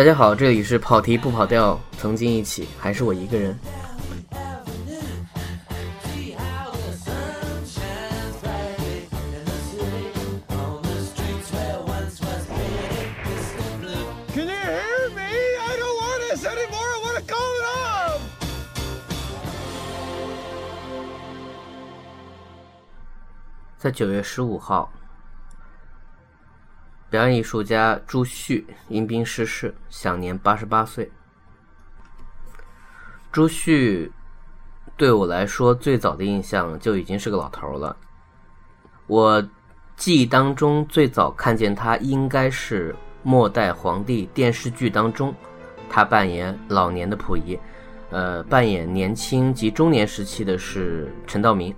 [0.00, 3.54] 大家好，这里是跑题不跑调，曾经一起，还是我一个人。
[23.76, 24.90] 在九月十五号，
[27.10, 31.10] 表演艺术家朱旭因病逝世，享年八十八岁。
[33.32, 34.12] 朱旭
[34.96, 37.96] 对我来说，最早的印象就已经是个老头了。
[39.08, 39.44] 我
[39.96, 42.92] 记忆当中最早看见他，应该是
[43.24, 45.34] 《末代皇帝》电视剧当中，
[45.88, 47.58] 他扮演老年的溥仪，
[48.10, 51.74] 呃，扮演年轻及中年时期的是陈道明。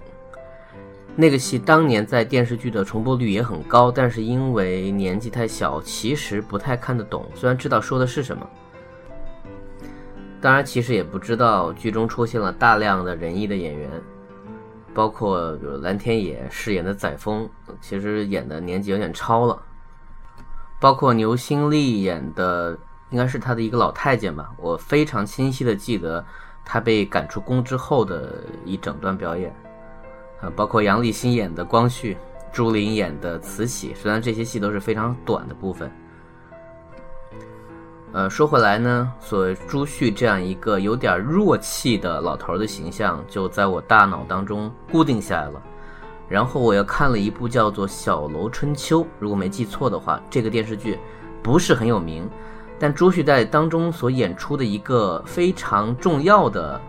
[1.15, 7.27] 那个戏当年在电视剧的重播率也很高，但是因为年纪太小，其实不太看得懂。
[7.35, 8.49] 虽然知道说的是什么，
[10.41, 13.91] 当然其实也不知道剧中出现了大量的仁义的演员，
[14.95, 17.47] 包括比如蓝天野饰演的载沣，
[17.81, 19.63] 其实演的年纪有点超了。
[20.81, 22.77] 包括牛新丽演的
[23.11, 26.25] 应该是他的一个老太监吧，我非常清晰的记得
[26.65, 29.55] 他被赶出宫之后的一整段表演。
[30.43, 32.17] 啊，包括杨立新演的光绪，
[32.53, 35.91] 朱琳演的慈禧，虽然这些戏都是非常短的部分。
[38.13, 45.63] 呃，说回来呢，所谓朱旭这样一个有点弱气的老头的形象，就在我大脑当中固定下来了。
[46.29, 50.99] 然后我又看了一部叫做《小楼春秋》，如果没记错的话，这个电视剧
[51.43, 52.29] 不是很有名，
[52.79, 56.81] 但朱旭在当中所演出的一个非常重要的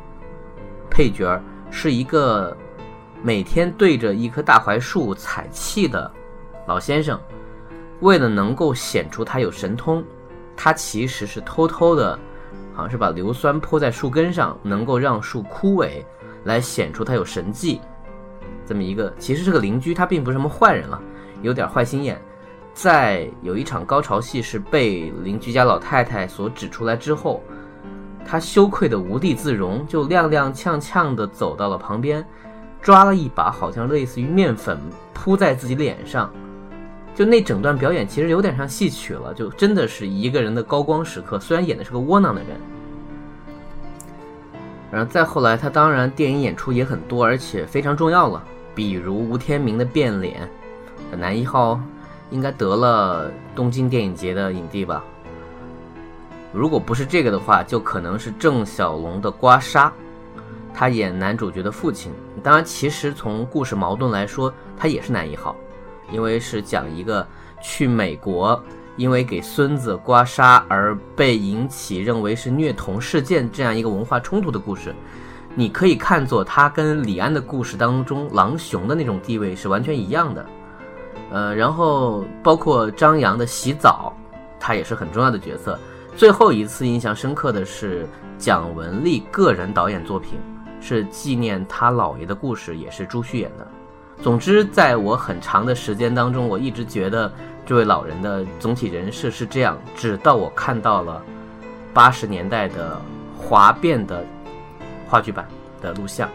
[0.89, 1.39] 配角，
[1.69, 2.57] 是一个。
[3.25, 6.11] 每天对着一棵大槐树采气的
[6.67, 7.17] 老先生，
[8.01, 10.03] 为了能够显出他有神通，
[10.57, 12.19] 他其实是偷偷的，
[12.73, 16.03] 好像是把硫酸泼在树根上，能够让树枯萎，
[16.43, 17.79] 来显出他有神迹。
[18.65, 21.01] 这么一个，其实这个邻居他并不是什么坏人了，
[21.41, 22.21] 有点坏心眼。
[22.73, 27.41] 在有一场高潮戏是被邻居家老太太所指出来之后，
[28.25, 32.25] 他羞愧的无地自容，就踉踉跄跄的走到了旁边。
[32.83, 34.77] 抓了一把，好像类似于面粉
[35.13, 36.29] 扑在自己脸上，
[37.15, 41.39] 就那整段表演其实有点像戏曲了，就真的是一个人的高光时刻。
[41.39, 42.59] 虽然演的是个窝囊的人，
[44.91, 48.43] 然后再后来，他当然电影演出也很多，而且非常重要了，
[48.75, 50.47] 比如吴天明的变脸，
[51.17, 51.79] 男一号
[52.31, 55.01] 应该得了东京电影节的影帝吧？
[56.51, 59.89] 如果不是这个的话，就可能是郑晓龙的刮痧。
[60.73, 62.11] 他演男主角的父亲，
[62.41, 65.55] 当然，其实从故事矛盾来说，他也是男一号，
[66.11, 67.25] 因为是讲一个
[67.61, 68.61] 去美国，
[68.97, 74.93] 因为给孙子刮痧而被引起认为是虐童事件这样一个文化冲突的故事。
[75.55, 80.45] 你可以看作他跟李安的故事当中狼熊的那种地位是完全一样的。
[81.31, 84.11] 呃，然后包括张扬的洗澡，
[84.59, 85.79] 他也是很重要的角色。
[86.15, 88.07] 最后一次印象深刻的是
[88.37, 90.39] 蒋雯丽个人导演作品。
[90.83, 93.65] 是纪念他姥爷的故事，也是朱旭演的。
[94.21, 97.31] 总之，在我很长的时间当中，我一直觉得
[97.65, 99.77] 这位老人的总体人设是这样。
[99.95, 101.23] 直到我看到了
[101.93, 102.99] 八十年代的
[103.37, 104.25] 华变的
[105.07, 105.47] 话剧版
[105.81, 106.29] 的录像，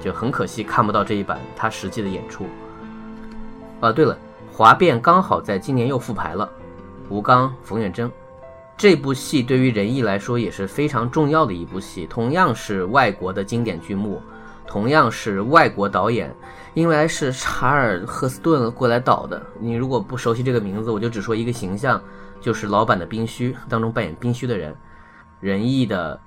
[0.00, 2.46] 就很可惜看不到这一版他实际的演出。
[3.80, 4.16] 啊，对了，
[4.50, 6.48] 华变刚好在今年又复排了，
[7.10, 8.10] 吴刚、冯远征。
[8.76, 14.20] 这部戏对于仁义来说也是非常重要的一部戏，同样是外国的经典剧目，
[14.66, 16.34] 同样是外国导演，
[16.74, 19.40] 因为是查尔·赫斯顿过来导的。
[19.60, 22.02] 你如果不熟悉这个名字，我就只说一个形象，
[22.40, 24.76] 就是老版的宾虚当中扮演宾虚的人。
[25.40, 26.20] 仁义的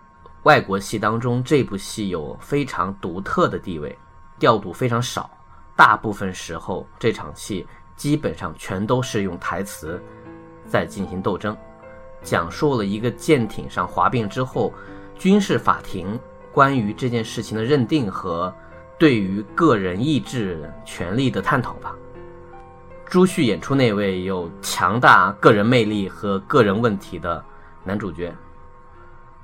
[0.44, 3.98] 外国戏当中，这部戏有非常独特的地位，
[4.40, 5.30] 调度非常少，
[5.76, 7.68] 大部分时候这场戏
[7.98, 10.02] 基本上全都是用台词
[10.66, 11.56] 在进行斗争。
[12.28, 14.74] 讲述了一个舰艇上哗变之后，
[15.18, 16.20] 军事法庭
[16.52, 18.54] 关于这件事情的认定和
[19.00, 21.96] 对于个人意志权利的探讨吧。
[23.06, 27.42] 朱旭演出那位有强大个人魅力和个人问题的
[27.86, 28.36] 男主角。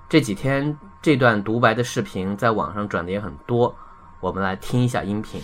[0.09, 3.73] 这几天这段独白的视频在网上转的也很多，
[4.19, 5.39] 我们来听一下音频。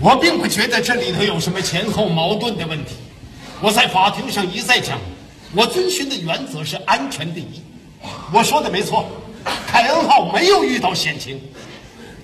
[0.00, 2.96] 我并不觉得这里头有什么前后矛盾的问题。
[3.60, 4.98] 我在法庭上一再讲。
[5.54, 7.62] 我遵循的原则是安全第一。
[8.32, 9.06] 我说的没错，
[9.66, 11.40] 凯恩号没有遇到险情，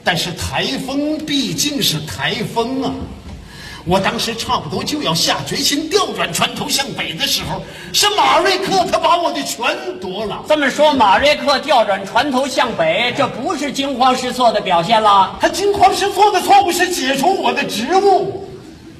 [0.02, 2.92] 但是台风毕竟是台风啊。
[3.86, 7.62] 我当时差不多就要下决心调转船头向北的时候，
[7.94, 9.64] 是马瑞克他把我的全
[9.98, 10.44] 夺了。
[10.46, 15.34] 这么说，马瑞克调转船头向北，这不是惊慌失措的表现了？
[15.40, 18.46] 他惊慌失措的错误是解除我的职务，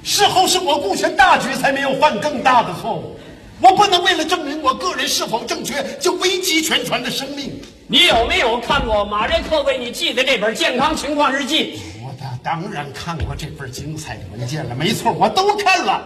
[0.03, 3.20] 事后是我顾全大局，才没有犯更大的错误。
[3.61, 7.61] 我不能为了证明我个人是否正确，就危及全船的生命。
[7.87, 11.79] 你有没有看过马瑞克为你记的这本健康情况日记？
[12.03, 16.03] 我当当然看过这份精彩的文件了，没错，我都看了。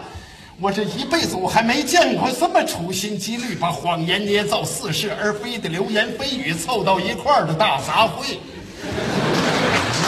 [0.61, 8.39] 我这一辈子我还没见过这么处心积虑把谎言捏造、似是而非的流言蜚语凑到一块儿的大杂烩。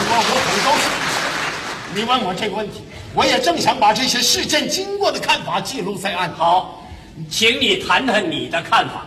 [0.09, 2.81] 我我很高兴，你问我这个问题，
[3.13, 6.33] 我也正想把这些事件经过的看法记录在案。
[6.33, 6.81] 好，
[7.29, 9.05] 请你谈谈你的看法。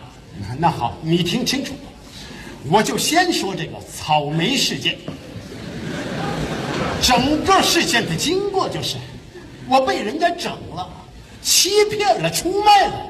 [0.59, 1.75] 那好，你听清楚，
[2.69, 4.99] 我就先说这个草莓事件。
[7.03, 8.97] 整个事件的经过就是，
[9.69, 10.89] 我被人家整了，
[11.43, 13.07] 欺骗了，出卖了。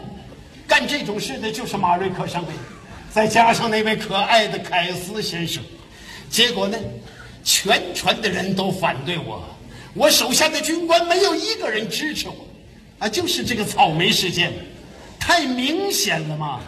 [0.66, 2.48] 干这种事的就是马瑞克上尉，
[3.12, 5.62] 再加上那位可爱的凯斯先生。
[6.28, 6.78] 结果呢，
[7.42, 9.44] 全船的人都反对我，
[9.94, 12.46] 我手下的军官没有一个人支持我。
[13.00, 14.52] 啊，就是这个草莓事件，
[15.30, 16.58] 太明显了嘛！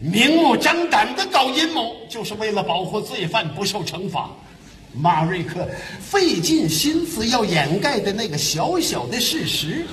[0.00, 4.30] 明目张胆的搞阴谋，就是为了保护罪犯不受惩罚。
[4.94, 5.68] 马瑞克
[6.00, 9.84] 费尽心思要掩盖的那个小小的事实，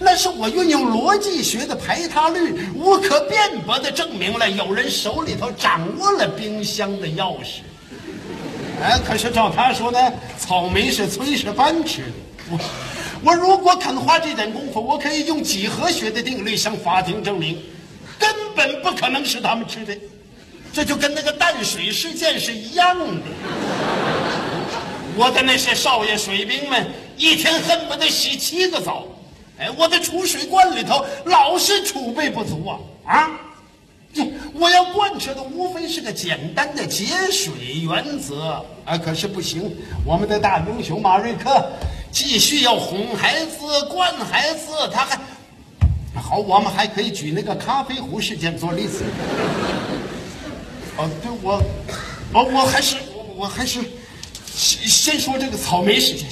[0.00, 7.60] 那是我运用逻辑学的排他律，无可辩驳的证明了有人手里头掌握了冰箱的钥匙。
[8.82, 12.12] 哎，可是照他说呢，草莓是炊事班吃的。
[12.50, 12.58] 我
[13.22, 17.58] 我如果肯花这点功夫，我可以用几何学的定律向法庭证明，
[18.18, 19.96] 根本不可能是他们吃的。
[20.72, 23.22] 这就跟那个淡水事件是一样的。
[25.16, 26.86] 我的那些少爷水兵们
[27.16, 29.04] 一天恨不得洗七个澡，
[29.58, 33.30] 哎，我的储水罐里头老是储备不足啊啊！
[34.14, 34.24] 这
[34.54, 37.52] 我要贯彻的无非是个简单的节水
[37.82, 39.76] 原则啊，可是不行，
[40.06, 41.70] 我们的大英雄马瑞克
[42.10, 45.18] 继续要哄孩子、惯孩子，他还
[46.20, 49.04] 好，我们还可以举那个咖啡壶事件做例子。
[50.96, 51.62] 哦，对我，
[52.32, 52.96] 哦，我还是
[53.36, 53.80] 我还是
[54.54, 56.26] 先先说这个草莓事件。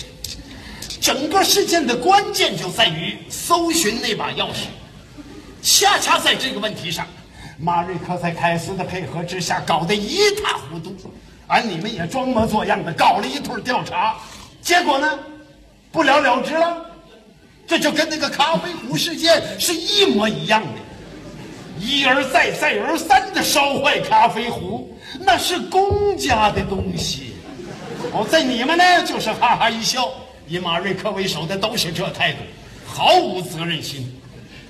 [1.01, 4.67] 整个事件的关键就在于搜寻那把钥匙。
[5.63, 7.07] 恰恰在这个问题上，
[7.59, 10.95] 马瑞克在凯斯的配合之下搞得一塌糊涂，
[11.47, 14.17] 而你们也装模作样的搞了一通调查，
[14.61, 15.19] 结果呢，
[15.91, 16.85] 不了了之了。
[17.67, 20.69] 这就跟那个咖啡壶事件是一模一样的。
[21.79, 27.35] 一而再、再而三的烧坏咖啡壶，那是公家的东西。
[28.13, 30.11] 哦，在你们呢，就是哈哈一笑。
[30.49, 32.39] 以马瑞克为首的都是这态度，
[32.87, 34.11] 毫无责任心。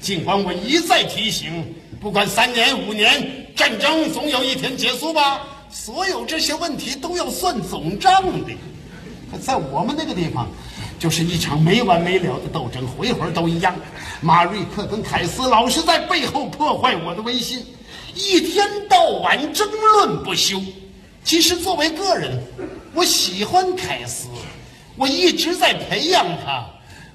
[0.00, 5.46] 尽管我一再提醒，不管三年五年，战争总有一天结束吧。
[5.70, 8.52] 所有这些问题都要算总账的。
[9.40, 10.48] 在我们那个地方，
[10.98, 13.74] 就是一场没完没了的斗争，回回都一样。
[14.20, 17.64] 马瑞克跟凯斯老是在背后破坏我的威信，
[18.14, 20.60] 一天到晚争论不休。
[21.24, 22.42] 其实作为个人，
[22.94, 24.28] 我喜欢凯斯，
[24.96, 26.64] 我一直在培养他。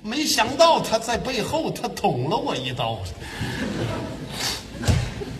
[0.01, 2.99] 没想到他在背后他捅了我一刀。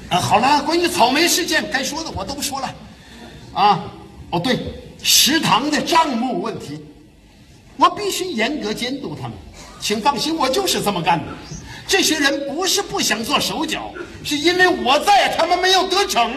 [0.10, 2.76] 啊， 好了，关于草莓事件该说的我都说了。
[3.54, 3.84] 啊，
[4.32, 4.58] 哦对，
[5.04, 6.80] 食堂的账目问题，
[7.78, 9.38] 我必须严格监督他们。
[9.80, 11.26] 请放心，我就是这么干的。
[11.88, 13.92] 这些人不是不想做手脚，
[14.24, 16.32] 是因为我在，他们没有得逞。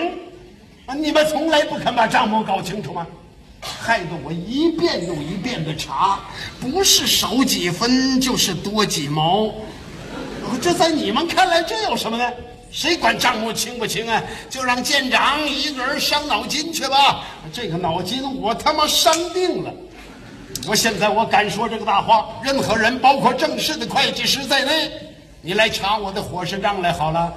[0.86, 3.06] 啊，你们从来不肯把账目搞清楚吗？
[3.60, 6.20] 害得我一遍又一遍的查，
[6.60, 9.52] 不是少几分就是多几毛。
[10.60, 12.32] 这在你们看来，这有什么呢？
[12.70, 14.22] 谁管账目清不清啊？
[14.50, 17.24] 就让舰长一个人伤脑筋去吧。
[17.52, 19.72] 这个脑筋我他妈伤定了。
[20.66, 24.90] 我现在我敢说这个大话，任何人，包括正式的会计师在内，
[25.40, 27.32] 你来查我的伙食账来好了。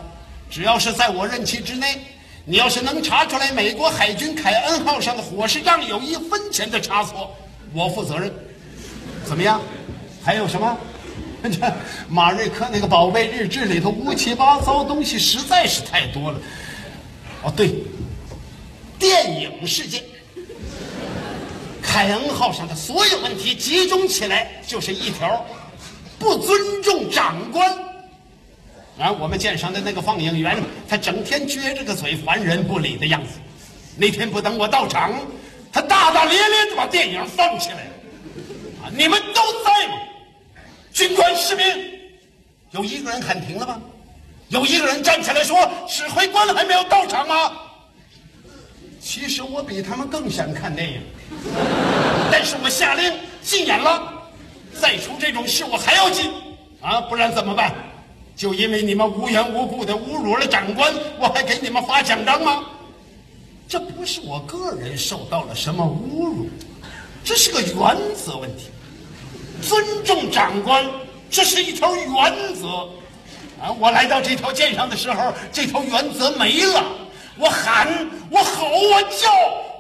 [0.49, 1.99] 只要是在我任期之内，
[2.43, 7.29] 你要是能查出来美国海军凯恩号上的伙食账有一分钱的差错，
[7.71, 8.33] 我负责任。
[9.25, 9.61] 怎么样？
[10.23, 10.77] 还有什么？
[11.43, 11.73] 这
[12.09, 16.39] 马瑞克那个宝贝日志里头乌七八糟东西实在是太多了。
[17.43, 17.75] 哦，对，
[18.97, 20.03] 电影事件。
[21.89, 25.43] 凯恩号上的所有问题集中起来就是一条：
[26.19, 27.67] 不尊重长官。
[28.99, 33.39] 啊，我们舰上的那个放映员，他整天撅着个嘴，烦人不理的样子。
[33.97, 35.19] 那天不等我到场，
[35.73, 37.91] 他大大咧咧的把电影放起来了。
[38.83, 39.95] 啊，你们都在吗？
[40.93, 41.65] 军官士兵，
[42.69, 43.81] 有一个人喊停了吗？
[44.49, 47.51] 有一个人站起来说指挥官还没有到场吗？
[49.01, 51.01] 其实我比他们更想看电影，
[52.31, 54.13] 但是我下令禁演了。
[54.79, 56.31] 再出这种事我还要禁
[56.81, 57.73] 啊，不然怎么办？
[58.35, 62.63] 就因为你们无缘无故的侮辱了长官，我还给你们发奖章吗？
[63.67, 66.49] 这不是我个人受到了什么侮辱，
[67.23, 68.69] 这是个原则问题。
[69.61, 70.89] 尊重长官，
[71.29, 72.87] 这是一条原则。
[73.61, 76.81] 啊，我来到这条舰上的时候，这条原则没了。
[77.37, 79.29] 我喊，我吼，我叫，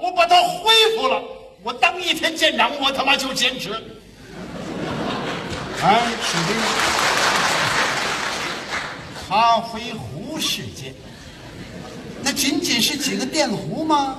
[0.01, 1.23] 我把它恢复了。
[1.61, 3.71] 我当一天舰长，我他妈就坚持。
[3.71, 3.79] 啊，
[6.23, 6.55] 士兵，
[9.27, 10.93] 咖啡壶事件，
[12.21, 14.17] 那仅仅是几个电壶吗？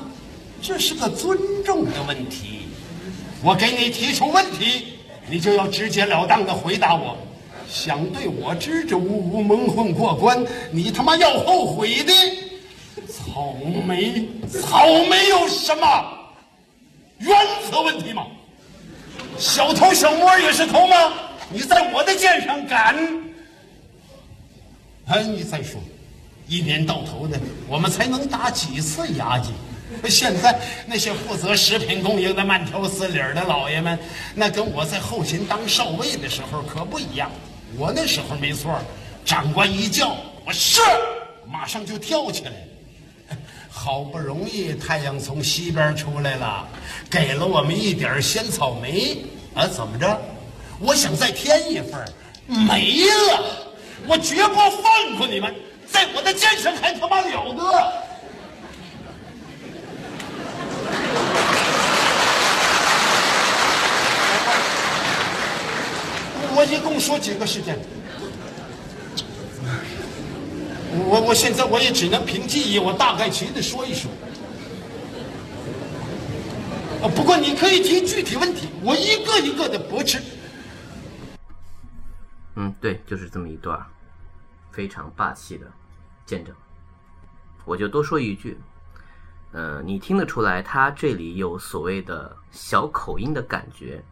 [0.62, 2.66] 这是个尊重的问题。
[3.42, 4.98] 我给你提出问题，
[5.30, 7.16] 你就要直截了当的回答我。
[7.66, 12.12] 想对我支支吾吾蒙混过关，你他妈要后悔的。
[13.08, 13.54] 草
[13.86, 14.28] 莓，
[14.62, 15.86] 草莓有什么
[17.20, 17.38] 原
[17.70, 18.26] 则问题吗？
[19.38, 21.12] 小偷小摸也是偷吗？
[21.50, 22.96] 你在我的舰上敢？
[25.06, 25.80] 哎，你再说，
[26.46, 29.50] 一年到头的，我们才能打几次牙祭？
[30.08, 33.98] 现在那些负责食品供应的慢条斯理的老爷们，
[34.34, 37.30] 那跟我在后勤当少尉的时候可不一样。
[37.76, 38.78] 我那时候没错，
[39.24, 40.14] 长官一叫
[40.46, 40.80] 我是，
[41.46, 42.52] 马上就跳起来。
[43.82, 46.68] 好不容易太阳从西边出来了，
[47.10, 50.20] 给了我们一点鲜草莓啊，怎么着？
[50.78, 51.98] 我想再添一份，
[52.46, 53.42] 没了，
[54.06, 55.54] 我绝不放过你们，
[55.90, 57.92] 在我的肩上还他妈了得！
[66.54, 67.78] 我一共说几个事件？
[70.92, 74.10] 我我现在我也只能凭记忆，我大概齐的说一说。
[77.02, 80.20] 啊，不过你可以提具体问题，我一个一个的驳斥。
[82.56, 83.80] 嗯，对，就是这么一段
[84.70, 85.66] 非常霸气的
[86.26, 86.54] 见证。
[87.64, 88.58] 我就多说一句，
[89.52, 94.02] 呃，你听得出来，他这里有所谓的小口音的感觉，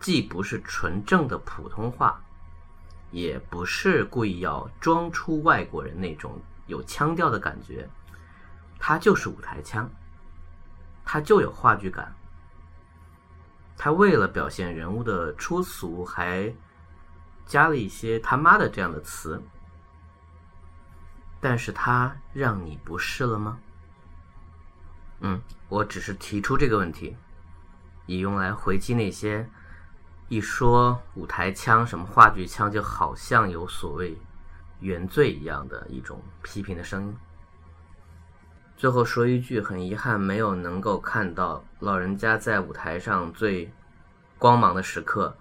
[0.00, 2.20] 既不是纯正的普通话，
[3.16, 7.88] 也不是故意要装出外国人那种有腔调的感觉，
[8.78, 9.90] 他就是舞台腔，
[11.02, 12.14] 他就有话剧感。
[13.74, 16.54] 他为了表现人物的出俗，还
[17.46, 19.42] 加了一些“他妈的”这样的词，
[21.40, 23.58] 但是他让你不适了吗？
[25.20, 27.16] 嗯，我只是提出这个问题，
[28.04, 29.48] 以用来回击那些
[30.28, 34.16] 一说舞台腔、什么话剧腔，就好像有所谓
[34.80, 37.16] 原罪一样的一种批评的声音。
[38.76, 43.72] 最后说一句，很遗憾没有能够看到老人家在舞台上最
[44.38, 45.36] 光芒的时刻。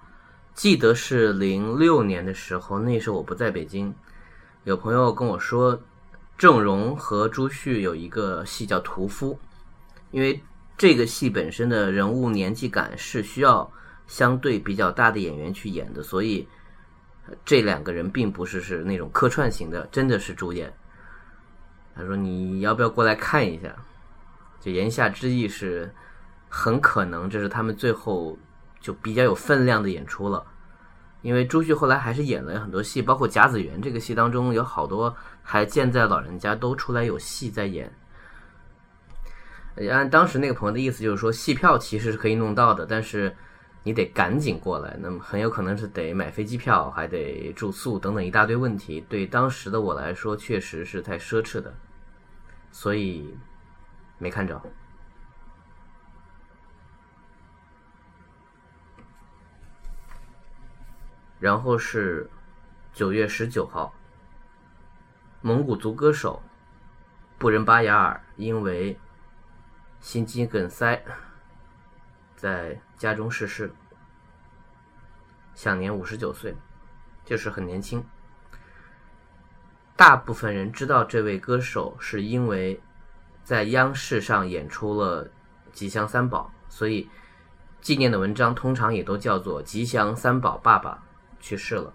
[0.54, 3.94] 记得是零六年的时候，那时候我不在北京，
[4.64, 5.82] 有朋友跟我说，
[6.38, 9.34] 郑容和朱旭有一个戏叫《屠夫》，
[10.12, 10.42] 因为
[10.78, 13.70] 这个戏本身的人物年纪感是需要
[14.08, 16.48] 相对比较大的演员去演的，所以
[17.44, 20.74] 这两个人并不是是那种客串型的，真的是主演。
[21.96, 23.76] 他说：“你要不要过来看一下？”
[24.60, 25.94] 就言下之意是，
[26.50, 28.38] 很可能这是他们最后。
[28.82, 30.46] 就比较有分量的演出了，
[31.24, 37.92] 因为朱旭后来还是演了很多戏，包括《甲子园》这个戏当中有好多还健在老人家都出来有戏在演。
[39.90, 43.36] 按当时那个朋友的意思就是说，戏票其实是可以弄到的，但是
[43.86, 49.00] 你得赶紧过来，那么很有可能是得买飞机票，还得住宿等等一大堆问题。
[49.02, 51.72] 对当时的我来说，确实是太奢侈的，
[52.72, 53.38] 所以
[54.18, 54.60] 没看着。
[61.40, 62.28] 然后是
[62.92, 63.94] 九月十九号，
[65.42, 66.42] 蒙古族歌手
[67.38, 68.98] 布仁巴雅尔因为
[70.00, 71.04] 心肌梗塞
[72.36, 73.72] 在家中逝世，
[75.54, 76.56] 享年五十九岁，
[77.24, 78.04] 就是很年轻。
[79.96, 82.82] 大部分人知道这位歌手是因为
[83.44, 85.26] 在央视上演出了
[85.72, 87.10] 《吉祥三宝》，所以
[87.82, 90.92] 纪念的文章通常也都叫做《吉祥三宝爸爸》。
[91.42, 91.94] 去世了。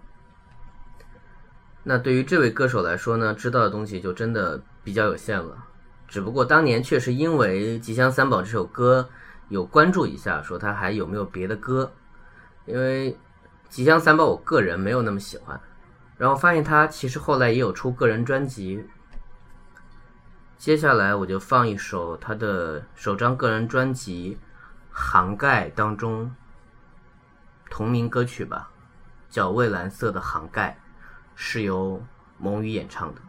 [1.83, 5.65] 那对于这位歌手来说呢，知道的东西就真的比较有限了。
[6.07, 9.09] 只不过当年确实因为《吉祥三宝》这首歌
[9.51, 11.91] 有关注一下，说他还有没有别的歌。
[12.65, 13.11] 因为
[13.67, 15.59] 《吉祥三宝我个人没有那么喜欢，
[16.17, 18.87] 然后发现他其实后来也有出个人专辑。
[20.57, 24.37] 接下来我就放一首他的首张个人专辑
[24.89, 26.33] 《杭盖》当中
[27.69, 28.71] 同名歌曲吧，
[29.29, 30.79] 叫《蔚蓝色的杭盖》，
[31.35, 32.01] 是由
[32.37, 33.21] 蒙语演唱的。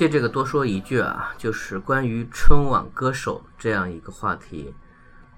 [0.00, 4.74] 借这个多说一句啊，就是关于春晚歌手这样一个话题，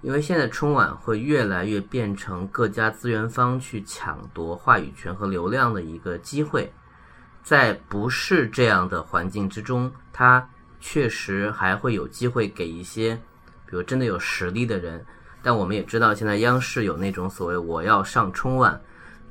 [0.03, 6.73] 因为现在春晚会越来越变成各家资源方去抢夺话语权和流量的一个机会，
[7.43, 10.49] 在不是这样的环境之中，它
[10.79, 13.17] 确实还会有机会给一些，
[13.67, 15.05] 比如真的有实力的人。
[15.43, 18.81] 但我们也知道，现在央视有那种所谓“我要上春晚”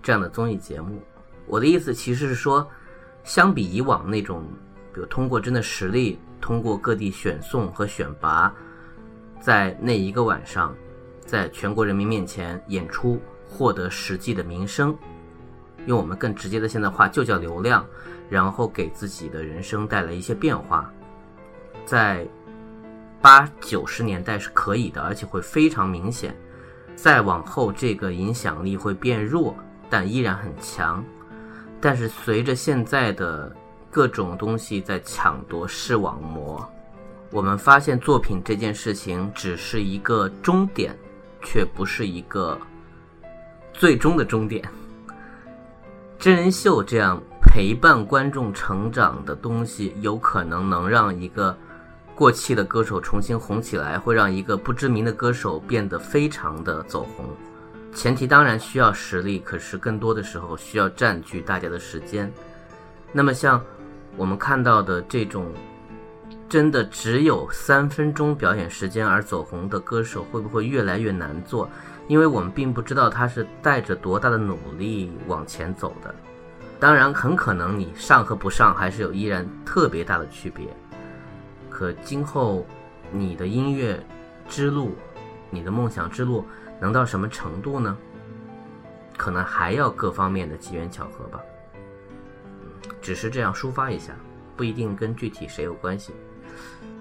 [0.03, 1.01] 这样的综艺节目。
[1.47, 2.69] 我的意思其实是说，
[3.23, 4.45] 相比以往那种。
[4.93, 8.54] 比如通过真的实力，通过各地选送和选拔，
[9.39, 10.75] 在那一个晚上，
[11.25, 14.95] 在全国人民面前演出，获得实际的名声，
[15.86, 17.86] 用我们更直接的现在话就叫流量，
[18.30, 20.91] 然后给自己的人生带来一些变化。
[21.86, 22.27] 在
[23.21, 26.36] 八九十年代是可以的，而且会非常明显。
[26.95, 29.56] 再往后，这个影响力会变弱，
[29.89, 31.04] 但依然很强。
[31.80, 33.56] 但是随着现在的
[33.91, 36.65] 各种东西在抢夺视网膜，
[37.30, 40.97] 我们发现作品这件事情只是一个终点，
[41.43, 42.58] 却不是一个
[43.73, 44.63] 最终的终点。
[46.17, 51.56] 真人秀这样陪伴观众成长的东西，有可能能让一个
[52.15, 57.25] 过气的歌手重新红起来，会让一个不知名的歌手变得非常的走红。
[57.93, 62.32] 前提当然需要实力，可是更多的时候需要占据大家的时间。
[63.12, 63.62] 那么像
[64.17, 65.52] 我们看到的这种
[66.50, 71.69] 真的只有三分钟表演时间而走红的歌手，会不会越来越难做？
[72.08, 76.13] 因为我们并不知道他是带着多大的努力往前走的。
[76.80, 80.67] 当然，很可能你上和不上还是有依然特别大的区别。
[81.69, 82.65] 可今后
[83.12, 84.04] 你的音乐
[84.50, 84.93] 之路，
[85.50, 86.45] 你的梦想之路
[86.80, 87.97] 能到什么程度呢？
[89.15, 91.39] 可能还要各方面的机缘巧合吧。
[93.01, 94.13] 只是这样抒发一下，
[94.55, 96.13] 不一定跟具体谁有关系。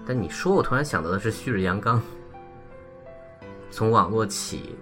[0.05, 2.01] 但你说，我突然想到的是旭日阳刚，
[3.69, 4.75] 从网络起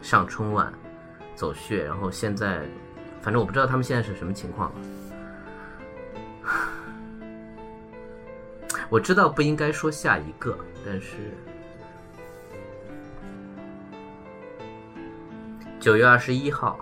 [0.00, 0.72] 上春晚
[1.34, 2.62] 走穴，然后现在，
[3.20, 4.80] 反正我不知道他们现在是什么情况了。
[8.88, 11.16] 我知道不应该说下一个，但是
[15.80, 16.78] 九月二十一号，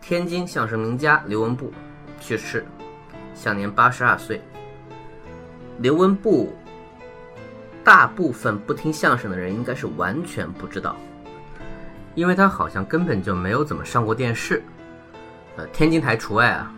[0.00, 1.72] 天津相声名家刘文步
[2.22, 2.64] 去世，
[3.34, 4.40] 享年八十二岁。
[5.78, 6.54] 刘文步，
[7.82, 10.96] 大部分不听相声的人应该是完全不知道，
[12.14, 14.62] 因为他好像根本就没有怎么上过电视，
[15.56, 16.72] 呃，天津台除外啊。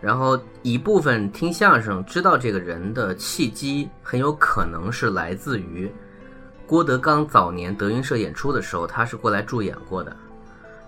[0.00, 5.88] 然后一部分听相声知道这个人的契机，很有可能是来自于
[6.66, 10.16] 郭德纲早年德云社演出的时候，他是过来助演过的。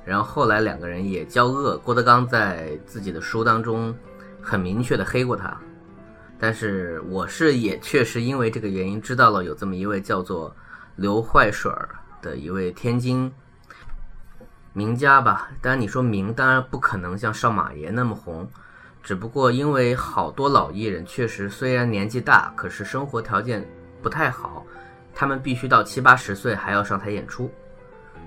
[0.05, 3.95] 然后后来两个人也交恶，郭德纲在自己的书当中
[4.40, 5.57] 很明确的黑过他。
[6.38, 10.55] 但是我是也确实因为这个原因知道了有这么一位叫做
[10.97, 11.88] 刘坏水儿
[12.21, 13.33] 的一位天津
[14.73, 15.51] 名家吧。
[15.62, 18.47] 当然你说名，当然不可能像少马爷那么红。
[19.03, 23.67] 只不过因为好多老艺人确实虽然年纪大，可是生活条件
[24.03, 24.67] 不太好，
[25.14, 27.51] 他们必须到七八十岁还要上台演出，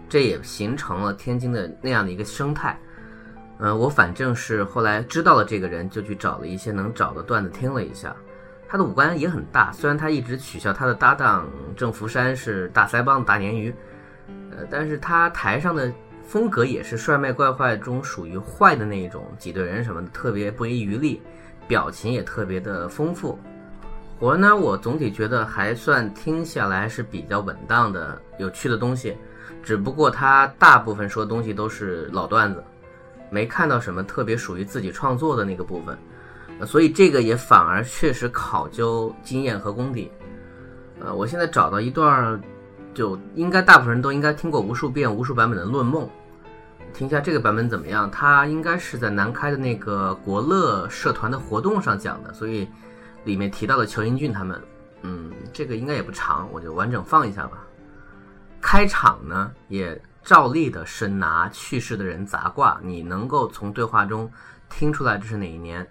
[0.09, 2.77] 这也形成了天津的那样的一个生态。
[3.59, 8.15] 嗯，我反正是后来知道了这个人，就去找了一些能找的段子听了一下。
[8.67, 13.73] 他的五官也很大，虽然他一直取笑他的搭档郑福山是大腮帮子大鲶鱼，
[14.51, 15.91] 呃，但是他台上的。
[16.29, 21.21] 风格也是帅卖怪坏中属于坏的那一种，挤兑人什么的特别不遗余力，
[21.69, 23.39] 表情也特别的丰富。
[24.19, 29.15] 活呢，我总体觉得还算听下来是比较稳当的、有趣的东西。
[29.63, 32.63] 只不过他大部分说东西都是老段子，
[33.29, 35.97] 没看到什么特别属于自己创作的那个部分，
[36.65, 40.11] 所以这个也反而确实考究经验和功底。
[40.99, 42.39] 呃，我现在找到一段。
[42.93, 46.03] 就应该大部分人都应该听过无数遍、无数版本的《论梦》，
[46.95, 48.09] 听一下这个版本怎么样？
[48.09, 52.67] 它应该是在南开的那个国乐社团的活动上讲的，所以
[53.23, 54.59] 里面提到了裘英俊他们。
[55.03, 57.66] 嗯，这个应该也不长，我就完整放一下吧。
[58.61, 64.31] 开场呢，也照例的是拿去世的人砸挂，你能够从对话中
[64.69, 65.87] 听出来这是哪一年。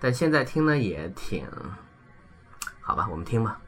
[0.00, 1.46] 但现在听呢，也挺
[2.80, 3.58] 好吧，我们听吧。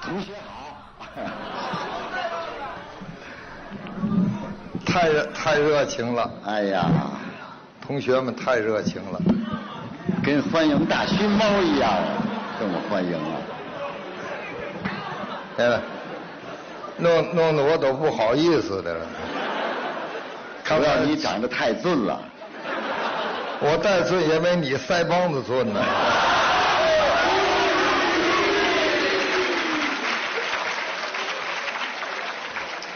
[0.00, 0.50] 同学好。
[4.84, 6.90] 太热太热情了，哎呀，
[7.80, 9.20] 同学们太热情了，
[10.22, 11.90] 跟欢迎大熊猫一样，
[12.58, 13.40] 这么欢迎啊！
[15.58, 15.80] 哎，
[17.02, 19.00] 弄弄得我都不好意思的了。
[20.64, 22.18] 主要你长得太俊了，
[23.60, 25.84] 我再俊也没你腮帮子俊呢。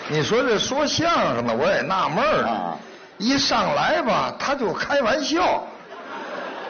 [0.09, 2.79] 你说这说相声的，我也纳闷儿。
[3.19, 5.67] 一上来吧，他就开玩笑。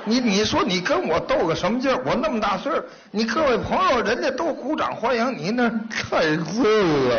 [0.08, 2.00] 你你说你跟我斗个什么劲儿？
[2.06, 7.16] 我那么大岁数，你各位朋友人家都鼓掌欢迎，你那太贵了。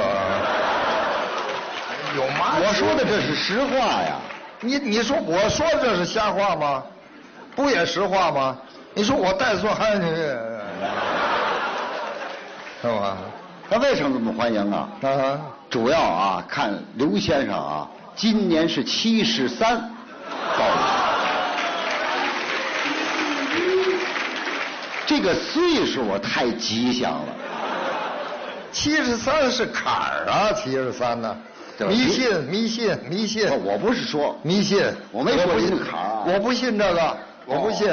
[2.16, 2.56] 有嘛？
[2.66, 4.16] 我说的这是实话呀。
[4.62, 6.82] 你你说我说这是瞎话吗？
[7.56, 8.58] 不也实话吗？
[8.94, 10.08] 你说我带错汉去，
[12.82, 13.18] 是吧？
[13.70, 14.88] 他为什么这么欢迎啊？
[15.02, 15.38] 啊。
[15.70, 19.76] 主要啊，看刘先生啊，今年是七十三，
[25.08, 27.34] 这个岁数太吉祥了。
[28.72, 31.36] 七十三是坎儿啊，七十三呢，
[31.88, 33.50] 迷信迷信迷信。
[33.64, 37.90] 我不是说迷信，我没说这个坎儿，我不信这个，我不信。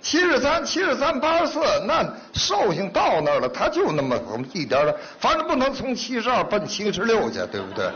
[0.00, 4.18] 七十三，七十三，八十四，那寿星到那儿了，他就那么
[4.52, 7.86] 一点点，反正不能从七十二奔七十六去，对不对？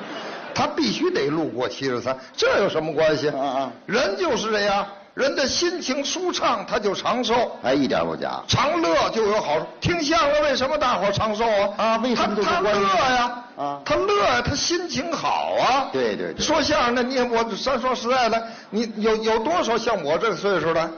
[0.55, 3.29] 他必须得路过七十三，这有什么关系？
[3.29, 3.73] 啊啊！
[3.87, 4.87] 人就是这样，
[5.19, 7.59] 人的心情舒畅，他就长寿。
[7.65, 8.41] 哎，一点不假。
[8.47, 9.67] 长乐就有好处。
[9.81, 11.75] 听相声为什么大伙长寿啊？
[11.77, 13.45] 啊，为什么都他乐呀？
[13.57, 15.89] 啊，他乐呀，他心情好啊。
[15.93, 16.41] 对对对。
[16.41, 20.89] 说相声的，你我咱说实在的，你有有多少像我这个岁数的？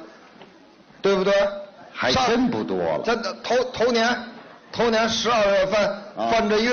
[1.01, 1.33] 对不对？
[1.91, 2.99] 还真不多了。
[3.03, 4.15] 真的头头年，
[4.71, 5.99] 头年十二月份
[6.31, 6.73] 犯着运，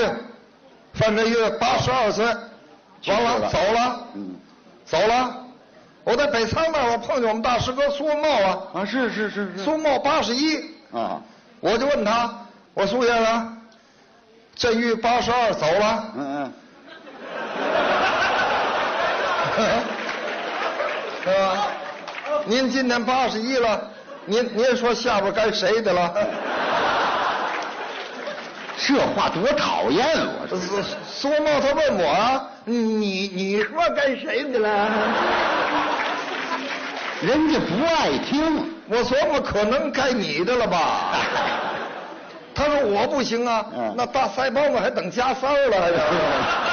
[0.96, 2.26] 范振钰八十二岁，
[3.08, 4.36] 完了走了，嗯，
[4.86, 5.47] 走了。
[6.08, 10.56] 我在北仓那儿，我碰见我们大师哥苏文茂啊，啊，是是是是苏文茂八十一，
[10.94, 11.22] 啊，
[11.60, 12.34] 我就问他，
[12.74, 13.58] 我说苏先生，
[14.56, 16.54] 振钰八十二走了，嗯
[19.58, 19.74] 嗯
[21.26, 21.68] 是吧？
[22.46, 23.92] 您今年八十一了，
[24.24, 26.14] 您您说下边该谁的了？
[26.16, 26.26] 嗯，
[28.78, 30.08] 这话多讨厌
[30.40, 30.58] 我说。
[30.58, 34.68] 苏苏文茂他问我啊，你你说该谁的了？
[37.22, 41.16] 人家不爱听，我琢磨可能该你的了吧？
[42.54, 45.78] 他说我不行啊，嗯那大腮帮子还等加塞儿了？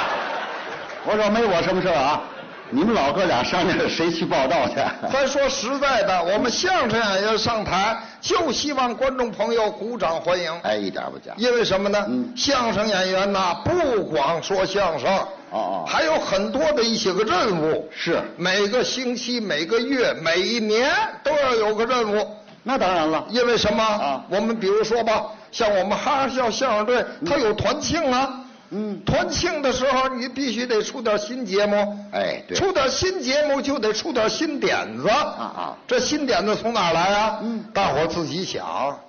[1.07, 2.21] 我说没我什么事儿啊，
[2.69, 4.75] 你们老哥俩商量着谁去报道去。
[5.13, 11.31] 咱说实在的，我们相声演员上台就希望观众朋友鼓掌欢迎，哎，一点不假。
[11.37, 12.03] 因为什么呢？
[12.09, 15.07] 嗯相声演员呐，不光说相声，
[15.55, 20.91] 哦哦还有很多的一些个任务，是每个星期、每个月、每一年
[21.23, 22.27] 都要有个任务。
[22.63, 23.83] 那当然了，因为什么？
[23.83, 28.41] 啊我们比如说吧，像我们哈哈笑相声队，它有团庆啊。
[28.71, 31.75] 嗯团庆的时候，你必须得出点新节目。
[32.11, 35.07] 哎对出点新节目就得出点新点子。
[35.07, 35.15] 啊
[35.61, 37.39] 啊这新点子从哪来啊？
[37.43, 38.99] 嗯大伙儿自己想。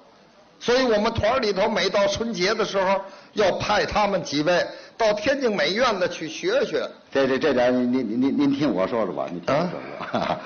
[0.60, 3.00] 所以我们团里头每到春节的时候，
[3.32, 6.88] 要派他们几位到天津美院呢去学学。
[7.10, 10.38] 这这这点您您您您听我说说吧，您听我说说。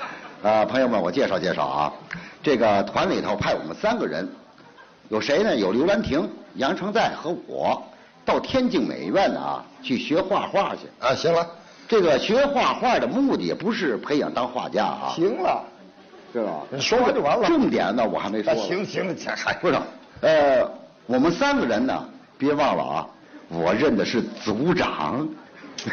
[0.49, 1.93] 啊，朋友们，我介绍介绍啊，
[2.41, 4.27] 这个团里头派我们三个人，
[5.09, 5.55] 有谁呢？
[5.55, 7.81] 有刘兰亭、杨成在和我，
[8.25, 10.87] 到天津美院啊去学画画去。
[10.99, 11.47] 啊，行了，
[11.87, 15.63] 这个学画画的目的不是培养当画家啊，行了，
[16.33, 16.63] 是吧？
[16.71, 17.47] 你说完就完了。
[17.47, 18.55] 重点呢，我还没说。
[18.55, 19.77] 行行还不是，
[20.21, 20.67] 呃，
[21.05, 22.03] 我们三个人呢，
[22.39, 23.07] 别忘了啊，
[23.51, 25.27] 我认的是组长。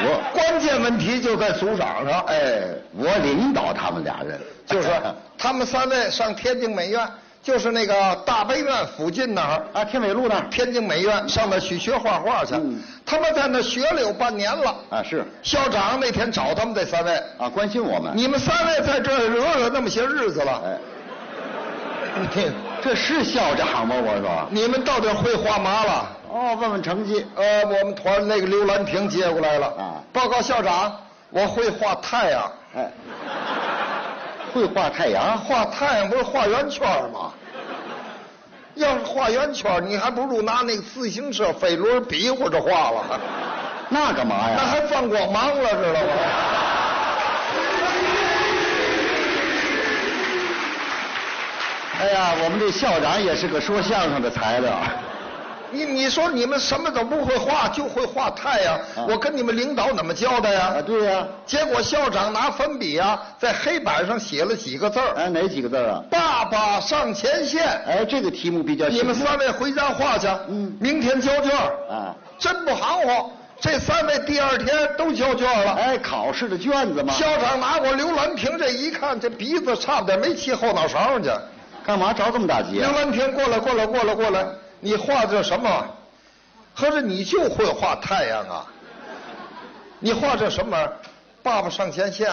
[0.00, 2.20] 我关键问题就在组长上。
[2.26, 2.62] 哎，
[2.96, 4.88] 我领导他们俩人，就是
[5.36, 7.08] 他们三位上天津美院，
[7.42, 12.54] 就是那个大悲院附近那儿，啊，天美路那儿天津美院上那去学画画去。
[12.54, 14.76] 嗯他们在那学了有半年了。
[14.90, 18.12] 啊是校长那天找他们这三位，啊，关心我们。
[18.14, 20.78] 你们三位在这儿惹惹那么些日子了，哎，
[22.20, 22.52] 你
[22.82, 23.94] 这是校长吗？
[23.98, 24.48] 我说。
[24.50, 26.06] 你们到底会画嘛了？
[26.30, 27.26] 哦，问问成绩。
[27.34, 29.66] 呃，我们团那个刘兰亭接过来了。
[29.68, 30.94] 啊报告校长，
[31.30, 32.52] 我会画太阳。
[32.76, 32.90] 哎，
[34.52, 35.38] 会画太阳。
[35.38, 37.32] 画太阳不是画圆圈吗？
[38.74, 43.20] 要是画圆圈，你还不如拿那个自行车飞轮比划着画了，
[43.88, 44.54] 那干嘛呀？
[44.56, 46.08] 那还放光芒了，知道吗？
[51.98, 54.72] 哎呀，我们这校长也是个说相声的材料。
[55.70, 66.02] 你你说你们什么都不会画，就会画太阳，啊我跟你们领导怎么交代呀、啊，对呀、结果校长拿粉笔啊，在黑板上写了几个字儿哎，哪几个字儿啊？
[66.08, 67.66] 爸爸上前线。
[67.84, 71.50] 哎，这个题目比较你们三位回家画去，嗯明天交卷
[71.90, 72.14] 啊。
[72.38, 73.30] 真不含糊，
[73.60, 75.72] 这三位第二天都交卷了。
[75.72, 77.12] 哎，考试的卷子嘛。
[77.12, 81.28] 校长拿过刘兰平这一看，这鼻子差点没气后脑勺上去。
[81.88, 82.90] 干嘛着这么大急啊？
[82.90, 84.46] 刘兰亭过来，过来，过来，过来，
[84.78, 85.86] 你画这什么？
[86.74, 88.66] 合着你就会画太阳啊？
[89.98, 90.92] 你画这什么玩意儿？
[91.42, 92.30] 爸爸上前线，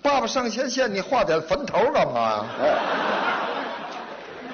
[0.00, 2.44] 爸爸上前线，你画点坟头干嘛呀？
[2.62, 2.78] 哎，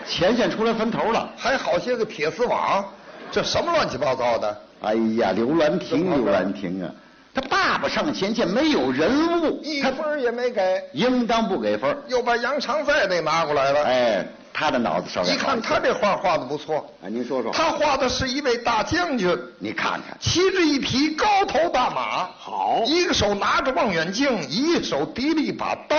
[0.05, 1.29] 前线出来坟头了。
[1.37, 2.85] 还好些个铁丝网，
[3.31, 4.61] 这什么乱七八糟的？
[4.83, 6.91] 哎呀，刘兰亭，刘兰亭啊，
[7.35, 11.97] 他爸爸上前线没有人物，一分也没给，应当不给分。
[12.07, 13.83] 又把杨长在那拿过来了。
[13.83, 25.97] 哎，他的脑子稍微一看他这画画的不错，哎，您说说，他画的是一位大将军，你看看，骑着一匹高头大马，好一个手拿着望远镜，一手提了一把刀。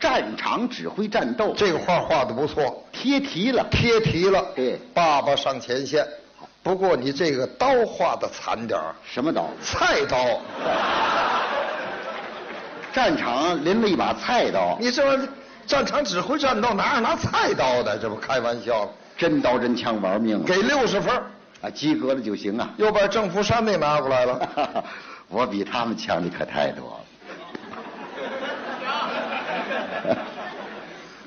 [0.00, 3.64] 战场指挥战斗，这个画画的不错，贴题了。
[3.70, 4.44] 贴题了。
[4.56, 6.04] 对爸爸上前线。
[6.62, 9.48] 不过你这个刀画的惨点儿什么刀？
[9.62, 10.40] 菜刀。
[12.92, 15.28] 战场拎了一把菜刀，你这玩意儿
[15.66, 17.98] 战场指挥战斗哪有拿菜刀的？
[17.98, 20.42] 这不开玩笑，真刀真枪玩命啊！
[20.46, 21.14] 给六十分
[21.62, 22.68] 啊，及格了就行啊。
[22.76, 24.84] 又把郑福山那拿过来了。
[25.28, 27.00] 我比他们强的可太多了。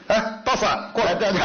[0.07, 1.41] 哎，大三过来，对对。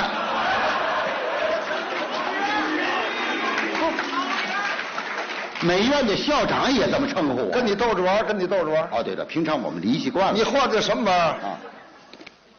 [5.63, 7.51] 美院的校长也这么称呼我。
[7.51, 8.89] 跟你逗着玩儿，跟你逗着玩儿。
[8.93, 10.33] 哦，对了，平常我们离习惯了。
[10.33, 11.29] 你画的什么玩意儿？
[11.47, 11.59] 啊，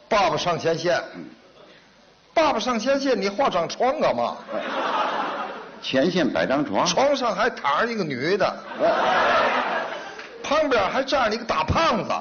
[0.07, 1.01] 爸爸上前线，
[2.33, 4.37] 爸爸上前线，你画张床干嘛？
[5.81, 8.55] 前线摆张床，床上还躺着一个女的，
[10.43, 12.11] 旁边还站着一个大胖子，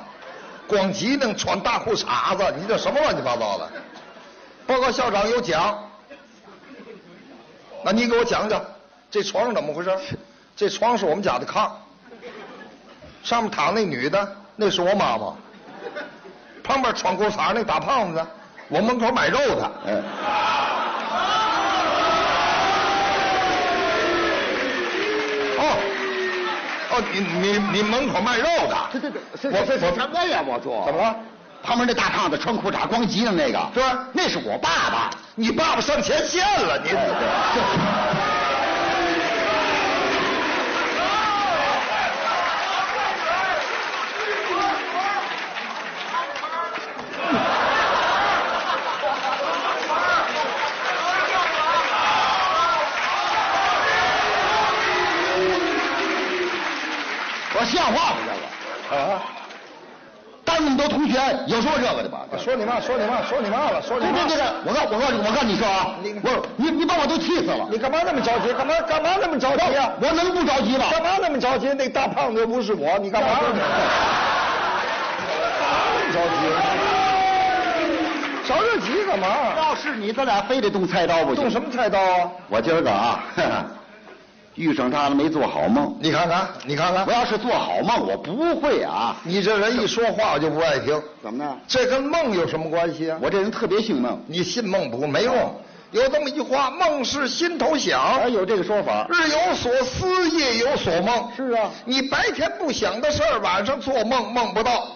[0.66, 3.68] 光脊能穿大裤衩子，你这什么乱七八糟的？
[4.66, 5.78] 报告校长有奖，
[7.84, 8.64] 那你给我讲讲，
[9.10, 9.90] 这床是怎么回事？
[10.60, 11.70] 这床是我们家的炕，
[13.22, 15.32] 上面躺那女的，那是我妈妈，
[16.62, 18.22] 旁边穿裤衩那大胖子，
[18.68, 19.72] 我门口买肉的。
[19.86, 20.04] 嗯，
[25.56, 25.78] 哦，
[26.90, 28.76] 哦，你你你门口卖肉的？
[28.92, 30.44] 对对对我我什么呀？
[30.46, 31.16] 我说怎么了？
[31.62, 35.10] 旁边那大胖子穿裤衩光脊的那个，对那是我爸爸。
[35.36, 36.90] 你爸爸上前线了，你。
[36.92, 38.09] 我
[57.70, 58.16] 像话吗？
[58.26, 58.30] 这
[58.96, 59.22] 个啊！
[60.44, 62.26] 当那么多同学，有说这个的吧？
[62.36, 64.12] 说你妈，说你妈，说你妈了，说你妈。
[64.12, 67.68] 对对对对，我告我告诉你，我告诉你说啊，你我你你把我都气死了。
[67.70, 68.52] 你干嘛那么着急？
[68.52, 69.92] 干嘛干嘛那么着急啊？
[70.00, 70.86] 我能不着急吗？
[70.90, 71.68] 干嘛那么着急？
[71.74, 73.38] 那大胖子又不是我，你干嘛呢？
[76.12, 76.24] 着急？
[78.48, 79.26] 着这急干嘛？
[79.56, 81.44] 要是你，咱俩非得动菜刀不行。
[81.44, 82.28] 动什么菜刀啊？
[82.48, 83.22] 我今儿个啊，
[84.60, 85.96] 遇上他了没做好梦。
[86.00, 89.16] 你看看，你看看我，要是做好梦，我不会啊。
[89.24, 91.02] 你这人一说话我就不爱听。
[91.22, 91.56] 怎么呢？
[91.66, 93.18] 这跟梦有什么关系啊？
[93.22, 94.20] 我这人特别信梦。
[94.26, 95.34] 你信梦不没用。
[95.92, 98.00] 有这么一句话：梦是心头想。
[98.20, 99.06] 哎，有这个说法。
[99.10, 101.28] 日有所思，夜有所梦。
[101.36, 104.86] 是啊你白天不想的事儿，晚上做梦梦不到。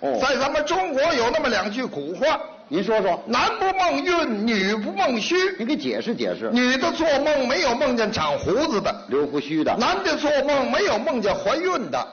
[0.00, 5.36] 哦在咱们中国有那么两句古话：您说说，男不梦孕，女不梦虚。
[5.56, 6.50] 你给解释解释。
[6.52, 9.76] 女的做梦没有梦见长胡子的，留胡须的。
[9.76, 12.08] 男的做梦没有梦见怀孕的。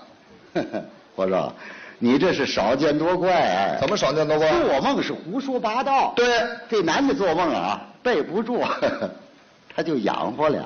[1.16, 1.52] 我说，
[1.98, 3.78] 你这是少见多怪哎。
[3.82, 4.52] 怎么少见多怪？
[4.52, 6.14] 做梦是胡说八道。
[6.16, 6.28] 对，
[6.70, 8.64] 这男的做梦啊，背不住，
[9.76, 10.64] 他就养活了。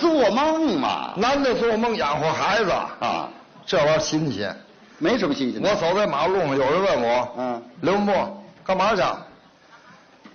[0.00, 3.28] 做梦嘛，男的做梦养活孩子啊，
[3.66, 4.56] 这玩意儿新鲜。
[5.02, 5.68] 没什么新鲜的。
[5.68, 9.02] 我走在马路上，有人问我：“嗯刘文波，干嘛去？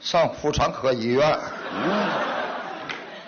[0.01, 1.39] 上妇产科医院。
[1.73, 2.10] 嗯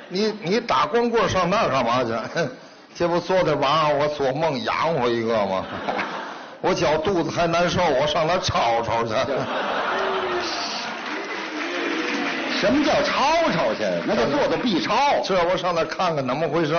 [0.10, 2.12] 你你打光棍上那儿干嘛去？
[2.94, 5.64] 这不昨天晚上我做梦养活一个吗？
[6.62, 9.14] 我脚肚子还难受，我上那儿吵吵去。
[12.60, 13.86] 什么叫吵吵去？
[14.06, 15.22] 那叫做做 B 超。
[15.24, 16.76] 这我上那看看怎么回事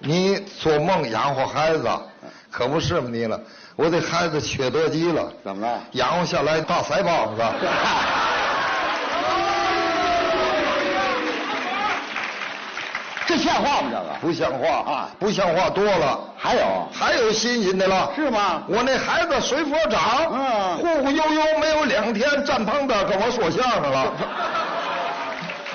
[0.00, 1.88] 你做梦养活孩子，
[2.56, 3.40] 可不是嘛你了。
[3.74, 5.82] 我这孩子缺德极了，怎么了？
[5.92, 7.42] 养活下来大腮帮子。
[13.26, 13.88] 这像话吗？
[13.90, 16.20] 这个不像话啊不像话多了。
[16.36, 18.62] 还有还有新鲜的了，是吗？
[18.68, 24.12] 我那孩子随佛长，嗯忽忽悠悠没有两天，站旁边跟我说相声了，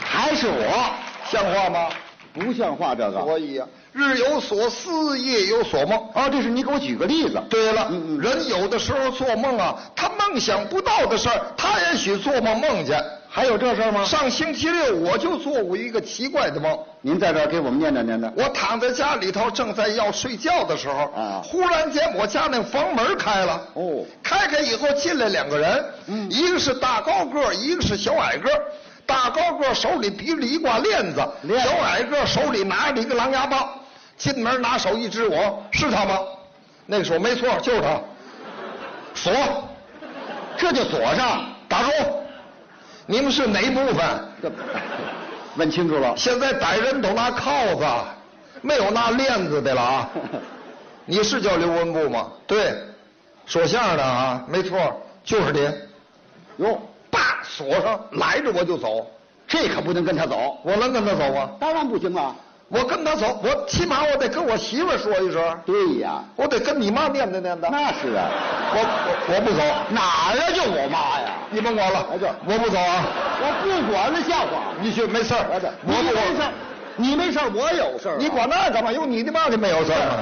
[0.01, 0.93] 还是我
[1.29, 1.89] 像话吗？
[2.33, 2.95] 不像话？
[2.95, 5.97] 这个所以呀、日有所思，夜有所梦。
[6.13, 7.41] 啊，这是你给我举个例子。
[7.49, 13.03] 对了，人有的时候做梦啊，他梦想不到的事儿，他也许做梦梦见。
[13.31, 14.03] 还有这事儿吗？
[14.03, 16.77] 上星期六我就做过一个奇怪的梦。
[17.01, 18.31] 您在这儿给我们念叨念叨。
[18.35, 28.61] 我躺在家里头，正在要睡觉的时候，啊忽然间我家那房门开了，哦开开以后进来两个人，嗯一个是大高个儿，一个是小矮个儿。
[29.05, 33.67] 大高个儿手里提着一挂链子，链子小矮个儿手里拿着一个狼牙棒。
[34.19, 36.19] 进门拿手一指我，是他吗？
[36.85, 37.99] 那个说没错，就是他。
[39.15, 39.33] 锁，
[40.57, 41.45] 这就锁上。
[41.69, 41.91] 打住！
[43.05, 44.53] 你们是哪部分？
[45.55, 46.15] 问清楚了。
[46.17, 47.85] 现在逮人都拿铐子，
[48.61, 50.09] 没有拿链子的了啊！
[51.05, 52.29] 你是叫刘文步吗？
[52.45, 52.73] 对，
[53.45, 56.65] 说相声的啊，没错，就是你。
[56.65, 59.09] 哟，叭，锁上，来着我就走。
[59.47, 60.57] 这可不能跟他走。
[60.63, 61.51] 我能跟他走吗？
[61.59, 62.35] 当然不行啊。
[62.69, 67.67] 我跟他走，我起码我得跟我媳妇儿说一声，对呀，我得跟你妈念叨念叨。
[67.71, 68.29] 那是啊。
[68.71, 70.51] 我我我不走，哪儿啊？
[70.53, 71.33] 就我妈呀！
[71.49, 73.03] 你甭管了哎对，我不走啊！
[73.41, 74.77] 我不管了，像话吗？
[74.79, 76.51] 你去，没事儿我没事儿，
[76.95, 78.17] 你没事儿，我有事儿啊。
[78.19, 78.91] 你管那干嘛？
[78.91, 80.17] 有你的妈就没有事儿吗？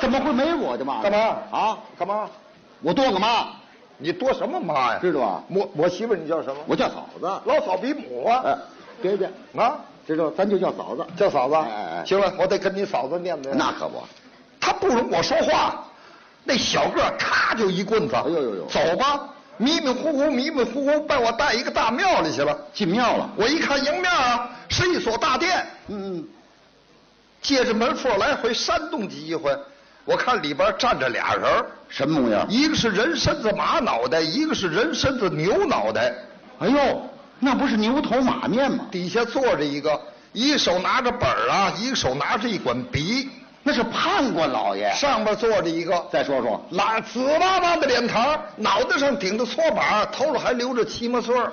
[0.00, 1.02] 怎么会没我的妈？
[1.02, 1.18] 干嘛
[1.50, 1.76] 啊？
[1.98, 2.26] 干嘛？
[2.80, 3.48] 我多个妈，
[3.98, 4.98] 你多什么妈呀？
[5.02, 5.42] 知道吧？
[5.48, 6.56] 我我媳妇你叫什么？
[6.66, 7.30] 我叫嫂子。
[7.44, 8.42] 老嫂比母啊。
[8.46, 8.56] 哎，
[9.02, 9.76] 别别，啊，
[10.06, 11.06] 知道，咱就叫嫂子。
[11.16, 11.54] 叫嫂子。
[11.54, 13.50] 哎哎哎行了，我得跟你嫂子念叨。
[13.54, 14.02] 那可不。
[14.60, 15.84] 他不容我说话，
[16.44, 18.14] 那小个咔就一棍子。
[18.14, 22.58] 哎呦呦呦走吧，迷迷糊糊、迷迷糊糊，把我带一个大庙里去了。
[22.72, 23.30] 进庙了。
[23.36, 25.64] 我一看迎面啊，是一所大殿。
[25.88, 26.28] 嗯嗯，
[27.40, 29.56] 借着门缝来回扇动几回，
[30.04, 32.46] 我看里边站着俩人什么模样？
[32.48, 36.12] 一个是人身子马脑袋，一个是人身子牛脑袋。
[36.58, 37.02] 哎呦，
[37.40, 38.84] 那不是牛头马面吗？
[38.90, 39.98] 底下坐着一个，
[40.32, 43.30] 一手拿着本儿啊，一个手拿着一管笔，
[43.62, 44.92] 那是判官老爷。
[44.92, 46.06] 上边坐着一个。
[46.12, 51.52] 再说说，拉紫巴巴的脸膛，脑袋上顶着搓板，头上还留着七毛穗儿。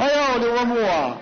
[0.00, 1.14] 哎呦，刘文木啊，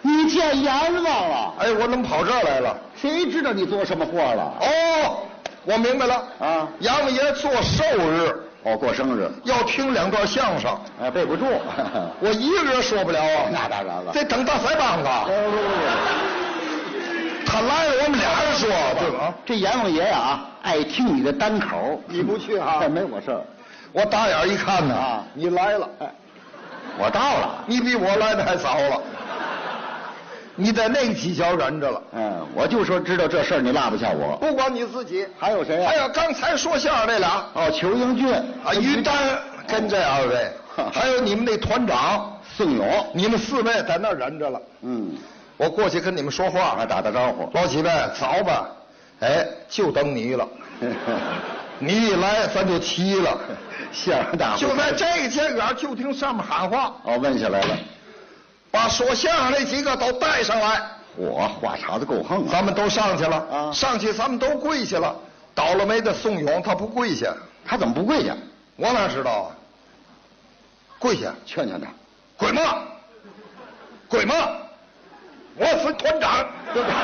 [0.00, 1.54] 你见阎王了？
[1.58, 2.76] 哎，我怎么跑这儿来了？
[3.00, 4.54] 谁知道你做什么货了？
[4.60, 5.18] 哦，
[5.64, 11.46] 我明白了啊阎王爷做寿日哦，过生日，要听两段相声，哎，背不住。
[12.20, 13.48] 我一个人说不了啊。
[13.50, 15.08] 那当然了得等大腮帮子。
[17.46, 19.34] 他来了，我们俩人说对吧？
[19.46, 22.00] 这阎王爷啊，爱听你的单口。
[22.06, 23.40] 你不去啊这 没我事儿。
[23.92, 26.14] 我打眼一看呢，啊你来了，哎，
[26.98, 27.64] 我到了。
[27.66, 29.02] 你比我来的还早了。
[30.60, 32.02] 你在那个犄角忍着了。
[32.12, 34.36] 嗯，我就说知道这事儿，你落不下我。
[34.36, 38.30] 不光你自己，还有谁呀、还有刚才说相声那俩哦，裘英俊
[38.62, 39.14] 啊，于丹
[39.66, 40.50] 跟这二位，
[40.92, 43.06] 还有你们那团长宋勇。
[43.14, 44.60] 你们四位在那儿忍着了。
[44.82, 45.12] 嗯，
[45.56, 47.48] 我过去跟你们说话，还打打招呼。
[47.54, 48.68] 老几位早吧，
[49.20, 50.46] 哎，就等你了。
[51.82, 53.38] 你一来，咱就齐了。
[53.90, 57.78] 相声大会就在这个前院，就听上面喊话，哦，问下来了。
[58.70, 60.82] 把说相声那几个都带上来。
[61.16, 62.48] 我话茬子够横啊！
[62.50, 65.14] 咱们都上去了，啊上去咱们都跪下了。
[65.54, 67.34] 倒了霉的宋勇他不跪下，
[67.66, 68.34] 他怎么不跪下？
[68.76, 69.50] 我哪知道啊？
[70.98, 71.86] 跪下，劝劝他。
[72.36, 72.62] 跪嘛？
[74.08, 74.34] 跪嘛？
[75.56, 76.94] 我是团长，对不对？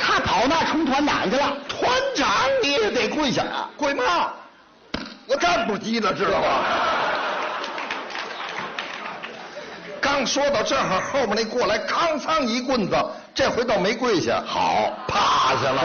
[0.00, 1.56] 他跑那冲团长去了。
[1.68, 2.28] 团长
[2.62, 3.68] 你也得跪下啊！
[3.76, 4.32] 跪嘛？
[5.26, 6.60] 我干不急了，知道吧？
[10.00, 12.96] 刚说到这儿，后面那过来，康仓一棍子，
[13.34, 15.82] 这回倒没跪下，好，趴下了。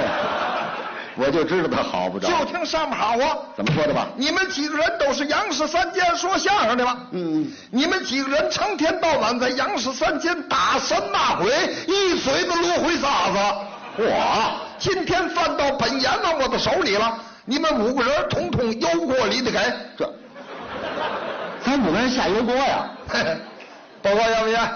[1.19, 2.27] 我就知道他好不着。
[2.27, 4.07] 就听上面喊话，怎么说的吧？
[4.15, 6.97] 你们几个人都是杨氏三间说相声的吧？
[7.11, 11.51] 嗯，你们几个人成天到晚在杨氏三间打神骂鬼，
[11.87, 13.39] 一嘴子芦灰沙子。
[13.99, 17.17] 我今天犯到本阎王我的手里了，
[17.49, 19.57] 你们五个人统统油锅里的给。
[19.97, 20.13] 这，
[21.63, 22.89] 咱五个人下油锅呀？
[24.03, 24.69] 报告杨委员，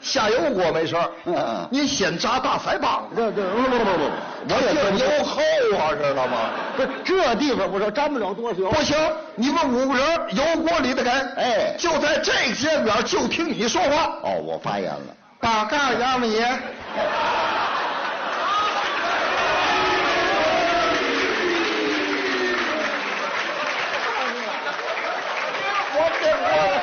[0.00, 4.10] 下油锅没事儿嗯嗯您先扎大腮帮子，这这不不不不，
[4.48, 5.40] 我也这油厚
[5.78, 6.50] 啊，知道吗？
[6.76, 8.68] 不是这地方，我说沾不了多久。
[8.70, 8.96] 不行，
[9.36, 11.10] 你们五个人油锅里的给。
[11.10, 14.18] 哎就在这个间边，就听你说话。
[14.24, 15.14] 哦，我发言了。
[15.38, 16.44] 八嘎杨委爷。
[25.96, 26.80] 我给我。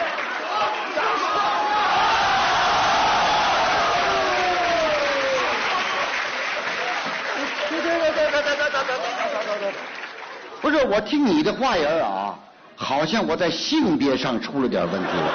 [10.62, 12.36] 不是，我听你的话音啊，
[12.76, 15.34] 好像我在性别上出了点问题了。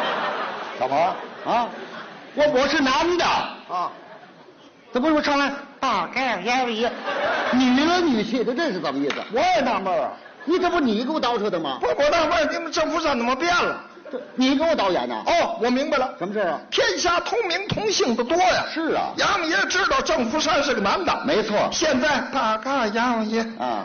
[0.78, 0.96] 干嘛？
[1.44, 1.68] 啊，
[2.34, 3.90] 我我是男的，啊，
[4.92, 5.50] 怎么我上来
[5.80, 6.88] 大盖烟里，
[7.52, 9.16] 女了女气的，这是怎么意思？
[9.32, 10.10] 我也纳闷啊。
[10.44, 11.78] 你这不你给我倒饬的吗？
[11.80, 13.80] 不是，我纳闷，你们政府上怎么变了？
[14.12, 15.20] 这你给我导演呢？
[15.26, 16.14] 哦，我明白了。
[16.20, 16.60] 什么事啊？
[16.70, 18.64] 天下同名同姓的多呀。
[18.72, 21.24] 是啊杨王爷知道郑福山是个男的。
[21.24, 23.84] 没错现在大嘎杨王爷啊，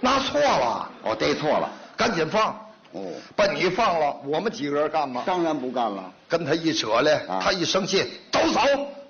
[0.00, 1.68] 拿错了，哦逮错了。
[1.96, 2.54] 赶紧放。
[2.92, 3.02] 哦，
[3.36, 5.22] 把你放了，我们几个人干嘛？
[5.26, 6.02] 当然不干了。
[6.26, 8.60] 跟他一扯来，啊他一生气，都走，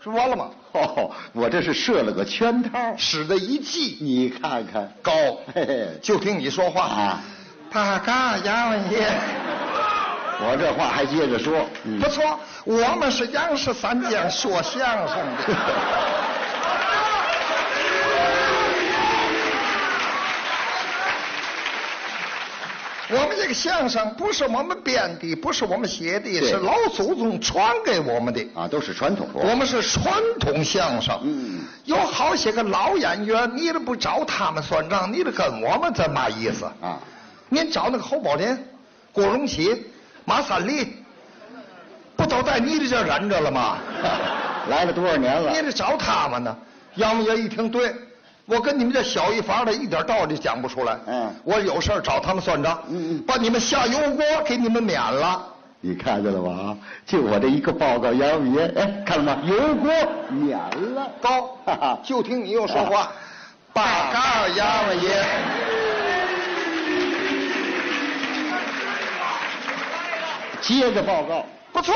[0.02, 0.50] 是完了吗？
[0.72, 2.92] 哦，我这是设了个圈套。
[2.96, 5.12] 使得一计你看看，高
[5.54, 7.22] 嘿嘿，就听你说话啊。
[7.70, 9.06] 大嘎杨文杰，
[10.40, 11.64] 我这话还接着说。
[11.84, 15.54] 嗯不错，我们是杨氏三江说相声的。
[23.10, 28.46] 我们这个相声不是我们编的，不是我们写的，是老祖宗传给我们的。
[28.54, 29.26] 啊，都是传统。
[29.32, 36.66] 我们是传统相声，嗯有好些个老演员，你都不找他们算账，你得跟我们这嘛意思？
[36.82, 36.98] 啊，
[37.48, 38.56] 您找那个侯宝林、
[39.10, 39.86] 郭荣启、
[40.26, 40.94] 马三立，
[42.14, 43.78] 不都在你的这儿忍着了吗？
[44.68, 45.62] 来了多少年了你？
[45.62, 46.54] 得找他们呢。
[46.96, 47.94] 杨王爷一听，对，
[48.50, 50.98] 我跟你们这小一房的一点道理讲不出来。
[51.06, 55.44] 嗯我有事儿找他们算账，嗯嗯把你们下油锅给你们免了。
[55.82, 56.50] 你看见了吧？
[56.50, 56.76] 啊，
[57.06, 59.42] 就我这一个报告，杨爷，哎，看了吗？
[59.44, 59.92] 油锅
[60.30, 63.12] 免了，高哈哈，就听你又说话。
[63.74, 65.24] 八嘎衙门爷。
[70.62, 71.44] 接着报告。
[71.70, 71.94] 不错，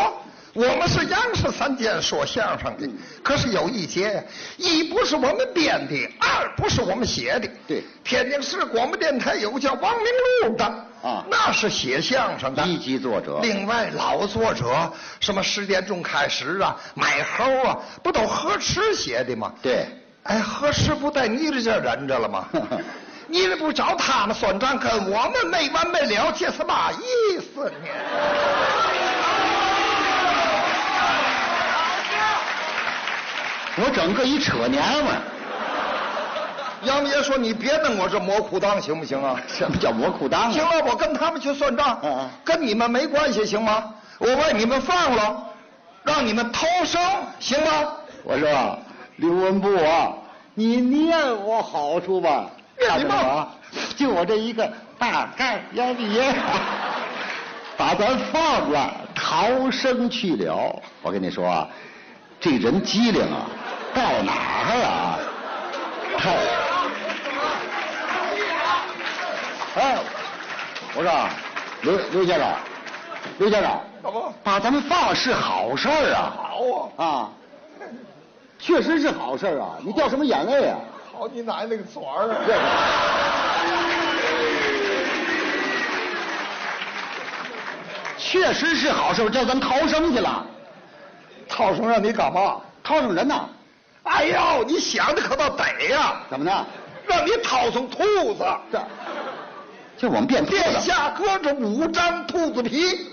[0.55, 2.87] 我们是央视三间说相声的，
[3.23, 4.23] 可是有一节，
[4.59, 7.49] 一不是我们编的，二不是我们写的。
[7.67, 10.05] 对天津市广播电台有个叫王明
[10.51, 10.65] 禄的，
[11.03, 19.51] 啊那是写相声的一级作者另外老作者，什么十点钟开始啊，买猴啊，不都何池写的吗？
[19.63, 19.87] 对，
[20.25, 22.47] 哎，何池不在你这这忍着了吗？
[23.27, 27.89] 你这不找他们算账，跟我们没完没了，这是嘛意思呢？
[33.77, 35.23] 我整个一扯娘们儿，
[36.85, 39.41] 杨爷说：“你别弄我这磨裤裆行不行啊？
[39.49, 40.51] 什么叫磨裤裆啊？
[40.53, 43.85] 行了，我跟他们去算账，嗯嗯跟你们没关系，行吗？
[44.19, 45.43] 我把你们放了，
[46.03, 47.01] 让你们逃生，
[47.39, 47.93] 行吗？
[48.25, 48.79] 我说
[49.17, 50.13] 刘文步啊，
[50.55, 52.45] 你念我好处吧？
[52.79, 53.49] 念你嘛大哥啊，
[53.97, 56.35] 就我这一个大盖杨爷，
[57.77, 60.83] 把咱放了，逃生去了。
[61.01, 61.67] 我跟你说啊，
[62.41, 63.47] 这人机灵啊，
[63.95, 65.19] 到哪儿啊？
[66.19, 66.37] 太……
[69.81, 69.99] 哎，
[70.95, 71.11] 我说
[71.83, 72.47] 刘刘先生，
[73.39, 76.33] 刘先生，怎么把咱们放了是好事儿啊！
[76.37, 76.59] 好
[76.97, 77.07] 啊？
[77.07, 77.31] 啊，
[78.59, 79.77] 确实是好事儿啊！
[79.83, 80.79] 你掉什么眼泪啊？
[81.13, 82.35] 好你奶奶个嘴儿啊！
[88.19, 90.45] 确实是好事儿，叫咱逃生去了。
[91.49, 92.57] 逃生让你干嘛？
[92.83, 93.49] 逃生人呐？
[94.05, 96.21] 哎呦，你想的可倒得呀！
[96.29, 96.67] 怎么呢？
[97.07, 98.81] 让你逃生兔子，这，
[99.99, 100.81] 就我们变兔子殿子。
[100.81, 103.11] 下搁着五张兔子皮，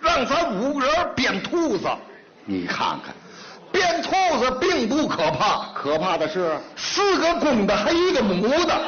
[0.00, 1.88] 让咱五个人变兔子。
[2.44, 3.14] 你看看，
[3.72, 8.80] 变兔子并不可怕，可怕的是，四个公的还一个母的，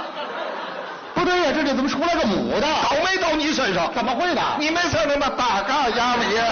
[1.15, 2.61] 不对呀，这里怎么出来个母的？
[2.61, 3.93] 倒霉到你身上。
[3.95, 4.43] 怎么会的？
[4.59, 6.43] 你没事他妈大嘎衙门爷。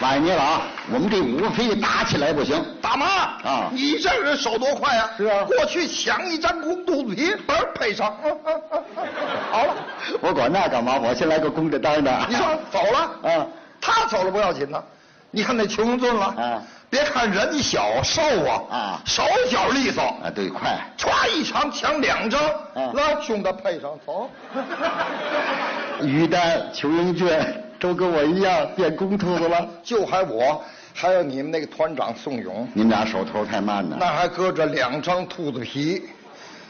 [0.00, 0.62] 崴你了啊！
[0.90, 2.56] 我们这五个非得打起来不行。
[2.80, 5.10] 大妈啊你这人手多快啊！
[5.16, 8.12] 是啊过去抢一张公肚子皮，嘣儿配上。
[9.52, 9.74] 好了，
[10.22, 10.98] 我管那干嘛？
[10.98, 12.26] 我先来个公的当的。
[12.28, 13.46] 你说 走了，啊，
[13.80, 14.82] 他走了不要紧呢。
[15.30, 20.76] 你看那穷顿了，啊别看人小瘦啊，啊手脚利索，啊，对，快。
[20.98, 24.28] 歘一枪抢两张，啊来兄弟配上走。
[26.00, 29.66] 于丹、 裘英娟都跟我一样变公兔子了。
[29.82, 30.62] 就还我，
[30.94, 33.96] 还有你们那个团长宋勇，你们俩手头太慢了。
[33.98, 36.02] 那还搁着两张兔子皮，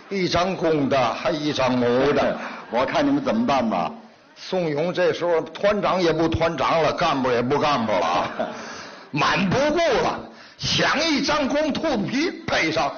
[0.09, 2.39] 一张公的，还一张母的。
[2.71, 3.93] 我看你们怎么办吧。
[4.37, 8.31] 宋勇这时候团长也不团长了，干部也不干部了啊，
[9.11, 10.19] 满不顾了，
[10.57, 12.91] 抢一张公兔子皮配上，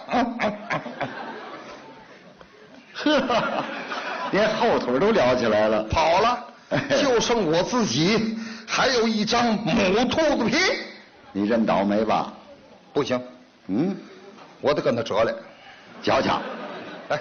[2.95, 3.13] 呵，
[4.31, 5.83] 连后腿都撩起来了。
[5.85, 6.39] 跑了，
[7.03, 10.57] 就剩我自己，还有一张母兔子皮，
[11.33, 12.33] 你认倒霉吧？
[12.93, 13.21] 不行，
[13.67, 13.97] 嗯，
[14.61, 15.35] 我得跟他折来。
[16.03, 16.43] 瞧瞧，
[17.09, 17.21] 来，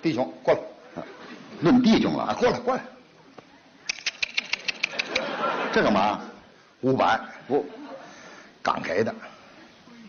[0.00, 1.02] 弟兄过来，
[1.60, 2.82] 论弟兄啊，了，过来过来，
[5.72, 6.20] 这干嘛？
[6.80, 7.66] 五百，不，
[8.62, 9.14] 刚给的，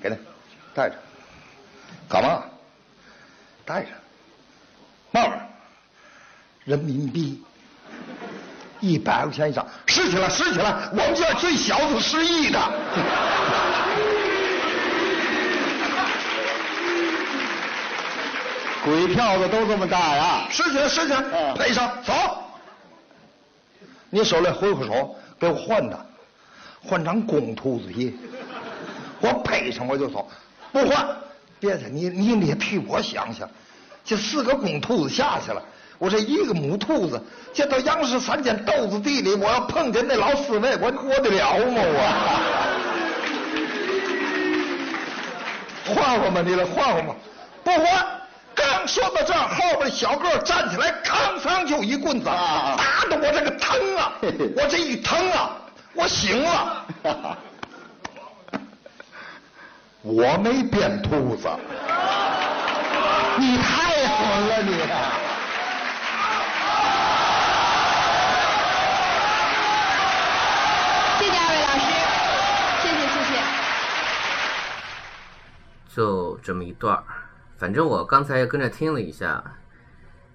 [0.01, 0.15] 给他，
[0.73, 0.95] 带着，
[2.07, 2.43] 干嘛？
[3.65, 3.89] 带着，
[5.11, 5.47] 嘛玩意儿？
[6.63, 7.43] 人民币，
[8.79, 12.59] 一百块钱一张，拾起来，拾起来，我们这最小是十亿的。
[18.83, 20.47] 鬼票子都这么大呀？
[20.49, 21.53] 拾起来，拾起来，嗯。
[21.55, 22.13] 赔上，走。
[24.11, 26.05] 你手里挥挥手，给我换的，
[26.83, 28.15] 换张公兔子皮，
[29.19, 30.29] 我配上我就走，
[30.71, 31.07] 不换，
[31.59, 33.49] 别的你你得替我想想，
[34.05, 35.61] 这四个公兔子下去了，
[35.97, 37.21] 我这一个母兔子，
[37.53, 41.99] 见到央视三间豆子地里，我要碰见那老四位，我活得了吗我？
[45.95, 47.15] 换换吧，你来换换吧，
[47.63, 48.05] 不换。
[48.55, 54.13] 刚说到这儿，后边小个站起来，吭哧就一棍子，啊打的我这个疼啊！
[54.21, 55.57] 我这一疼啊，
[55.93, 56.85] 我醒了。
[60.01, 61.49] 我没变兔子，
[63.37, 64.71] 你太狠了你！
[64.71, 65.24] 谢
[75.95, 77.03] 就这么一段儿。
[77.55, 79.41] 反正我刚才也跟着听了一下，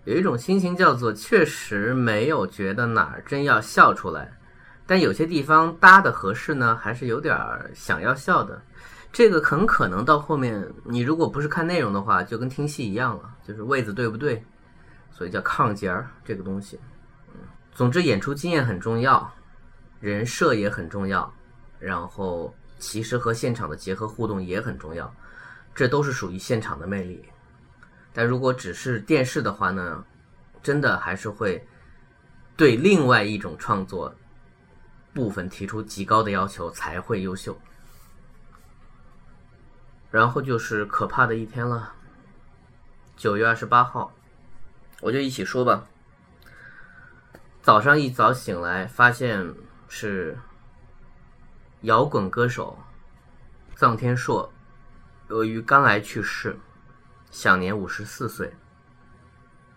[0.04, 4.32] 有一种心情叫做确实没有觉得哪儿真要笑出来，
[4.86, 7.36] 但有些地方搭的合适呢，还是有点
[7.74, 8.62] 想要笑的。
[9.12, 14.42] 这个很可能到后面，你如果不是看内容的话，就跟听戏一样了，就是位子对不对，
[15.10, 16.80] 所以叫抗节儿这个东西。
[17.34, 17.40] 嗯，
[17.74, 19.30] 总之演出经验很重要，
[20.00, 21.30] 人设也很重要，
[21.78, 25.12] 然后其实和现场的结合互动也很重要，
[25.80, 27.24] 这都是属于现场的魅力。
[28.12, 30.04] 但如果只是电视的话呢，
[30.62, 31.66] 真的还是会
[32.54, 34.14] 对另外一种创作
[35.14, 37.58] 部分提出极高的要求，才会优秀。
[40.10, 41.94] 然后就是可怕的一天了，
[43.16, 44.12] 九月二十八号，
[45.00, 45.86] 我就一起说吧。
[47.62, 49.54] 早上一早醒来，发现
[49.88, 50.38] 是
[51.80, 52.78] 摇滚歌手
[53.74, 54.52] 臧天朔
[55.30, 56.58] 由于肝癌去世，
[57.30, 58.52] 享年五十四岁。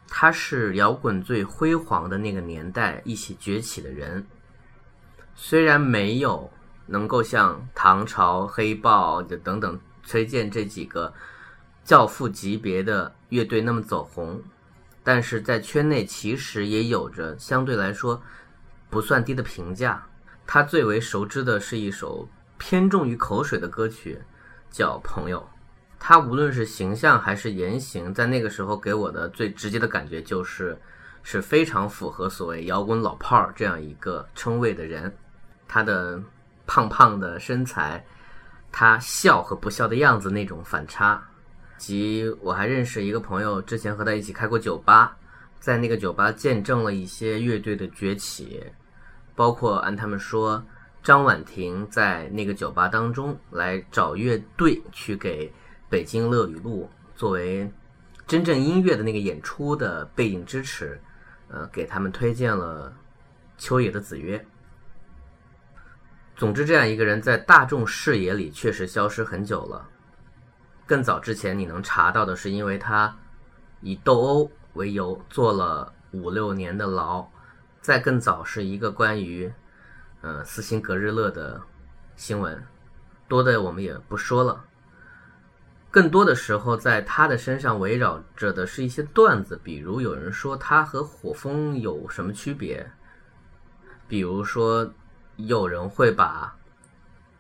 [0.08, 4.26] 他是摇滚最辉煌的那个年代一起崛起的人，
[5.36, 6.52] 虽然没有
[6.88, 9.80] 能够像唐朝、黑豹等等。
[10.06, 11.14] 崔健这几个
[11.86, 14.42] 教父级别的乐队那么走红，
[15.02, 18.22] 但是在圈内其实也有着相对来说
[18.90, 20.06] 不算低的评价。
[20.46, 22.28] 他最为熟知的是一首
[22.58, 24.20] 偏重于口水的歌曲，
[24.74, 25.40] 叫《朋友》。
[25.98, 30.78] 他无论是形象还是言行，在那个时候给我的最直接的感觉就是
[31.22, 35.16] 是非常符合所谓摇滚老炮儿这样一个称谓的人。
[35.66, 36.22] 他的
[36.68, 38.06] 胖胖的身材。
[38.76, 41.24] 他笑和不笑的样子那种反差，
[41.78, 45.16] 及我还认识一个朋友，之前和他一起开过酒吧，
[45.60, 48.64] 在那个酒吧见证了一些乐队的崛起，
[49.36, 50.66] 包括按他们说，
[51.04, 55.54] 张婉婷在那个酒吧当中来找乐队去给
[55.90, 57.70] 北京乐语录作为
[58.26, 61.00] 真正音乐的那个演出的背景支持，
[61.50, 62.92] 呃，给他们推荐了
[63.58, 64.44] 秋野的子曰。
[66.38, 69.88] 总之，这样一个人在大众视野里确实消失很久了。
[70.86, 73.14] 更早之前，你能查到的是，因为他
[73.82, 77.28] 以斗殴为由坐了五六年的牢。
[77.82, 79.52] 再更早是一个关于，
[80.24, 81.62] 呃，斯琴格日乐的
[82.16, 82.62] 新闻，
[83.28, 84.66] 多的我们也不说了。
[85.92, 92.92] 更多的时候，在他的身上围绕着的是一些段子，比如有人说他和火风有什么区别，
[94.08, 94.92] 比如说。
[95.38, 96.56] 有人会把，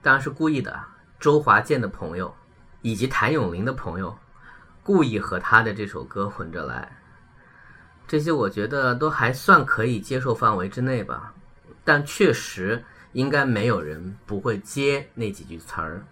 [0.01, 0.83] 当然是故意的，
[1.19, 2.33] 周华健的朋友
[2.81, 4.17] 以及谭咏麟的朋友，
[4.81, 6.91] 故意和他的这首歌混着来。
[8.07, 11.35] 这些我觉得都还算可以接受范围之内吧，
[11.83, 16.05] 但确实应该没有人不会接那几句词儿。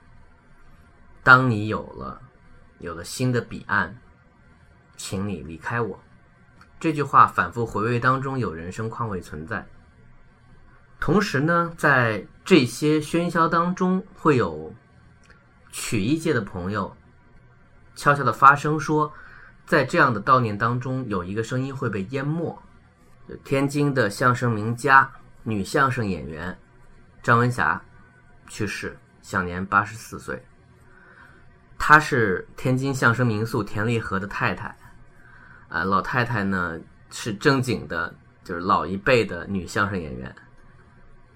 [1.24, 2.22] 当你有了
[2.80, 3.98] 有了新的彼岸，
[4.98, 6.00] 请你离开我。
[6.80, 9.68] 这句话反复回味当中，有人生况味存在。
[11.00, 14.74] 同时呢，在这些喧嚣当中，会有
[15.72, 16.96] 曲艺界的朋友
[17.96, 19.14] 悄悄的发声说，
[19.66, 22.60] 在这样的悼念当中，有一个声音会被淹没。
[23.44, 25.12] 天津的相声名家、
[25.44, 26.58] 女相声演员
[27.24, 27.82] 张文霞
[28.48, 30.44] 去世，享年八十四岁。
[31.78, 34.76] 她是天津相声名宿田立和的太太，
[35.68, 36.80] 啊，老太太呢
[37.10, 38.14] 是正经的，
[38.44, 40.34] 就是老一辈的女相声演员。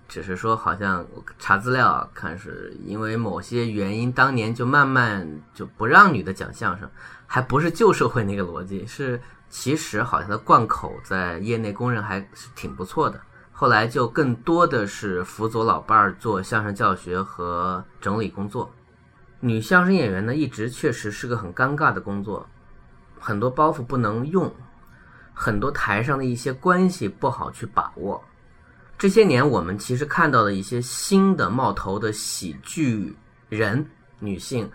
[0.07, 1.03] 只是说，好像
[1.39, 6.87] 查资料看，是因为某些原因，当年就慢慢就不让女的讲相声，
[7.25, 13.19] 还不是旧社会那个逻辑，是其实好像他贯口在业内公认还是挺不错的。
[13.57, 18.69] 后来就更多的是辅佐老伴儿做相声教学和整理工作。
[19.39, 22.45] 女相声演员呢，一直确实是个很尴尬的工作，
[23.17, 24.53] 很多包袱不能用，
[25.33, 28.21] 很多台上的一些关系不好去把握。
[28.97, 33.15] 这些年，我们其实看到的一些新的冒头的喜剧
[33.47, 33.85] 人
[34.19, 34.69] 女性，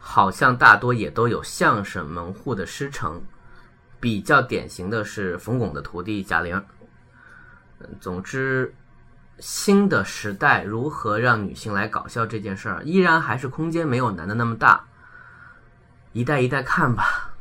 [0.00, 3.22] 好像大多也都有相声门户的师承。
[4.00, 6.60] 比较典型的是冯巩的徒弟贾玲。
[8.00, 8.74] 总之，
[9.38, 14.84] 新的时代如何让女性来搞笑这件事儿，依然还是空间没有男的那么大。
[16.12, 17.32] 一代一代看吧。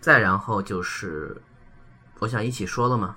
[0.00, 1.40] 再然后就是，
[2.18, 3.16] 我想一起说了吗？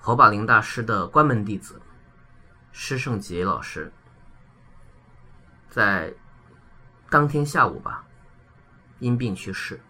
[0.00, 1.80] 侯宝林大师的关门弟子
[2.72, 3.92] 施胜杰老师，
[5.68, 6.12] 在
[7.08, 8.04] 当天下午吧，
[8.98, 9.80] 因病去世，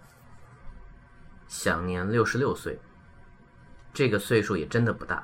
[1.49, 2.79] 享年六十六岁。
[3.93, 5.23] 这个岁数也真的不大。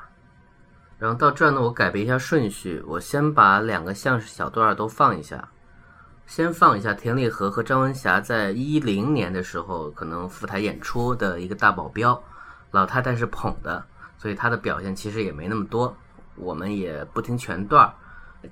[0.98, 5.46] 然后到这儿呢，我改变一下顺序，我先把两个相声小段都放一下，
[6.26, 12.18] 先放一下田立和和张文霞在一零年的时候可能赴台演出的一个大保镖，
[12.70, 13.84] 老太太是捧的。
[14.16, 15.94] 所以她的表现其实也没那么多。
[16.34, 17.92] 我们也不听全段儿，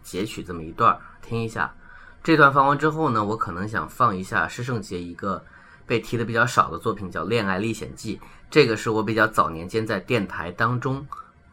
[0.02, 1.74] 截取这么一段儿听一下。
[2.22, 5.42] 这段放完之后呢，我可能想放一下施圣杰一个
[5.86, 8.16] 被提的比较少的作品，叫《恋爱历险记》。
[8.54, 11.04] 这个是我比较早年间在电台当中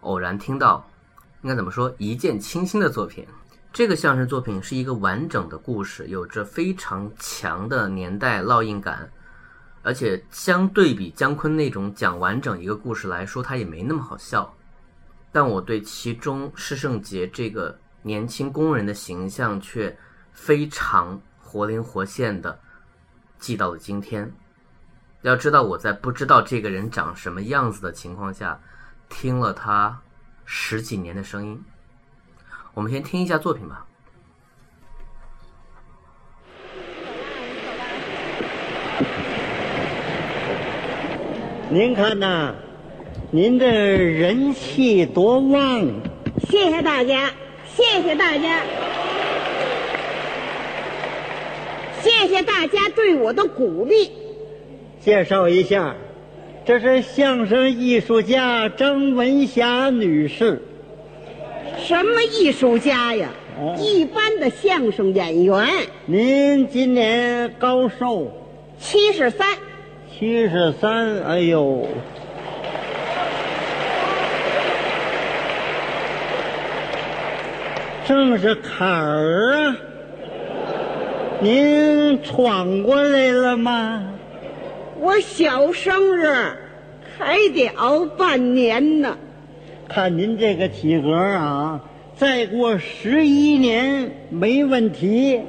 [0.02, 0.88] 偶然听到，
[1.42, 3.26] 应该怎么说一见倾心的作品。
[3.74, 9.12] 这个相声作品是一个完整的故事，有着非常强的年代烙印感，
[9.82, 14.54] 而且相对比姜昆那种讲完整一个故事来说，它也没那么好笑。
[15.32, 19.98] 但我对其中施圣杰这个年轻工人的形象却
[20.34, 22.60] 非常活灵活现的
[23.40, 24.32] 记到了今天。
[25.22, 28.60] 要知道我在不知道这个人长什么样子的情况下，
[29.08, 30.02] 听了他
[30.46, 31.64] 十几年的声音。
[32.74, 33.86] 我们先听一下作品吧。
[41.70, 42.54] 您看呐，
[43.30, 45.88] 您这人气多旺！
[46.50, 47.30] 谢谢大家，
[47.66, 48.64] 谢谢大家，
[52.02, 54.21] 谢谢大家对我的鼓励。
[55.04, 55.96] 介绍一下，
[56.64, 60.62] 这是相声艺术家张文霞女士。
[61.80, 63.30] 什么艺术家呀？
[63.60, 65.68] 哦一般的相声演员。
[66.06, 68.32] 您今年高寿？
[68.80, 69.48] 七十三。
[70.08, 71.24] 七十三。
[71.24, 71.88] 哎呦，
[78.08, 79.78] 正是坎儿啊！
[81.40, 84.08] 您闯过来了吗？
[85.02, 86.30] 我小生日
[87.18, 89.18] 还得熬半年呢。
[89.90, 91.82] 看您这个体格啊，
[92.16, 95.42] 再过十一年没问题。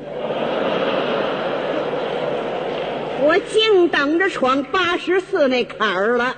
[3.25, 6.35] 我净等着闯八十四那坎儿了。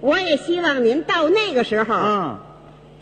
[0.00, 2.38] 我也希望您到那个时候，啊，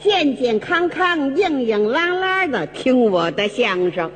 [0.01, 4.11] 健健康康、硬硬朗朗的听我的相声。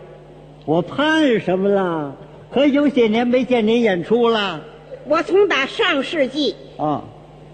[0.65, 2.17] 我盼什么了？
[2.51, 4.63] 可有些年没见您演出了
[5.09, 7.05] 我从打上世纪啊！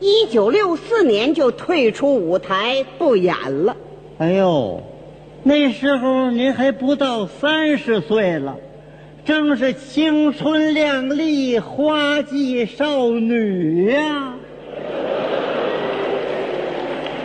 [0.00, 3.76] 一九六四年就退出舞台不演了。
[4.18, 4.82] 哎呦，
[5.42, 8.56] 那时候您还不到三十岁了，
[9.24, 14.32] 正是青春靓丽、花季少女呀、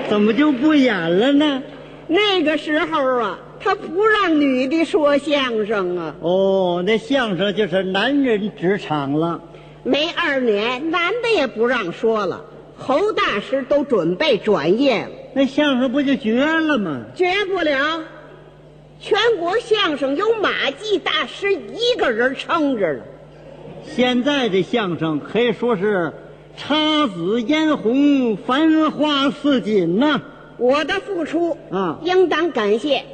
[0.10, 1.64] 怎么就不演了呢？
[2.08, 6.14] 那个时候啊，他不让女的说相声啊。
[6.20, 9.42] 哦，那相声就是男人职场了。
[9.88, 12.44] 没二年，男的也不让说了。
[12.78, 17.06] 侯大师都准备转业了，那相声不就绝了吗？
[17.16, 18.04] 绝不了。
[19.00, 23.04] 全国相声有马季大师一个人撑着了。
[23.86, 26.12] 现在的相声可以说是
[26.58, 30.22] 姹紫嫣红、繁花似锦呐、
[30.58, 33.06] 我的付出啊应当感谢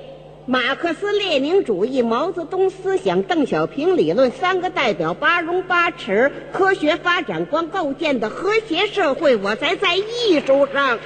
[0.45, 10.99] 马克思列宁主义、毛泽东思想、邓小平理论三个代表八荣八耻科学发展观构建的和谐社会，我才在艺术上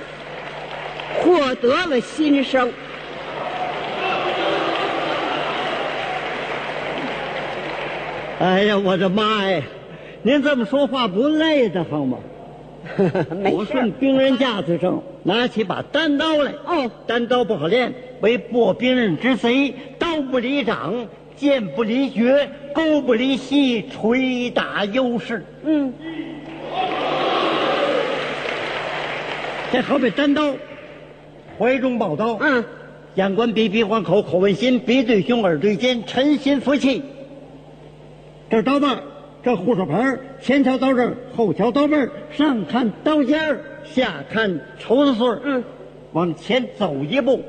[1.22, 2.74] 获得了新生。
[8.40, 9.62] 哎呀，我的妈呀！
[10.24, 12.18] 您这么说话不累得慌吗？
[13.36, 16.52] 没我顺，兵刃架子上，拿起把单刀来。
[16.66, 25.44] 哦，单刀不好练，为破兵刃之贼，刀不离掌，剑不离绝，钩不离膝，捶打优势。
[25.64, 25.94] 嗯，
[29.72, 30.54] 这好比单刀，
[31.60, 32.38] 怀中抱刀。
[32.40, 32.64] 嗯，
[33.16, 37.04] 眼观鼻，鼻观口，口问心，鼻对胸，耳对肩，沉心服气。
[38.50, 38.98] 这是刀把儿，
[39.48, 45.39] 这护手盆儿前瞧刀刃，后瞧刀背儿，上看刀尖儿，下看绸子穗儿。
[45.45, 45.64] 嗯，
[46.12, 47.41] 往前走一步，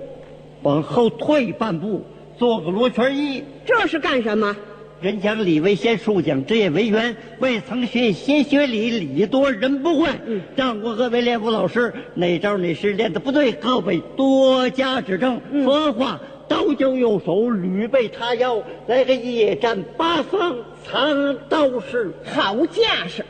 [0.62, 2.05] 往后退半步，
[2.38, 3.42] 做个罗圈揖。
[3.66, 4.57] 这是干什么？
[5.01, 7.16] 人讲礼为先，树讲职业为源。
[7.40, 10.09] 未曾学，先学礼，礼多人不会。
[10.24, 15.40] 嗯让过各位练武老师，哪招哪式练的不对，各位多加指正。
[15.51, 20.55] 嗯说完话，刀交右手，捋背叉腰，来个夜战八方
[20.91, 22.11] 藏刀式。
[22.34, 23.24] 好架势！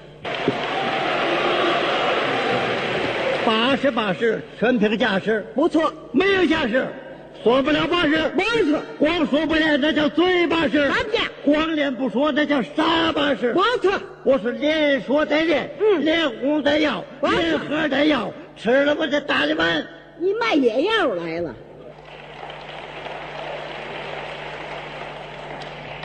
[3.45, 6.87] 把式把式，全凭架势，不错，没有架势，
[7.43, 8.31] 说不了把式。
[8.37, 13.55] 没错，光说不练，那叫嘴巴式；啥架光练不说，那叫傻巴式。
[13.55, 13.93] 不错，
[14.23, 19.87] 我是连说带练，嗯连哄带要，连喝带要，吃了我这大的碗。
[20.19, 21.55] 你卖野药来了。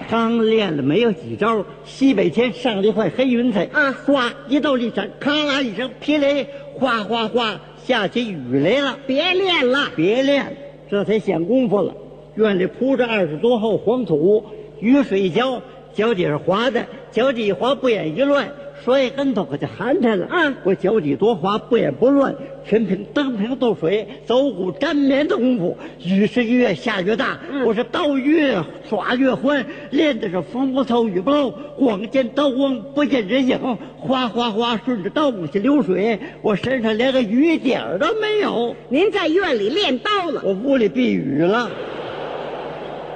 [0.10, 8.98] 刚练了没有几招，西北天上了一块黑云彩，啊哗一道利闪，咔啦一声霹雷，哗哗哗，下起雨来了。
[9.08, 10.52] 别练了，别练了，
[10.90, 11.94] 这才显功夫了。
[12.36, 14.44] 院里铺着二十多厚黄土，
[14.80, 15.62] 雨水一浇，
[15.94, 18.52] 脚底下滑的，脚底一滑，不眼一乱，
[18.84, 20.28] 摔跟头可就寒碜了。
[20.32, 25.78] 嗯我脚底多滑，不也不乱，全凭蹬平斗水、走骨沾棉的功夫。
[26.04, 33.60] 雨是越下越大，嗯我是刀越耍越欢，练的是风不透雨不漏，光见刀光不见人影，
[33.98, 38.76] 哗哗哗顺着刀骨下流水，我身上连个雨点儿都没有。
[38.90, 41.70] 您在院里练刀了，我屋里避雨了，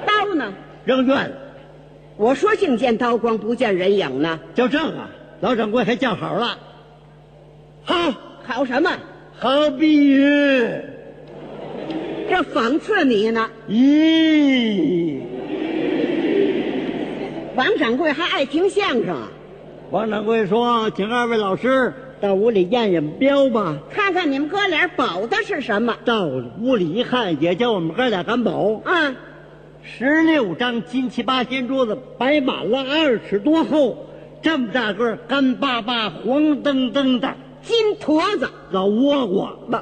[0.06, 0.52] 刀呢？
[0.84, 1.36] 扔院了。
[2.16, 5.08] 我说净见刀光不见人影呢，叫正啊，
[5.40, 6.58] 老掌柜还叫好了，
[7.84, 7.94] 好，
[8.44, 8.90] 好什么？
[9.38, 10.66] 好比喻。
[12.28, 13.48] 这讽刺你呢。
[13.68, 15.20] 咦，
[17.54, 19.28] 王掌柜还爱听相声啊？
[19.90, 23.78] 王掌柜说，请二位老师到屋里验验标吧。
[23.90, 25.96] 看看你们哥俩保的是什么？
[26.04, 26.26] 到
[26.60, 28.80] 屋里一看，也叫我们哥俩敢保。
[28.84, 29.14] 啊，
[29.82, 34.04] 十六张金漆八仙桌子摆满了二尺多厚，
[34.40, 38.48] 这么大个干巴巴、黄澄澄的金坨子。
[38.70, 39.52] 老倭瓜。
[39.70, 39.76] 不，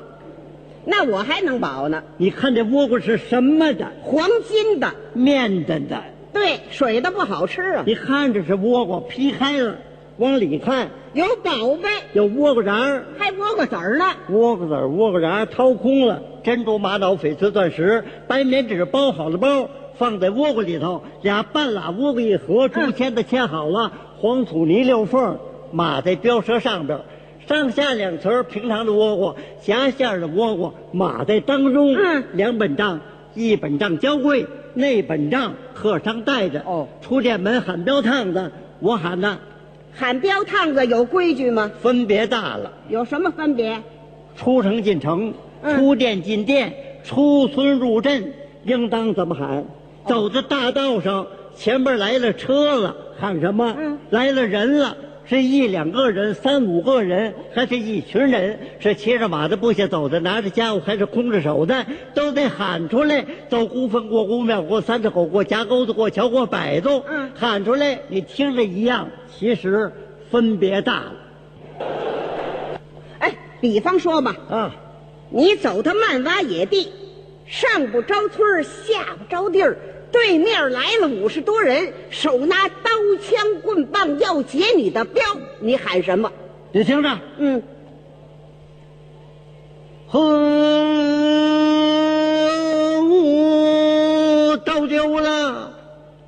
[0.84, 2.02] 那我还能保呢。
[2.16, 3.86] 你看这倭瓜是什么的？
[4.02, 6.02] 黄金的，面的的。
[6.32, 7.84] 对，水的不好吃啊。
[7.86, 9.76] 你看着是倭瓜，劈开了，
[10.18, 14.04] 往里看有宝贝，有倭瓜瓤，还倭瓜籽儿呢。
[14.30, 25.38] 倭瓜籽儿、倭瓜瓤掏空了，珍珠、玛瑙、翡翠、钻石，白棉纸包好了包，放在倭瓜里头，俩半拉倭瓜一合，竹签子签好了，黄土泥溜缝，
[25.72, 26.98] 码在标车上边。
[27.46, 31.94] 上下两层儿平常的窝窝，狭线儿的窝窝码在当中。
[31.94, 32.98] 嗯两本账，
[33.34, 34.44] 一本账交柜，
[34.74, 36.60] 那本账客商带着。
[36.66, 38.50] 哦出店门喊标趟子，
[38.80, 39.38] 我喊呢，
[39.92, 41.70] 喊标趟子有规矩吗？
[41.80, 42.72] 分别大了。
[42.88, 43.80] 有什么分别？
[44.36, 48.32] 出城进城，嗯出店进店，出村入镇，
[48.64, 49.64] 应当怎么喊？
[50.04, 51.26] 走在大道上，
[51.56, 53.74] 前边来了车了，喊什么？
[53.78, 54.96] 嗯来了人了。
[55.28, 58.56] 是一两个人，三五个人，还是一群人？
[58.78, 61.84] 是骑着马的，部下走的，拿着家伙，还是空着手的？
[62.14, 63.26] 都得喊出来。
[63.48, 69.90] 走孤坟过孤庙过三岔口过夹沟子过桥过摆渡，嗯喊出来，你听着一样，其实
[70.30, 71.12] 分别大了
[73.18, 74.76] 哎，比方说吧，啊。
[75.28, 76.92] 你走到漫洼野地，
[77.46, 79.76] 上不着村儿下不着地儿，
[80.12, 82.90] 对面来了五十多人，手拿刀
[83.22, 85.22] 枪棍棒要劫你的镖，
[85.60, 86.32] 你喊什么？
[86.72, 87.62] 你听着，嗯，
[90.08, 90.20] 呵，
[93.02, 95.72] 我都丢了，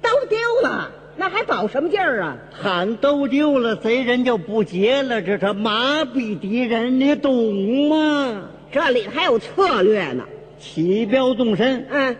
[0.01, 2.37] 刀丢了，那还保什么劲儿啊？
[2.53, 8.49] 喊都丢了，贼人就不劫了，这是麻痹敌人，你懂吗？
[8.71, 10.25] 这里还有策略呢。
[10.61, 12.17] 起镖动身，嗯，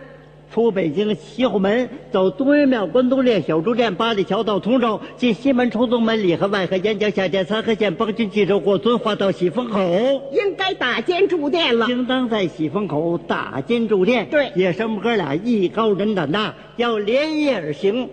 [0.51, 9.79] 出北京西后门，走东岳庙、关东练、小竹店、八里桥到通州，进西门、出东门、里河、外河、沿江、下界、三河县、邦军、冀州过遵化到喜峰口。
[10.31, 11.87] 应该打尖住店了。
[11.87, 14.27] 应当在喜峰口打尖住店。
[14.31, 18.09] 对也是我们哥俩艺高人胆大，要连夜而行。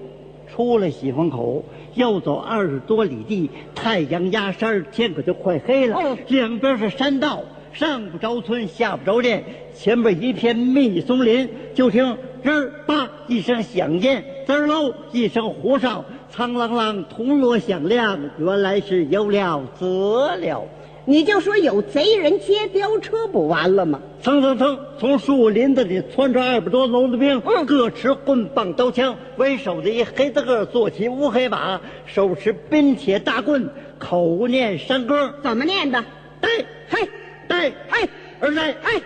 [0.52, 1.64] 出了喜峰口，
[1.94, 5.96] 又走二十多里地，太阳压山，天可就快黑了。
[5.96, 9.44] 哦两边是山道，上不着村，下不着店，
[9.78, 11.48] 前边一片密松林。
[11.74, 20.64] 就听吱儿吧一声响箭，滋儿喽一声呼哨，苍啷啷铜锣响亮，原来是有了则了。
[21.08, 24.00] 你就说有贼人劫镖车不完了吗？
[24.20, 33.68] 蹭蹭蹭，从树林子里窜出二百多聋子兵，嗯各持棍棒刀枪，为首的一黑大个坐骑乌黑马，手持冰铁大棍，
[34.00, 36.02] 口念山歌，怎么念的？
[36.40, 36.48] 带
[36.88, 37.08] 嘿，
[37.46, 38.08] 带哎，
[38.40, 39.02] 而来哎，哎，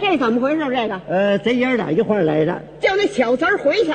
[0.00, 0.58] 这怎么回事？
[0.58, 2.62] 这个呃，贼爷儿俩一块儿来的。
[2.80, 3.92] 叫那小贼儿回去。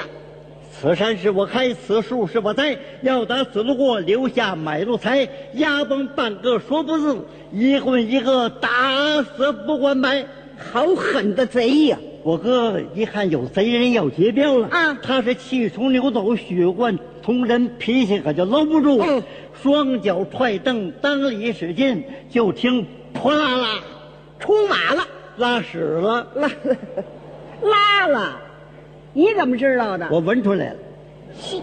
[0.71, 5.27] 此山是我开，此树是我栽，要打此路过，留下买路财。
[5.53, 7.17] 压崩半个说不字，
[7.51, 10.25] 一混一个打死不管埋。
[10.71, 11.99] 好狠的贼呀！
[12.23, 16.97] 我哥一看有贼人要劫镖了，啊他是气冲牛走，血贯
[17.27, 19.21] 同人，脾气可就搂不住，嗯
[19.61, 23.81] 双脚踹蹬，蹬里使劲，就听扑啦啦，
[24.39, 25.05] 出马了，
[25.35, 26.49] 拉屎了，拉
[27.69, 28.39] 拉了。
[29.11, 30.07] 你怎么知道的？
[30.09, 30.75] 我闻出来了。
[31.37, 31.61] 嗅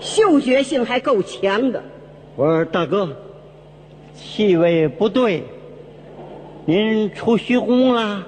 [0.00, 1.80] 嗅觉性还够强的。
[2.34, 3.08] 我说大哥，
[4.12, 5.44] 气味不对，
[6.64, 8.26] 您出虚宫了？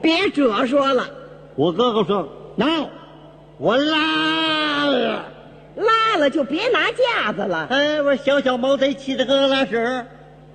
[0.00, 1.04] 别褶说了，
[1.56, 2.86] 我哥哥说：“孬，
[3.58, 5.24] 我拉了。
[5.80, 7.66] 拉了就别拿架子了。
[7.70, 10.04] 哎，我说小小毛贼气得哥拉屎，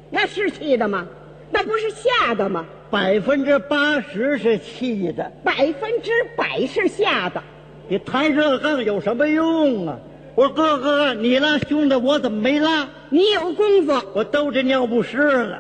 [0.09, 1.05] 那是气的吗？
[1.51, 2.65] 那不是吓的吗？
[2.89, 5.31] 百分之八十是气的。
[5.43, 7.41] 百分之百是吓的。
[7.87, 9.97] 你抬这杠有什么用啊？
[10.35, 12.87] 我说哥哥，你拉兄弟，我怎么没拉？
[13.09, 15.59] 你有功夫，我兜着尿不湿了。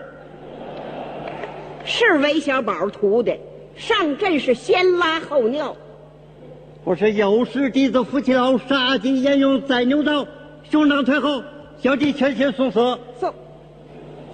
[1.85, 3.39] 是韦小宝徒弟，
[3.75, 5.77] 上阵是先拉后尿。
[6.85, 10.27] 我说有事弟子夫妻老，杀鸡焉用宰牛刀？
[10.69, 11.41] 兄长退后，
[11.81, 12.79] 小弟全心送死。
[13.19, 13.33] 送，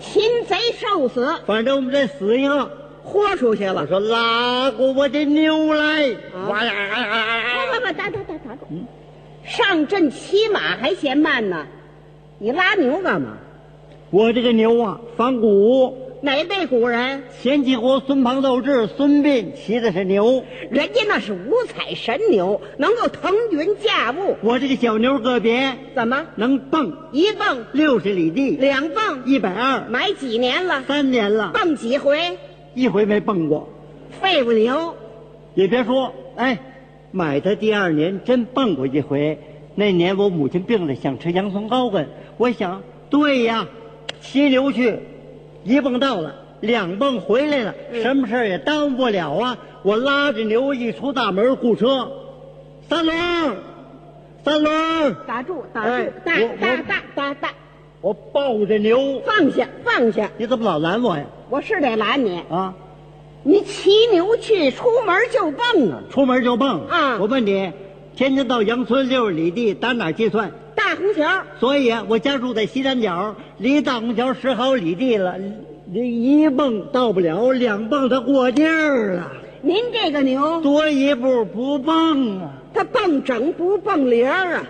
[0.01, 2.69] 擒贼受死，反正我们这死一个，
[3.05, 3.87] 豁出去了我。
[3.87, 6.13] 说拉过我的牛来，
[6.49, 6.73] 哇呀！
[7.71, 8.65] 打打打打住！
[9.45, 11.65] 上阵骑马还嫌慢呢，
[12.37, 13.37] 你拉牛干嘛？
[14.09, 16.10] 我这个牛啊，仿古。
[16.23, 17.23] 哪辈古人？
[17.41, 24.37] 前几国孙庞斗智，孙膑骑的是牛，人家那是五彩神牛，能够腾云驾雾。
[24.43, 29.23] 我这个小牛个别怎么能蹦一蹦六十里地，两蹦？
[29.25, 30.83] 一百二，买几年了？
[30.87, 32.37] 三年了，蹦几回？
[32.75, 33.67] 一回没蹦过。
[34.21, 34.95] 废物牛，
[35.55, 36.59] 也别说，哎，
[37.09, 39.39] 买的第二年真蹦过一回。
[39.73, 42.07] 那年我母亲病了，想吃洋葱糕根，
[42.37, 43.67] 我想，对呀，
[44.19, 44.99] 骑牛去，
[45.63, 49.57] 一蹦到了，两蹦回来了，什么事儿也耽误不了啊。
[49.83, 52.11] 我拉着牛一出大门，雇车，
[52.87, 53.15] 三轮，
[54.43, 57.49] 三轮，打住，打哎住，打打打打打，
[58.01, 61.25] 我抱着牛，放下放下，你怎么老拦我呀？
[61.49, 62.41] 我是得拦你。
[62.49, 62.73] 啊，
[63.43, 66.01] 你骑牛去，出门就蹦啊！
[66.11, 67.71] 出门就蹦啊我问你，
[68.15, 70.51] 天津到杨村六十里地，打哪儿计算？
[70.91, 75.35] 大红桥，所以啊我家住在西南角，离大红桥十好里地了。
[75.85, 79.31] 你一蹦到不了，两蹦它过劲儿了。
[79.61, 82.51] 您这个牛，多一步不蹦啊！
[82.73, 84.63] 它蹦整不蹦零儿啊！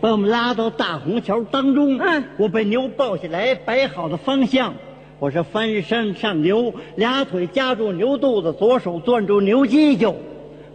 [0.00, 4.72] 把我们拉到大红桥当中，嗯我把牛抱起来，摆好了方向。
[5.18, 10.14] 我是翻身上牛，俩腿夹住牛肚子，左手攥住牛犄角。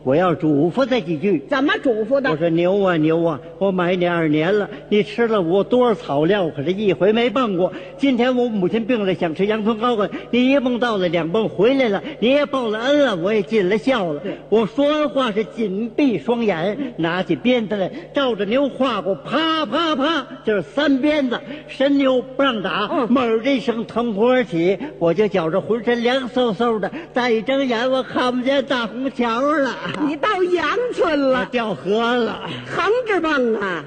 [0.06, 1.44] 我要嘱咐他几句。
[1.50, 2.30] 怎么嘱咐的？
[2.30, 7.74] 我说牛啊牛啊，我买你二年了，你吃了我多少草料，可是一回没蹦过。
[7.98, 14.22] 今天我母亲病了，想吃洋葱糕根，你一蹦到了，两蹦回来了，你也报了恩了，我也尽了孝了。
[14.50, 21.40] 我说完话是紧闭双眼，拿起鞭子来，照着牛画过，啪啪啪，就是三鞭子。
[21.68, 29.72] 神牛不让打，嗯猛的一声腾空而起，我就觉着浑身凉飕飕的，再一睁眼我看不见大红桥了，
[30.06, 32.42] 你到杨村了，掉河了。
[32.66, 33.84] 横着蹦啊！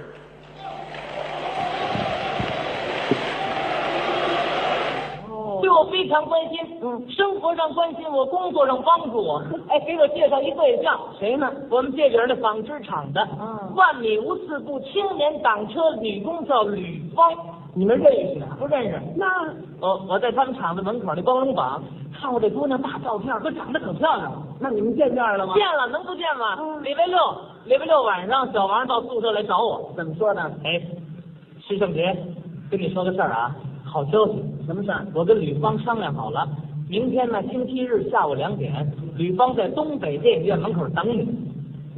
[5.60, 6.58] 对我非常关心，
[7.10, 9.42] 生活上关心我，工作上帮助我。
[9.68, 11.50] 哎，给我介绍一对象，谁呢？
[11.68, 17.32] 我们这边的纺织厂的，嗯万米无四部青年党车女工叫吕芳。
[17.78, 18.56] 你们认识啊？
[18.58, 19.00] 不认识。
[19.14, 19.24] 那
[19.80, 21.80] 我我在他们厂子门口那光荣榜
[22.12, 24.42] 看过这姑娘大照片，可长得可漂亮了。
[24.58, 25.54] 那你们见面了吗？
[25.54, 26.80] 见了，能不见吗？
[26.82, 27.16] 礼拜六，
[27.66, 29.92] 礼拜六晚上，小王到宿舍来找我。
[29.96, 30.50] 怎么说呢？
[30.64, 30.82] 哎，
[31.60, 32.16] 师胜杰，
[32.68, 33.54] 跟你说个事儿啊，
[33.84, 34.42] 好消息。
[34.66, 35.06] 什么事儿？
[35.14, 36.48] 我跟吕芳商量好了，
[36.90, 41.47] 明天呢，星期日下午两点，吕芳在东北电影院门口等你。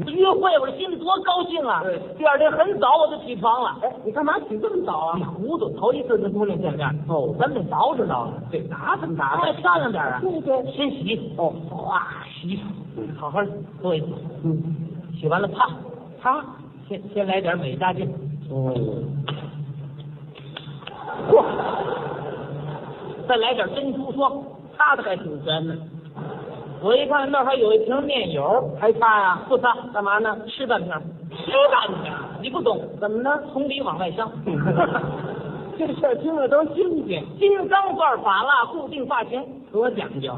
[0.07, 1.82] 约会，我这心里多高兴啊！
[2.16, 3.76] 第二天很早我就起床了。
[3.82, 5.16] 哎，你干嘛起这么早啊？
[5.16, 6.88] 你糊涂，头一次跟姑娘见面。
[7.09, 10.20] 哦，咱得捯饬捯饬，对，打扮打扮，再漂亮点啊。
[10.22, 11.32] 对对，先洗。
[11.36, 12.59] 哦，哗，洗
[13.18, 13.40] 好好
[13.82, 14.07] 做一次。
[14.44, 14.62] 嗯，
[15.18, 15.68] 洗完了啪
[16.20, 16.44] 啪，
[16.88, 18.09] 先先来点美加净。
[18.51, 18.72] 哦，
[21.30, 21.44] 嚯，
[23.28, 24.42] 再来点珍珠霜，
[24.76, 25.74] 擦的还挺全呢。
[26.83, 29.39] 我一看那儿还有一瓶面油，还擦呀？
[29.49, 30.35] 不擦，干嘛呢？
[30.49, 30.91] 吃半瓶，
[31.31, 32.11] 吃半瓶，
[32.41, 33.31] 你不懂，怎么呢？
[33.53, 34.31] 从里往外香。
[35.78, 40.33] 这事儿听着都新鲜，金刚钻法蜡固定发型，多讲究。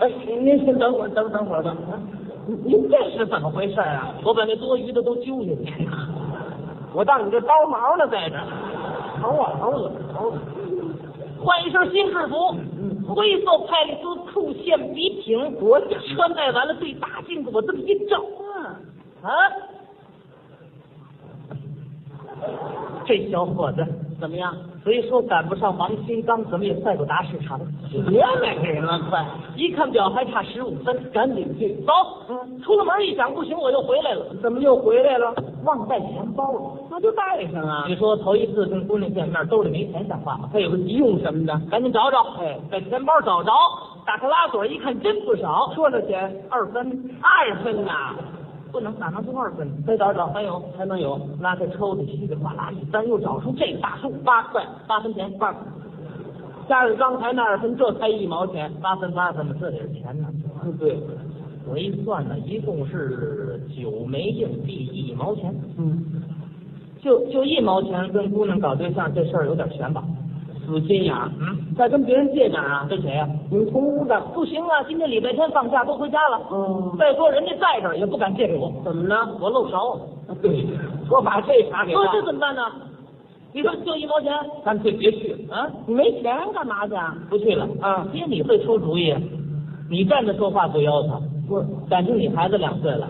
[0.00, 1.74] 哎，您先等会儿，等等会儿吧。
[2.64, 4.12] 您这是怎么回事啊？
[4.24, 5.88] 我把那多余的都揪下去。
[6.92, 8.44] 我当你这刀毛呢，在这儿。
[9.20, 10.38] 头啊头子头子，
[11.42, 12.56] 换一身新制服，
[13.14, 15.80] 灰色派丽丝裤线笔挺，我
[16.14, 18.22] 穿戴完了对大镜子我这么一照，
[19.22, 19.28] 啊，
[23.06, 23.86] 这小伙子
[24.20, 24.54] 怎么样？
[24.84, 27.58] 虽说赶不上王新刚，怎么也赛不达市场。
[28.08, 29.24] 别买人了，快！
[29.56, 31.92] 一看表还差十五分，赶紧去走。
[32.28, 34.26] 嗯，出了门一想不行，我又回来了。
[34.42, 35.34] 怎么又回来了？
[35.64, 36.60] 忘带钱包了，
[36.90, 37.84] 那就带上啊。
[37.88, 40.48] 你说头一次跟姑娘见面，兜里没钱像话吗？
[40.52, 42.22] 他有个急用什么的，赶紧找找。
[42.38, 43.50] 哎，把钱包找着，
[44.06, 45.72] 打开拉锁一看，真不少。
[45.74, 46.44] 多少钱？
[46.50, 47.10] 二分。
[47.22, 48.14] 二分呐、
[48.72, 49.68] 不能哪能多二分？
[49.86, 51.20] 再找找，还有还能有。
[51.40, 55.62] 拉开抽屉，稀里哗啦一翻，又找出这个大数，八块，八分钱，八分。
[56.68, 60.28] 加上刚才那二分，这才一毛钱，八分八分的，这点钱呢？
[60.78, 60.98] 对，
[61.68, 65.52] 我一算呢，一共是九枚硬币，一毛钱。
[65.76, 66.22] 嗯，
[67.00, 70.04] 就就一毛钱跟姑娘搞对象这事儿有点悬吧？
[70.70, 72.86] 死心眼儿，嗯，再跟别人借点啊？
[72.88, 74.80] 跟谁呀、你们同屋的不行啊！
[74.86, 76.40] 今天礼拜天放假都回家了。
[76.52, 79.16] 嗯，再说人家在这儿也不敢借给我，怎么呢？
[79.40, 79.98] 我漏勺。
[80.40, 80.64] 对，
[81.10, 82.06] 我把这茬给他。
[82.12, 82.62] 这怎么办呢？
[83.52, 84.32] 你说就一毛钱，
[84.64, 85.68] 干脆别去了啊！
[85.86, 87.16] 你没钱干嘛去啊？
[87.28, 88.06] 不去了啊！
[88.12, 89.12] 爹你会出主意，
[89.90, 91.20] 你站着说话不腰疼。
[91.48, 93.08] 不是，感情你孩子两岁了，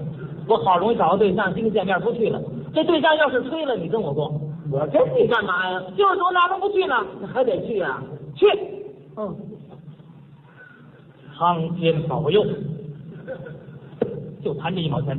[0.48, 2.40] 我好容易找个对象，今天见面不去了。
[2.72, 4.32] 这对象要是吹了，你跟我过。
[4.70, 5.80] 我跟你干嘛呀？
[5.96, 6.94] 就是说哪能不去呢？
[7.32, 8.02] 还得去啊！
[8.36, 8.46] 去。
[9.16, 9.36] 嗯。
[11.36, 12.44] 苍天保佑，
[14.44, 15.18] 就谈这一毛钱，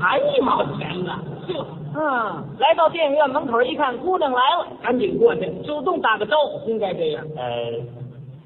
[0.00, 1.18] 谈一毛钱呢？
[1.48, 1.54] 就
[1.94, 7.24] 嗯，来到电影院门口一看，姑娘来了，赶紧过去，主动打个招呼，应该这样。
[7.36, 7.72] 呃，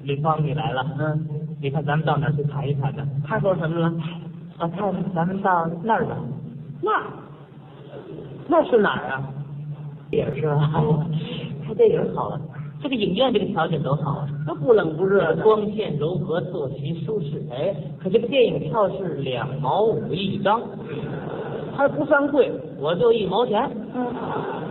[0.01, 1.27] 李芳你来了，嗯，
[1.61, 3.05] 你看咱们到哪儿去谈一谈呢？
[3.27, 3.93] 他说什么了？
[4.59, 6.15] 我看咱们到那儿吧。
[6.81, 6.91] 那？
[8.47, 9.23] 那是哪儿啊？
[10.11, 10.69] 也是啊，
[11.65, 12.39] 看电影好了。
[12.83, 17.41] 这个影院这个条件都好，都不冷不热，光线柔和，坐席舒适。
[17.51, 20.59] 哎，可这个电影票是两毛五一张，
[21.77, 23.69] 还不算贵，我就一毛钱。
[23.93, 24.07] 嗯，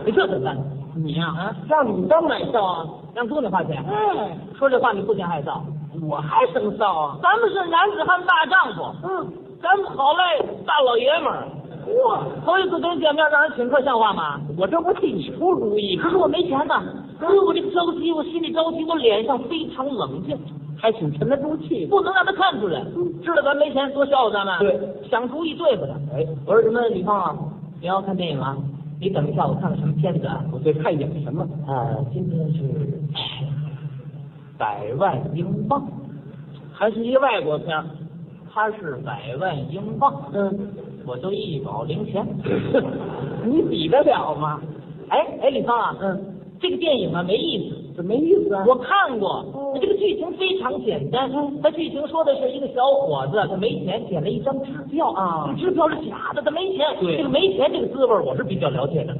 [0.05, 0.57] 你这怎么办？
[0.93, 2.85] 你呀、啊，让你当买笑啊，
[3.15, 3.81] 让姑娘花钱。
[3.87, 5.61] 哎，说这话你不嫌害臊，
[6.01, 7.17] 我还生臊啊？
[7.23, 10.37] 咱们是男子汉大丈夫，嗯，咱们好赖
[10.67, 11.47] 大老爷们儿。
[12.05, 14.39] 哇，头一次跟人见面让人请客像话吗？
[14.57, 16.81] 我这不替你出主意，可是我没钱呐。
[17.19, 20.37] 哎呦，我这个着急，我心里着急，我脸上非常冷静，
[20.77, 22.83] 还挺沉得住气，不能让他看出来。
[23.23, 24.59] 知道咱没钱，多笑话咱们。
[24.59, 24.79] 对，
[25.09, 25.93] 想主意对付他。
[26.15, 27.35] 哎，我说什么，李芳啊，
[27.79, 28.57] 你要看电影啊？
[28.99, 30.43] 你等一下，我看看什么片子啊？
[30.51, 31.43] 我对，看演什么？
[31.67, 32.61] 啊，今天是
[34.57, 35.83] 百万英镑，
[36.73, 37.85] 还是一外国片儿？
[38.53, 40.13] 它是百万英镑。
[40.33, 40.69] 嗯。
[41.05, 42.25] 我就一毛零钱，
[43.45, 44.59] 你比得了吗？
[45.09, 46.19] 哎哎，李芳啊，嗯，
[46.59, 48.63] 这个电影啊没意思，怎么没意思啊？
[48.67, 49.43] 我看过，
[49.81, 51.29] 这个剧情非常简单，
[51.61, 56.85] 它剧情说的是一个小伙子，他没钱，捡了一张支票啊，这支票是假的，他没钱。
[57.01, 59.13] 对，这个没钱这个滋味我是比较了解的。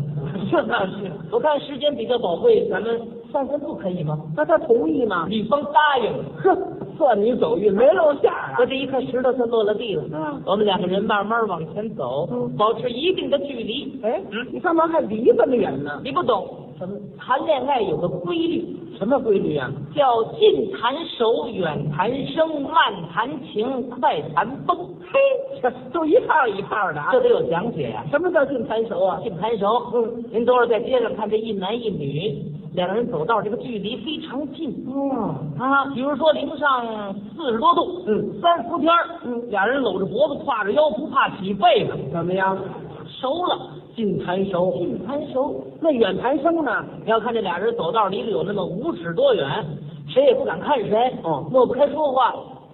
[0.49, 2.99] 是 那是，我看时间比较宝贵，咱们
[3.32, 4.17] 散散步可以吗？
[4.36, 5.25] 那他同意吗？
[5.29, 6.23] 李芳答应了。
[6.38, 6.57] 哼，
[7.02, 8.54] 算你走运，没露馅啊！
[8.60, 10.04] 我这一看石头它落了地了。
[10.14, 13.99] 嗯，我们两个人慢慢往前走，保持一定的距离。
[14.04, 15.99] 哎，嗯，你干嘛还离这么远呢？
[16.04, 18.75] 你不懂，什么谈恋爱有个规律？
[18.97, 19.69] 什么规律啊？
[19.95, 22.73] 叫近谈熟，远谈生，慢
[23.13, 24.75] 谈情，快谈崩。
[24.99, 25.19] 嘿，
[25.61, 29.19] 这都一套一套的啊，这得有讲解呀、什么叫近谈熟啊？
[29.21, 32.43] 近谈熟，嗯，您等会儿在街上看这一男一女。
[32.73, 34.73] 两个人走道，这个距离非常近。
[34.88, 38.91] 嗯啊，比如说零上四十多度，嗯，三伏天，
[39.23, 42.57] 嗯，俩人搂着脖子，挎着腰，不怕起被子，怎么样？
[43.19, 43.69] 熟了，
[44.02, 45.64] 近弹熟，近弹熟。
[45.80, 46.84] 那远谈生呢？
[47.06, 49.45] 你要看这俩人走道离得有那么五尺多远，
[50.07, 52.34] 谁也不敢看谁，哦，抹不开说话。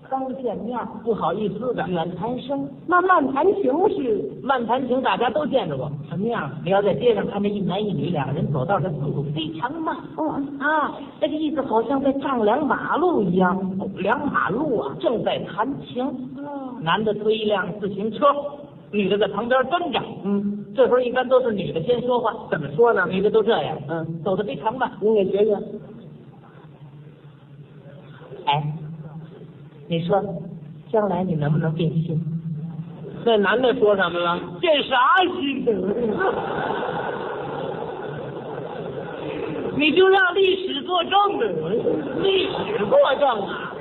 [0.10, 5.91] 刚见面不好意思的远谈生，那慢谈情是慢谈情，大家都见着过。
[6.10, 6.49] 什么样？
[6.64, 9.98] 你要在街上看见一男一女两个人走道，这速度非常慢。
[10.16, 13.62] 哦啊，那个意思好像在丈量马路一样，
[13.98, 16.10] 量马路啊，正在谈情。
[16.80, 18.28] 男的推一辆自行车，
[18.91, 19.99] 女的在旁边蹲着。
[20.24, 22.32] 嗯，这时候一般都是女的先说话。
[22.52, 23.08] 怎么说呢？
[23.10, 23.76] 女的都这样。
[23.90, 24.91] 嗯，走的非常慢。
[25.02, 25.58] 您给学学。
[28.45, 28.64] 哎。
[29.90, 30.22] 你说，
[30.91, 32.22] 将来你能不能变心？
[33.26, 34.38] 那男的说什么了？
[34.60, 34.98] 变啥
[35.40, 35.66] 心？
[39.78, 41.48] 你就让历史作证呗，
[42.22, 43.74] 历史作证啊！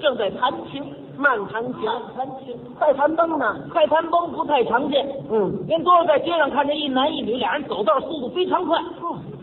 [0.00, 0.84] 正在谈情，
[1.20, 1.82] 慢谈情，
[2.16, 3.54] 谈情，快谈崩呢？
[3.70, 5.06] 快谈崩不太常见。
[5.30, 8.80] 嗯，您多少在街上看见一男一女俩人走道速度非常快，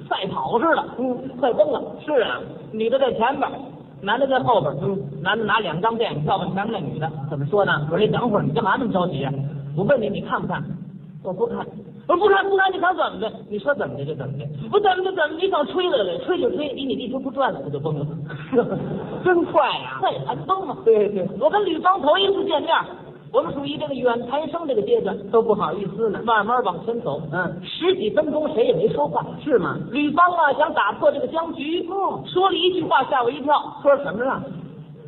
[0.09, 0.83] 赛跑似的。
[0.97, 1.79] 嗯，快崩了。
[2.03, 2.39] 是啊，
[2.71, 3.47] 女的在前边，
[4.01, 4.73] 男的在后边。
[4.81, 7.71] 嗯，男的拿两张电影票问前面那女的怎么说呢？
[7.91, 9.31] 我说你等会儿，你干嘛那么着急啊？
[9.77, 10.63] 我问你，你看不看？
[11.21, 11.57] 我不看。
[12.07, 13.31] 我说不看不看，你想怎么的？
[13.49, 14.45] 你说怎么的就怎么的。
[14.71, 15.35] 我怎么就怎么？
[15.39, 18.05] 你想吹来了，吹就吹，离你地球不转了，它就崩了。
[19.25, 20.77] 真快呀、快谈崩嘛。
[20.85, 22.73] 对对，我跟吕方头一次见面，
[23.33, 27.21] 我我们属于这个远谈生这个阶段，都不好意思呢，慢慢往前走。
[27.31, 29.77] 嗯，十几分钟谁也没说话，是吗？
[29.91, 33.53] 吕方啊，想打破这个僵局，嗯说了一句话吓我一跳，
[33.83, 34.31] 说什么了？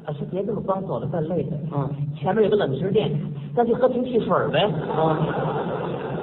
[0.05, 1.57] 啊，是别这么光走了，再累的。
[1.73, 3.09] 嗯，前面有个冷食店，
[3.55, 4.59] 咱去喝瓶汽水呗。
[4.95, 5.17] 啊。
[5.17, 6.18] 我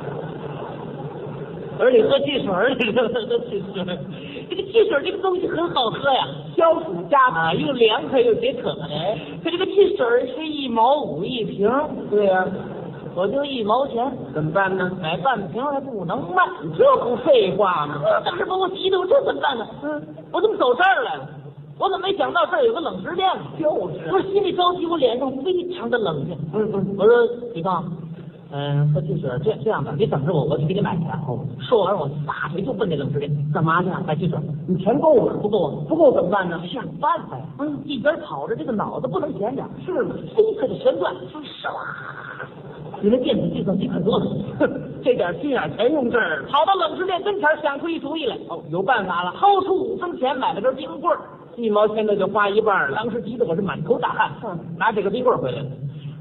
[1.79, 3.09] 说你喝汽水儿，你喝
[3.49, 3.99] 汽水儿，
[4.49, 6.27] 这个汽水儿这个东西很好喝呀，
[6.57, 8.71] 消暑加啊，又凉快又解渴。
[8.91, 11.71] 哎，可这个汽水儿是一毛五一瓶。
[12.11, 12.47] 对呀、
[13.15, 14.91] 我就一毛钱，怎么办呢？
[15.03, 18.01] 买半瓶还不能卖，你这不废话吗？
[18.25, 19.67] 当时把我急的我这怎么办呢？
[19.83, 21.29] 嗯，我怎么走这儿来了？
[21.79, 23.43] 我怎么没想到这儿有个冷食店呢？
[23.61, 26.35] 就是，我心里着急，我脸上非常的冷静。
[26.55, 27.15] 嗯嗯，我说
[27.53, 27.85] 李刚，
[28.57, 31.03] 嗯，喝汽水，这这样吧，你等着我，我去给你买去。
[31.29, 33.91] 哦，说完我撒腿就奔那冷食店，干嘛去？
[34.07, 34.39] 买汽水。
[34.67, 35.35] 你钱够了？
[35.43, 35.85] 不够啊？
[35.87, 36.59] 不够怎么办呢？
[36.67, 37.45] 想办法呀。
[37.59, 39.63] 嗯，一边跑着，这个脑子不能闲着。
[39.85, 40.15] 是吗？
[40.35, 41.69] 飞快的旋转，唰。
[43.03, 44.27] 你那电子计算机可多了，
[45.05, 46.49] 这点心眼全用这儿了。
[46.49, 48.35] 跑到冷食店跟前，想出一主意来。
[48.49, 51.21] 哦，有办法了，掏出五分钱买了根冰棍儿，
[51.57, 52.97] 一毛钱的就花一半了。
[52.97, 55.67] 当时急得我是满头大汗，嗯拿这个冰棍儿回来了。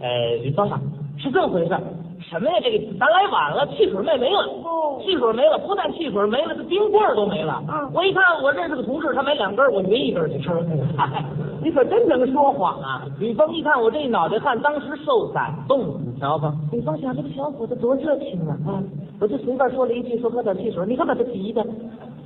[0.02, 0.78] 呃，李方啊，
[1.18, 1.82] 是这么回事儿。
[2.30, 2.56] 什么呀？
[2.62, 4.42] 这个咱来晚了，汽水卖没了。
[4.64, 7.62] 哦，汽水没了，不但汽水没了，这冰棍儿都没了。
[7.68, 10.50] 嗯，我一看，我认识个同事，他买两根，我匀一根儿去吃。
[10.98, 11.24] 嗨，
[11.62, 13.04] 你可真能说谎啊！
[13.20, 16.54] 吕峰一看我这一脑袋汗，当时受感动，你瞧吧。
[16.72, 18.58] 吕峰想这个小伙子多热情啊！
[18.68, 18.84] 嗯，
[19.22, 21.64] 我就随便说了一句，说喝点汽水，你看把他急的。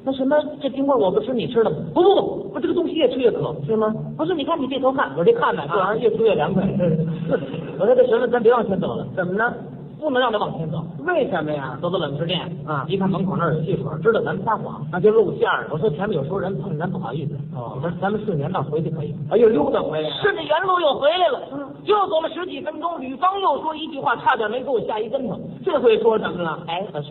[0.06, 1.76] 那什么，这冰棍我不吃，你吃了吗？
[1.94, 3.94] 不不不，我这个东西越吃越渴，是吗？
[4.18, 6.64] 不是，你看你这头汗，我这汗呢，这玩意儿越出越凉快。
[7.78, 9.54] 我说这行了，咱别往前走了，怎么呢？
[10.00, 11.78] 不能让他往前走，为什么呀？
[11.82, 15.68] 走到冷食店啊，一看门口那儿有汽水，知道咱们撒谎，那就露馅儿。
[15.72, 19.14] 我说前面有熟人碰见咱不好意思，哦，我说咱们顺原道回去可以。
[19.30, 25.38] 哎呦，溜达回来，顺着原路又回来了，嗯，又走了十几分钟，吕方又说一句话，差点没给我吓一跟头。
[25.66, 26.64] 这回说什么了？
[26.68, 27.10] 哎，老师，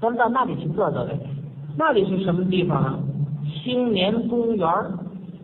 [0.00, 1.18] 咱们到那里去坐坐呗。
[1.78, 2.98] 那里是什么地方啊？
[3.64, 4.68] 青年公园。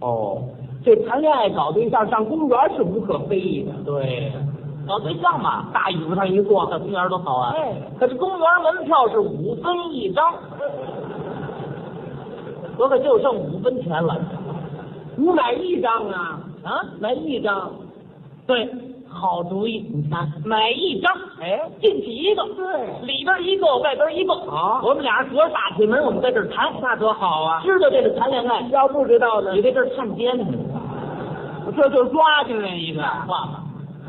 [0.01, 0.43] 哦，
[0.85, 3.73] 这谈恋爱搞对象上公园是无可非议的。
[3.85, 4.31] 对。
[4.87, 7.55] 搞对象嘛，大椅子上一坐，在公园多好啊！
[7.57, 10.33] 哎，可是公园门票是五分一张，
[12.79, 14.17] 我可就剩五分钱了。
[15.17, 16.41] 你买一张啊？
[16.63, 17.71] 啊，买一张。
[18.47, 18.69] 对，
[19.09, 19.79] 好主意。
[19.93, 24.35] 你看，买一张，哎，进去一个，对，里边一个，外边一个。
[24.35, 27.61] 好，我们俩人隔着大铁门，我们在这儿谈，那多好啊！
[27.65, 30.45] 知道这是谈恋爱，要不知道呢，你在这儿探监呢。
[31.77, 33.03] 这就抓进来一个。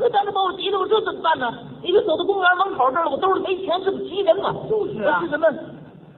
[0.00, 1.52] 那咱这把我急的，我这怎么办呢？
[1.82, 4.54] 你就走到公园门口这儿了，我兜里没钱，这不急人吗？
[4.68, 5.20] 就是啊。
[5.22, 5.46] 是什么？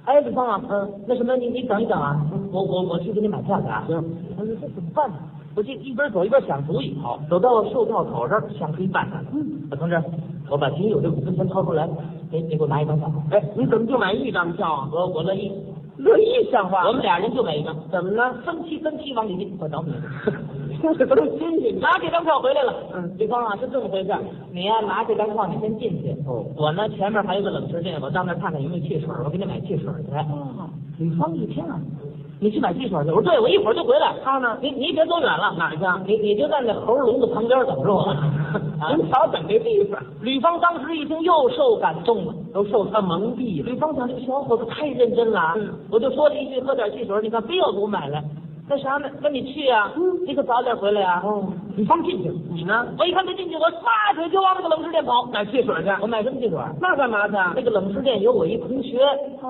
[0.04, 2.20] 哎，李芳啊，嗯，那什么，你你等一等啊，
[2.52, 3.84] 我我我去给你买票去啊。
[3.86, 3.96] 行。
[4.38, 5.16] 我说这怎么办呢？
[5.56, 6.96] 我这一边走一边想主意。
[7.02, 9.20] 好，走到售票口这儿，想出一办法。
[9.32, 10.02] 嗯，同志，
[10.50, 11.88] 我把仅有这五分钱掏出来，
[12.30, 13.10] 给你给我拿一张票。
[13.30, 14.88] 哎，你怎么就买一张票啊？
[14.92, 15.52] 我我乐意。
[16.02, 16.86] 乐意上话。
[16.86, 17.74] 我们俩人就买一张。
[17.90, 18.34] 怎么呢？
[18.44, 19.56] 分期分期往里进。
[19.60, 19.92] 我找你。
[20.96, 22.72] 这都新鲜，拿这张票回来了。
[22.94, 24.14] 嗯，对方啊，是这么回事。
[24.50, 26.16] 你呀、拿这张票，你先进去。
[26.26, 30.10] 哦，我呢前面还有个冷食店，我到那儿看看有没有汽水，我给你买汽水去。
[30.32, 31.78] 哦，吕方一听啊，
[32.40, 33.10] 你去买汽水去？
[33.10, 34.14] 我说对，我一会儿就回来。
[34.24, 36.00] 他呢，你你别走远了，哪儿去啊？
[36.06, 38.00] 你你就在那猴笼子旁边等着我。
[38.80, 40.00] 啊，您瞧等这地方。
[40.22, 43.70] 吕方当时一听又受感动了，都受他蒙蔽了。
[43.70, 48.24] 吕方想这个小伙子太认真了，嗯，我就说了一句喝点汽水，你看非要给我买来。
[48.66, 49.08] 那啥呢？
[49.20, 51.44] 那你去呀、嗯，你可早点回来呀、哦，
[51.76, 52.86] 你方进去，你呢？
[52.98, 55.90] 我一看他进去，我撒腿就往那个冷食店跑，买汽水去。
[56.00, 56.56] 我买什么汽水？
[56.80, 57.34] 那干嘛去？
[57.56, 59.00] 那个冷食店有我一同学，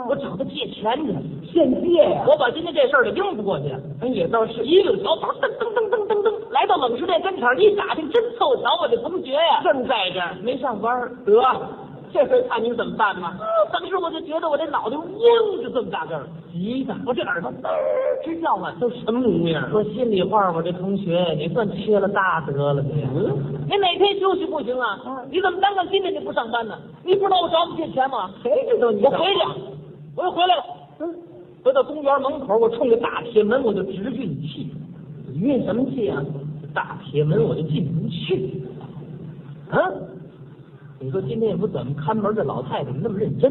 [0.08, 1.14] 我找他借钱去，
[1.52, 2.24] 现借呀。
[2.26, 3.66] 我把今天这事儿给应付过去。
[4.00, 11.32] 哎，也倒是，一溜小跑，噔噔噔噔噔噔，来到冷食店跟前儿，一打听，真凑巧，我这同学呀，正在这儿，没上班儿，得。
[12.12, 13.38] 这回看你怎么办吧。
[13.72, 17.78] 当时我就觉得我这脑袋嗡就这么大个儿，急的我这耳朵嘚儿
[18.24, 19.70] 直叫唤，都什么模样？
[19.70, 23.06] 说心里话，我这同学，你算缺了大德了你。
[23.14, 23.38] 嗯，
[23.70, 24.98] 你哪天休息不行啊？
[25.30, 26.76] 你怎么单干今天就不上班呢？
[27.04, 28.28] 你不知道我找你借钱吗？
[28.42, 29.04] 谁知道你？
[29.04, 29.40] 我回去，
[30.16, 30.64] 我又回来了。
[30.98, 31.14] 嗯，
[31.62, 34.72] 回到公园门口，我冲着大铁门我就直运气，
[35.34, 36.24] 运什么气啊？
[36.72, 38.62] 大铁门我就进不去。
[39.70, 39.78] 啊？
[41.02, 43.50] 你说今天也不怎么看门这老太太那么认真，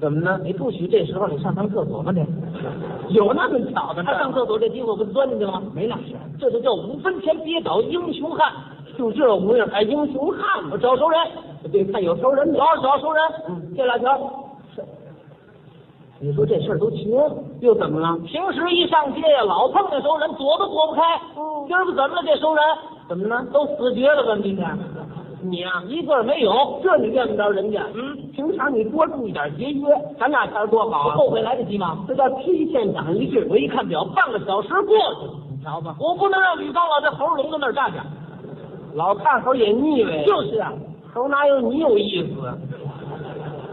[0.00, 0.38] 怎么呢？
[0.42, 2.12] 你不许这时候你上趟厕所吗？
[2.12, 2.24] 你
[3.14, 4.02] 有那么巧的？
[4.02, 5.62] 他上厕所这机会不钻进去吗？
[5.74, 8.52] 没那事，这就叫五分钱跌倒英雄汉，
[8.96, 10.70] 就这模样，哎，英雄汉！
[10.70, 11.18] 我找熟人，
[11.70, 14.47] 对，看有熟人，找找熟人，嗯，这俩瞧。
[16.18, 18.18] 是，你说这事儿都绝了，又怎么了？
[18.26, 21.02] 平时一上街呀，老碰见熟人，躲都躲不开。
[21.36, 22.22] 哦，今儿个怎么了？
[22.24, 22.62] 这熟人
[23.08, 23.44] 怎么了？
[23.52, 24.38] 都死绝了吧？
[24.42, 24.66] 今天。
[25.40, 27.86] 你呀、一个没有，这你见不着人家。
[27.94, 29.86] 嗯，平常你多注意点节约，
[30.18, 31.14] 咱俩钱多好啊！
[31.14, 32.04] 后悔来得及吗？
[32.08, 33.46] 这叫提前长一智。
[33.48, 37.98] 我一看表，半个小时过去了，你瞧吧，我不能让吕刚老在猴笼子那儿站着，
[38.94, 40.24] 老看猴也腻歪。
[40.24, 40.72] 就是啊，
[41.14, 42.40] 猴哪有你有意思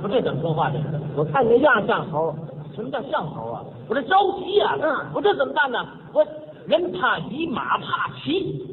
[0.06, 0.08] 啊？
[0.08, 0.86] 我这怎么说话这是？
[1.18, 2.34] 我看你样像猴，
[2.76, 3.64] 什么叫像猴啊？
[3.90, 5.84] 我这着急呀、嗯，我这怎么办呢？
[6.14, 6.24] 我
[6.68, 8.64] 人怕骑，马怕骑，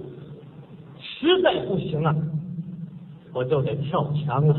[1.01, 2.15] 实在不行啊，
[3.33, 4.55] 我就得跳墙啊。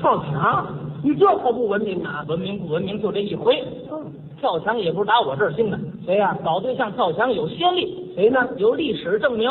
[0.00, 0.66] 跳墙？
[1.02, 2.24] 你这可不文明啊！
[2.26, 3.62] 文明不文明就这一回。
[3.92, 4.02] 嗯，
[4.40, 5.78] 跳墙也不是打我这儿兴的。
[6.06, 8.10] 谁呀、搞对象跳墙有先例。
[8.14, 8.40] 谁呢？
[8.56, 9.50] 有历史证明。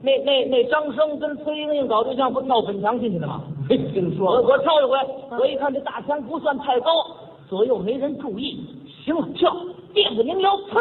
[0.00, 3.42] 那那那张生跟崔莺莺搞对象不闹粉墙进去的吗？
[3.68, 4.32] 没听说。
[4.32, 4.98] 我我跳一回，
[5.38, 6.90] 我一看这大墙不算太高，
[7.48, 8.66] 左右没人注意。
[9.04, 9.54] 行了，跳，
[9.94, 10.80] 垫子鸣腰，噌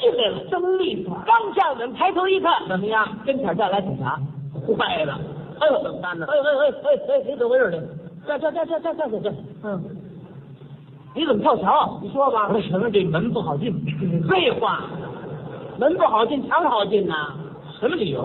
[0.00, 1.16] 进来了，真利索。
[1.26, 3.06] 刚站稳，抬头一看，怎么样？
[3.24, 4.18] 跟前站来警察，
[4.78, 5.18] 坏了。
[5.60, 6.26] 哎呦，怎么办呢？
[6.28, 7.82] 哎呦哎呦哎哎哎，你怎么回事呢？
[8.26, 9.34] 这这这这这这这这，
[9.64, 9.82] 嗯，
[11.14, 11.98] 你怎么跳墙啊？
[12.02, 12.48] 你说吧。
[12.48, 13.72] 为什么这门不好进？
[14.28, 14.84] 废话，
[15.78, 17.34] 门不好进，墙好进呐。
[17.80, 18.22] 什么理由？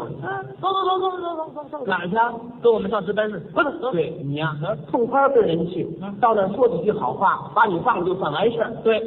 [0.62, 2.34] 走走走走走走走走，哪儿去啊？
[2.62, 3.40] 跟我们上值班室。
[3.54, 4.54] 不是，对你呀、
[4.92, 5.88] 痛快跟人去，
[6.20, 8.70] 到那儿说几句好话，把你放了就算完事儿。
[8.84, 9.02] 对，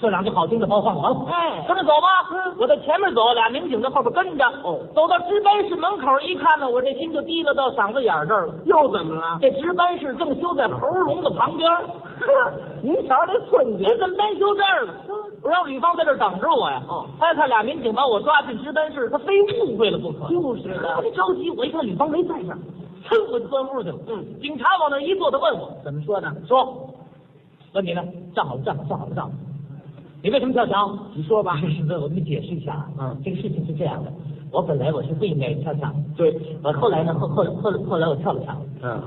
[0.00, 1.26] 说两句好听的把我放完了。
[1.30, 2.54] 哎，跟着走吧。
[2.58, 4.44] 我在前面走，俩民警在后边跟着。
[4.64, 8.54] 哦，走到值班室门口一看呢，我这心就提溜到嗓子眼儿这儿了。
[8.64, 9.38] 又怎么了？
[9.42, 11.70] 这值班室正修在猴笼子旁边。
[11.70, 12.26] 呵
[12.82, 14.94] 您瞧这寸节，怎么单修这儿了？
[15.46, 16.82] 我让吕方在这儿等着我呀。
[16.88, 20.28] 哦，他看俩民警把我抓进值班室，他非误会了不可。
[20.28, 22.58] 就是的，我这着急，我一看吕方没在这儿，
[23.08, 23.98] 噌我就钻屋去了。
[24.08, 26.34] 嗯，警察往那一坐，他问我怎么说呢？
[26.48, 26.90] 说，
[27.74, 28.02] 问你呢？
[28.34, 29.34] 站好了，站好，站好了，站好了。
[30.20, 30.98] 你为什么跳墙？
[31.14, 31.56] 你说吧。
[31.62, 32.84] 是的，我给你解释一下。
[32.98, 34.12] 嗯，这个事情是这样的，
[34.50, 35.94] 我本来我是不应该跳墙。
[36.16, 38.60] 对，我后来呢，后后后后来我跳了墙。
[38.82, 39.00] 嗯，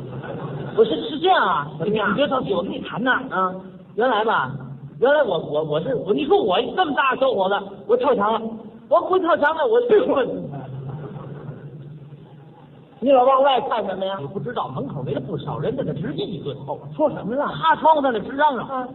[0.78, 2.12] 我是是这样啊，怎么样？
[2.12, 3.12] 你别着急，我跟你谈呢。
[3.30, 3.62] 嗯，
[3.96, 4.56] 原来吧，
[5.00, 7.56] 原来我我我是我，你说我这么大小伙子，
[7.88, 8.42] 我跳墙了，
[8.90, 9.80] 我会跳墙了，我
[10.14, 10.22] 我。
[13.00, 14.18] 你老往外看什么呀？
[14.20, 16.54] 你不知道门口围了不少人在那直议论。
[16.68, 17.48] 哦，说什么了？
[17.48, 18.90] 趴窗户在那直嚷嚷。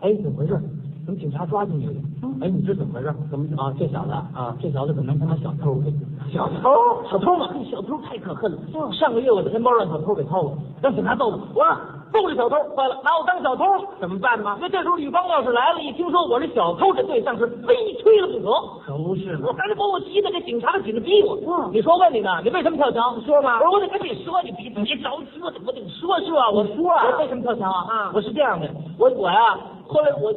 [0.00, 0.60] 哎，怎么回事？
[1.06, 1.94] 怎么警察抓进去了？
[2.42, 3.10] 哎，你这怎么回事？
[3.30, 3.72] 怎么啊？
[3.78, 5.80] 这小子啊，这小子可能他妈小偷。
[6.30, 7.02] 小偷？
[7.10, 8.58] 小偷嘛，小偷太可恨了。
[8.92, 11.38] 上个月我的钱包让小偷给偷了，让警察揍了。
[11.54, 11.64] 我
[12.16, 13.64] 揍这小偷，坏了，拿我当小偷
[14.00, 14.56] 怎么办呢？
[14.58, 18.50] 那这时候吕方要是来了，一听说我是小偷，这对象是非吹了不可。
[18.86, 21.36] 可不是我赶紧把我急的，这警察紧着逼我。
[21.36, 22.40] 嗯你说问你呢？
[22.42, 23.20] 你为什么跳墙？
[23.26, 23.58] 说嘛。
[23.58, 26.48] 我说我得跟你说，你别别着急，我得我得说是吧？
[26.50, 27.86] 我说啊，我为什么跳墙啊？
[27.90, 28.66] 啊，我是这样的，
[28.98, 30.32] 我我呀，后来我。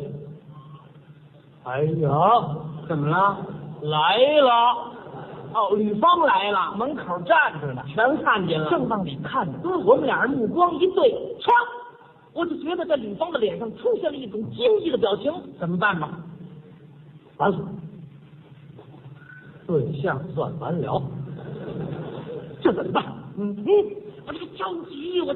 [1.64, 2.10] 哎呀，
[2.88, 3.38] 怎么了？
[3.84, 4.99] 来了。
[5.54, 9.60] 哦，吕方来了，门口站着呢，全看见了，正往里看呢。
[9.64, 11.52] 嗯，我们俩人目光一对，唰，
[12.34, 15.34] 我就觉得在吕方的脸上出现了一种惊异的表情。
[15.60, 16.10] 怎么办吧？
[17.38, 17.58] 完了，
[19.66, 21.02] 对象算完了，
[22.62, 23.04] 这怎么办？
[23.38, 23.66] 嗯嗯，
[24.28, 25.36] 我这个着急，我。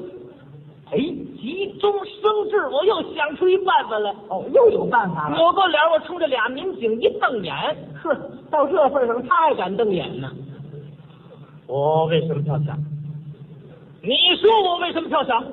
[0.94, 0.98] 哎，
[1.40, 4.14] 急中生智，我又想出一办法来。
[4.28, 5.36] 哦，又有办法了。
[5.36, 7.52] 抹过脸，我冲着俩民警一瞪眼，
[8.00, 8.16] 哼，
[8.48, 10.30] 到这份上，他还敢瞪眼呢？
[11.66, 12.78] 我为什么跳墙？
[14.02, 15.44] 你说我为什么跳墙？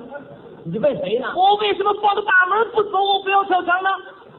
[0.64, 1.26] 你问谁呢？
[1.34, 3.02] 我为什么抱着大门不走？
[3.02, 3.90] 我不要跳墙呢？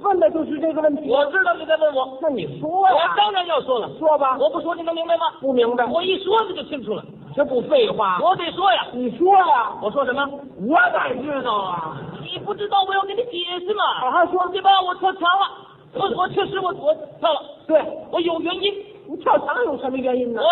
[0.03, 1.09] 问的就是这个问题。
[1.09, 2.93] 我知道你在问我，那你说呀？
[2.93, 4.37] 我当然要说了，说吧。
[4.37, 5.25] 我不说你能明白吗？
[5.41, 5.85] 不明白。
[5.85, 7.03] 我一说你就清楚了。
[7.35, 8.85] 这不废话，我得说呀。
[8.93, 10.23] 你说呀，我说什么？
[10.69, 11.97] 我哪知道啊？
[12.21, 13.83] 你不知道，我要给你解释嘛。
[14.01, 14.69] 好好说，对吧？
[14.85, 15.47] 我跳墙了，
[15.95, 17.81] 我我确实我我跳了，对
[18.11, 18.73] 我有原因。
[19.07, 20.41] 你跳墙有什么原因呢？
[20.41, 20.49] 我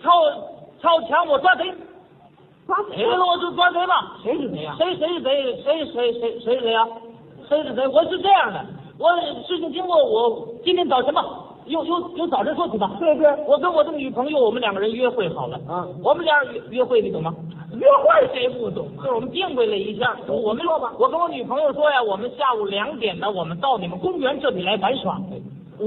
[0.00, 0.10] 跳
[0.80, 1.72] 跳墙，我抓贼，
[2.66, 4.16] 抓贼了，我就抓贼嘛。
[4.22, 4.74] 谁是谁呀？
[4.78, 5.62] 谁谁是贼？
[5.62, 6.86] 谁谁谁谁是谁呀？
[7.48, 7.86] 谁是谁？
[7.88, 8.64] 我是这样的，
[8.98, 9.10] 我
[9.46, 11.24] 事情经过，我今天早晨吧。
[11.66, 12.92] 由由由早晨说起吧。
[13.00, 15.58] 对对，我跟我的女朋友，我们两个人约会好了。
[15.66, 17.34] 啊，我们俩约约会，你懂吗？
[17.72, 18.86] 约会谁不懂？
[18.98, 25.18] 就是我们定位了一下，我们说吧，我跟我女朋友说呀，我们下午两点呢，我们到你们公园这里来玩耍。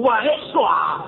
[0.04, 1.06] 玩耍。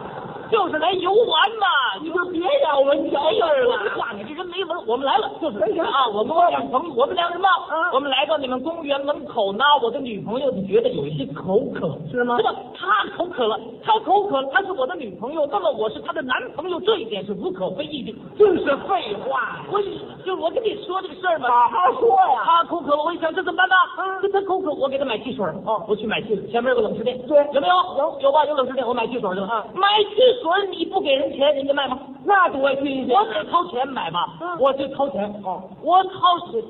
[0.51, 1.67] 就是来游玩嘛，
[2.01, 3.77] 你就别让我们瞧见了。
[3.95, 7.49] 话你这人没文，我们来了，就是啊，我们两朋友，我们两人嘛，
[7.93, 12.37] 我们来到你们公园门口呢，我的女朋友就觉得有一些口渴，是吗？
[12.41, 18.15] 那么她口渴了，她口渴了，她是我的女朋友，那么我是她的男朋友，这一点是无可非议的。
[18.37, 19.81] 就是废话，我
[20.25, 22.43] 就我跟你说这个事儿嘛，好好说呀。
[22.43, 23.75] 她口渴了，我一想这怎么办呢？
[24.23, 25.45] 嗯，她口渴，我给她买汽水。
[25.65, 27.75] 哦，我去买汽水，前面有个冷食店，对，有没有？
[27.97, 28.45] 有有吧？
[28.45, 29.47] 有冷食店，我买汽水去了。
[29.47, 31.99] 啊，买汽水你不给人钱，人家卖吗？
[32.25, 33.09] 那多新鲜！
[33.09, 34.37] 我得掏钱买吧。
[34.41, 35.23] 嗯，我就掏钱。
[35.43, 36.61] 哦，我掏钱。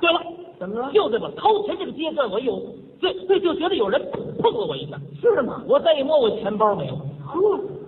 [0.00, 0.20] 对了，
[0.58, 0.90] 怎么了？
[0.92, 2.60] 就这么掏钱这个阶段，我有
[3.00, 4.00] 对对，就觉得有人
[4.40, 4.96] 碰了我一下。
[5.20, 5.62] 是吗？
[5.68, 6.94] 我再一摸，我钱包没有。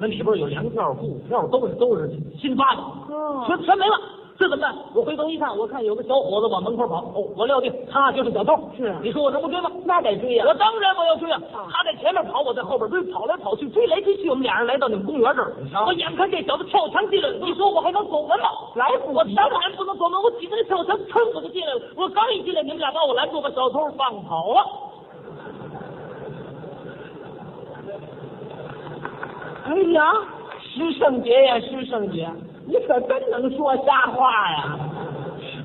[0.01, 2.11] 那里边有粮票、布票，都是都是
[2.41, 2.83] 新发的，
[3.47, 4.01] 全全没了。
[4.39, 4.73] 这怎么办？
[4.95, 8.55] 我回头一看，我看有个小伙子往门口跑，哦，我料定他就是小偷。
[8.77, 9.69] 是啊，你说我能不追吗？
[9.85, 10.45] 那得追呀！
[10.47, 11.43] 我当然我要追啊！
[11.51, 15.53] 他在前面跑，我在后边追，跑来跑去，追来追去，我们俩人来到你们公园这儿。
[15.85, 18.47] 我眼看这小子跳墙进来了，你说我还能走门吗？
[18.77, 21.81] 来不我当然不能走门，我挤着跳墙，噌我就进来了。
[21.97, 24.65] 我刚一进来，你们俩把我拦住，把小偷放跑了。
[29.65, 30.13] 哎呀，
[30.63, 32.31] 师圣杰呀，师圣杰，
[32.69, 34.79] 你可真能说瞎话呀！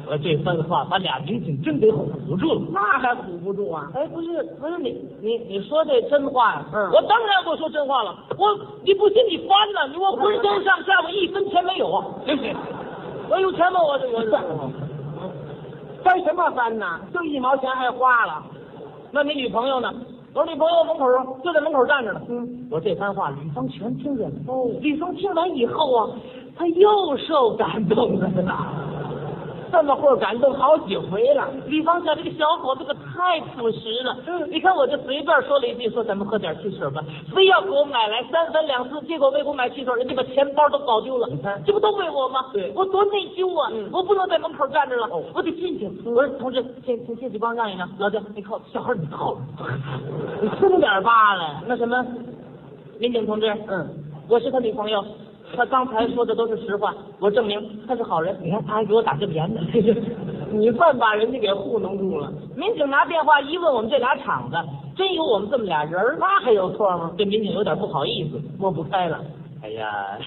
[0.08, 2.62] 我这番话把俩民警真给唬住了。
[2.72, 3.92] 那还唬不住啊？
[3.94, 6.66] 哎，不是，不是你，你你说这真话呀？
[6.74, 8.16] 嗯我当然不说真话了。
[8.38, 12.06] 我你不信你翻呐，你我浑身上下我一分钱没有啊！
[12.26, 12.56] 行行，
[13.30, 13.84] 我有钱吗？
[13.84, 14.32] 我这我这。
[16.04, 17.00] 翻什么翻呐？
[17.14, 18.44] 就一毛钱还花了。
[19.12, 19.92] 那你女朋友呢？
[20.36, 21.06] 我女朋友门口
[21.44, 22.20] 就在门口站着呢。
[22.28, 24.36] 嗯，我这番话吕方全听见了。
[24.48, 26.10] 哦，吕方听完以后啊，
[26.56, 28.30] 他又受感动了。
[29.72, 31.50] 这么会儿感动好几回了。
[31.66, 34.16] 吕方想这个小伙子可太朴实了。
[34.28, 37.04] 嗯你看我就随便说了一句，说咱们喝点汽水吧，
[37.34, 41.28] 非要给我买来三番两次，结果为我买汽水，人家把钱包都搞丢了。
[41.28, 42.52] 你看这不都为我吗？
[42.54, 43.72] 对我多内疚啊！
[43.74, 45.92] 嗯我不能在门口站着了，哦我得进去。
[46.06, 47.90] 我说同志，先先进去帮让一让。
[47.98, 49.36] 老弟，你靠，小孩你靠。
[50.40, 51.64] 你轻点罢了。
[51.66, 52.06] 那什么，
[53.00, 53.90] 民警同志，嗯，
[54.30, 55.04] 我是他女朋友，
[55.56, 58.36] 他刚才说的都是实话，我证明他是好人。
[58.42, 59.62] 你看他还给我打这边呢。
[60.52, 62.32] 你算把人家给糊弄住了。
[62.56, 64.56] 民警拿电话一问，我们这俩厂子
[64.96, 67.12] 真有我们这么俩人儿，那还有错吗？
[67.18, 69.20] 这民警有点不好意思，抹不开了，
[69.64, 70.20] 哎呀，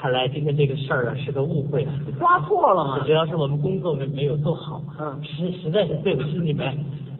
[0.00, 3.12] 看来今天这个事儿啊是个误会啊，抓错了吗主？
[3.12, 6.66] 要是我们工作没没有做好，嗯实实在是对不起你们，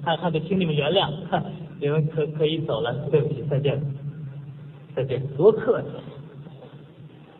[0.03, 1.11] 还还得请你们原谅，
[1.79, 3.79] 你们可可以走了，对不起，再见，
[4.97, 5.89] 再见，多客气，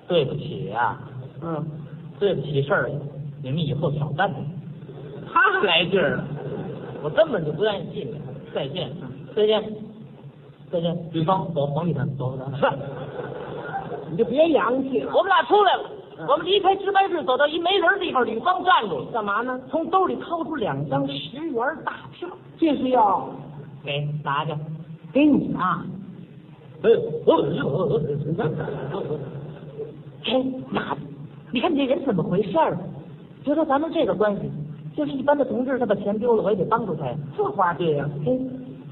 [0.09, 0.99] 对不起呀、
[1.43, 1.65] 嗯，
[2.19, 2.91] 对不起事儿，
[3.43, 4.33] 你们以后少干。
[5.31, 6.25] 他来劲儿了。
[7.03, 8.19] 我根本就不愿意进来。
[8.55, 8.91] 再见，
[9.37, 9.63] 再见，
[10.73, 12.59] 再见，吕芳，走，黄地毯，走，咱们。
[14.11, 15.13] 你就别洋气了。
[15.15, 15.83] 我们俩出来了，
[16.27, 19.61] 我们离开值班室，走到一没人的地方，吕芳站住了，干嘛呢？
[19.71, 22.27] 从兜里掏出两张十元大票，
[22.59, 23.29] 这是要
[23.85, 24.57] 给拿着。
[25.13, 25.85] 给你啊？
[26.83, 26.91] 呃
[27.27, 28.01] 呃呃
[30.25, 31.01] 哎，拿着！
[31.53, 32.77] 你看你这人怎么回事儿？
[33.45, 34.51] 就说咱们这个关系，
[34.97, 37.15] 就是一般的同志，他把钱丢了，我也得帮助他呀。
[37.37, 38.39] 这话对呀、哎，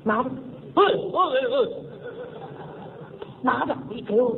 [0.05, 0.31] 拿着，
[0.75, 1.69] 哎哎哎哎，
[3.43, 4.37] 拿着，你给我。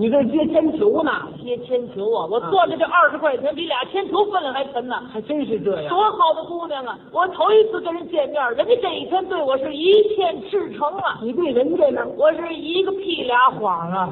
[0.00, 1.12] 你这接铅球呢？
[1.44, 2.26] 接铅球啊！
[2.30, 4.96] 我攥着这二十块钱，比俩铅球分量还沉呢。
[5.12, 5.90] 还真是这样。
[5.90, 6.98] 多好的姑娘啊！
[7.12, 11.18] 我头一次跟人见面，人家这一天对我是一片赤诚啊！
[11.20, 12.00] 你对人家呢？
[12.16, 14.08] 我是一个屁俩谎啊！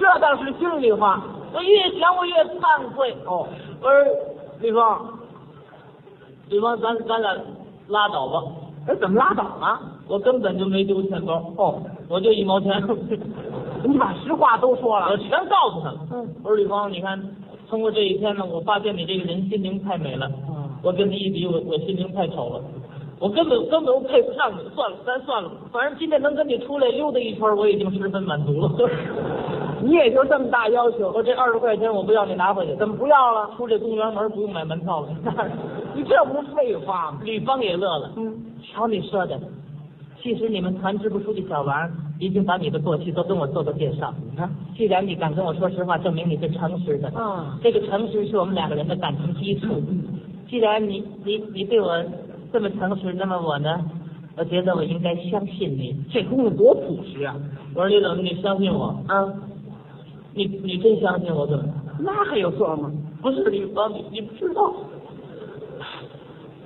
[0.00, 1.22] 这倒是心里话。
[1.52, 3.14] 我越想我越惭愧。
[3.26, 3.46] 哦，
[3.82, 4.04] 我说
[4.62, 5.06] 李芳，
[6.48, 7.36] 李芳，咱咱俩
[7.88, 8.42] 拉倒吧。
[8.88, 9.78] 哎，怎么拉倒了？
[10.08, 11.34] 我根本就没丢钱包。
[11.58, 12.82] 哦，我就一毛钱。
[13.84, 15.16] 你把实话都说了我。
[15.16, 15.98] 全告诉他了。
[16.12, 17.20] 嗯我说吕方，你看，
[17.68, 20.30] 通过这一天呢，我发现你这个人心灵太美了。
[20.48, 22.60] 嗯我跟你一比，我我心灵太丑了。
[23.20, 24.68] 我根本根本配不上你。
[24.74, 28.68] 算了，咱算了，反正今天能跟你出来溜达一圈，我已经十分满足了。
[29.80, 31.12] 你也就这么大要求？
[31.12, 33.50] 我这二十块钱我不要你拿回去，怎么不要了？
[33.56, 35.08] 出这公园门不用买门票了？
[35.94, 37.20] 你这不是废话吗？
[37.22, 38.10] 吕芳也乐了。
[38.16, 39.38] 嗯，瞧你说的，
[40.22, 41.90] 其实你们团支部书记小王
[42.20, 44.14] 已经把你的过去都跟我做过介绍。
[44.30, 47.12] 你看，既然你敢跟我说实话，证明你是诚实的。
[47.16, 49.82] 嗯这个诚实是我们两个人的感情基础。
[50.48, 52.04] 既然你你你对我
[52.52, 53.84] 这么诚实，那么我呢，
[54.36, 55.96] 我觉得我应该相信你。
[56.12, 57.34] 这姑娘多朴实啊！
[57.74, 58.94] 我说李总，你相信我？
[59.08, 59.26] 啊，
[60.34, 61.64] 你你真相信我怎么？
[61.98, 62.92] 那还有错吗？
[63.20, 64.72] 不是李芳，你你不知道。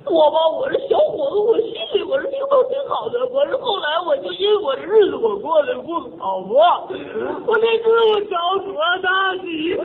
[0.09, 6.55] 我吧，我是小伙子，我心里我是挺好挺好的，我是后来我就因为我这日子我过得不好嘛，
[7.45, 8.73] 我那次我找左
[9.03, 9.77] 大急，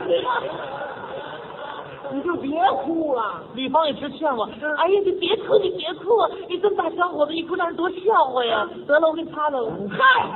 [2.11, 2.51] 你就别
[2.83, 3.41] 哭了。
[3.55, 4.47] 吕芳一直劝我，
[4.77, 8.69] 哎呀，你别哭，你别哭，你这么大小伙子，你哭让人多笑话呀。
[8.87, 9.59] 得了，我给你擦了。
[9.89, 10.29] 嗨，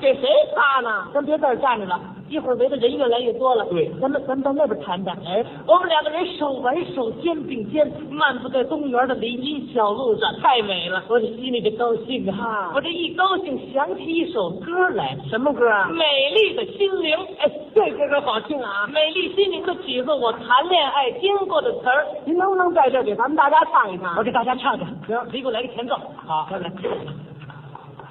[0.00, 1.08] 给谁擦呢？
[1.12, 3.64] 咱别在这儿站着了，一会儿围的人越来越多了。
[3.66, 5.16] 对咱们咱们到那边谈谈。
[5.26, 11.02] 哎，我们两个人手挽手，肩并肩，漫步在公园的林荫小路上，太美了。
[11.08, 12.38] 我这心里这高兴啊！
[12.38, 15.88] 啊我这一高兴，想起一首歌来，什么歌啊？
[15.90, 16.04] 美
[16.34, 17.16] 丽的心灵。
[17.40, 18.86] 哎，这这个儿好听啊！
[18.92, 24.16] 美丽心灵的曲子，我谈恋爱听过的词儿，您能不能在这给咱们大家唱一唱？
[24.16, 24.86] 我给大家唱唱。
[25.06, 25.96] 行，你给我来个前奏。
[26.26, 26.70] 好，来来。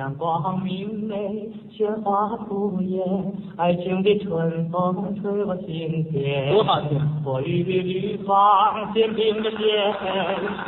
[0.00, 3.04] 阳光明媚，雪花吐艳，
[3.58, 6.50] 爱情的春风吹我心田。
[6.54, 6.98] 多好听！
[7.22, 9.60] 我与绿芳肩并着肩，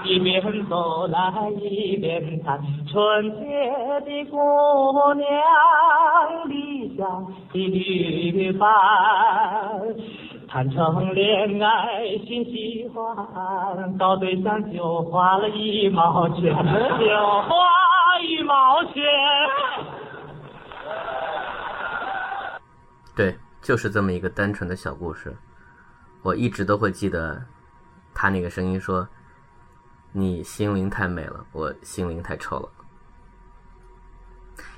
[0.04, 1.32] 一边走来
[1.62, 3.46] 一边谈，纯洁
[4.04, 4.36] 的姑
[5.14, 5.26] 娘，
[6.50, 8.68] 理想的女伴。
[10.46, 17.16] 谈成恋爱心喜欢，搞对象就花了一毛钱， 就
[17.48, 17.81] 花一
[18.52, 19.02] 毛钱。
[23.14, 25.34] 对，就是这么一个单纯的小故事，
[26.20, 27.42] 我一直都会记得
[28.12, 29.08] 他那个声音说
[30.12, 32.68] ：“你心灵太美了，我心灵太臭了。”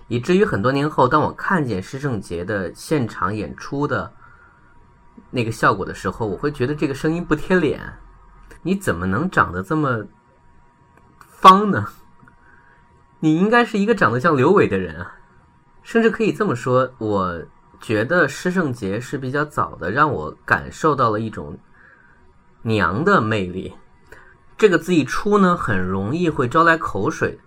[0.06, 4.12] 以至于很多年后，当我看见施正杰的现场演出的。
[5.30, 7.80] 那个效果的时候，我会觉得这个声音不贴脸。
[8.62, 10.04] 你怎么能长得这么
[11.18, 11.86] 方呢？
[13.24, 15.16] 你应该是一个长得像刘伟的人啊。
[15.82, 17.42] 甚至可以这么说，我
[17.80, 21.56] 觉得施圣杰是比较早的让我感受到了一种
[22.60, 23.72] 娘的魅力。
[24.58, 27.38] 这个字一出呢，很容易会招来口水。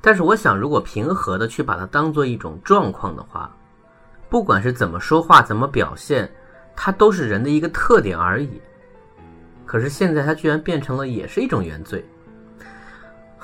[0.00, 3.56] 但是我想，如果平和的去把它当做一种状况的话，
[4.28, 6.28] 不管是怎么说话，怎么表现。
[6.74, 8.60] 它都是人的一个特点而已，
[9.64, 12.04] 可是现在它居然变成了也是一种原罪，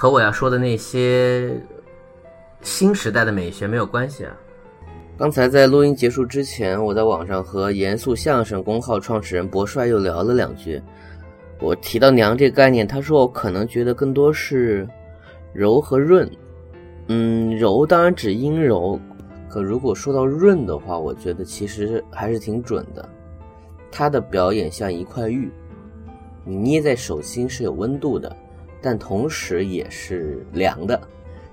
[0.01, 1.61] 和我要说的那些
[2.63, 4.33] 新时代的美学没有关系啊。
[5.17, 10.81] 刚才在录音结束之前，我在网上和严肃相声公号创始人博帅又聊了两句，
[11.59, 14.89] 我提到“娘”这个概念，他说我可能觉得更多是
[15.53, 16.31] 柔和润，
[17.09, 19.01] 嗯，柔当然指阴柔，
[19.49, 23.09] 可如果说到润的话，我觉得其实还是挺准的。
[23.91, 25.51] 他的表演像一块玉，
[26.45, 28.37] 你捏在手心是有温度的，
[28.81, 31.01] 但同时也是凉的，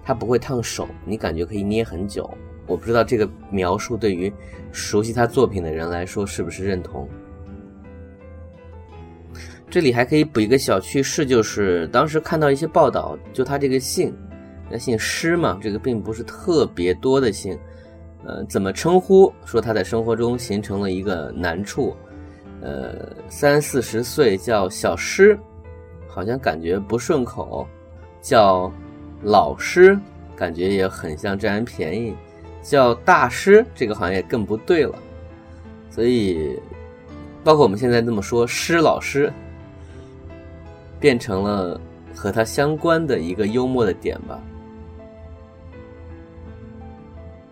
[0.03, 2.30] 它不会烫手，你感觉可以捏很久。
[2.68, 4.31] 我不知道这个描述对于
[4.72, 7.07] 熟悉他作品的人来说是不是认同。
[9.69, 14.15] 这里还可以补一个小趣事，就是当时看到一些报道，就他这个姓，
[14.69, 17.57] 那姓施嘛，这个并不是特别多的姓，
[18.26, 19.31] 呃，怎么称呼？
[19.45, 21.95] 说他在生活中形成了一个难处。
[22.61, 25.38] 呃，三四十岁叫小施，
[26.15, 27.67] 好像感觉不顺口；
[28.21, 28.71] 叫
[29.21, 29.99] 老师，
[30.33, 32.13] 感觉也很像占人便宜；
[32.63, 34.95] 叫大师，这个好像也更不对了。
[35.91, 36.57] 所以，
[37.43, 39.29] 包括我们现在这么说“师老师”，
[40.97, 41.77] 变成了
[42.15, 44.39] 和他相关的一个幽默的点吧。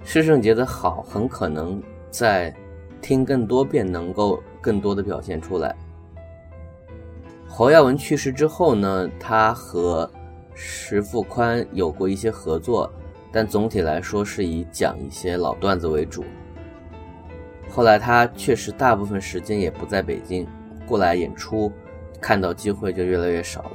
[0.05, 2.55] 施圣杰的好，很可能在
[3.01, 4.41] 听更多遍能够。
[4.63, 5.75] 更多的表现出来。
[7.55, 10.09] 侯耀文去世之后呢，他和
[10.55, 12.91] 石富宽有过一些合作，
[13.31, 16.25] 但总体来说是以讲一些老段子为主。
[17.69, 20.47] 后来他确实大部分时间也不在北京，
[20.87, 21.71] 过来演出，
[22.19, 23.71] 看到机会就越来越少了。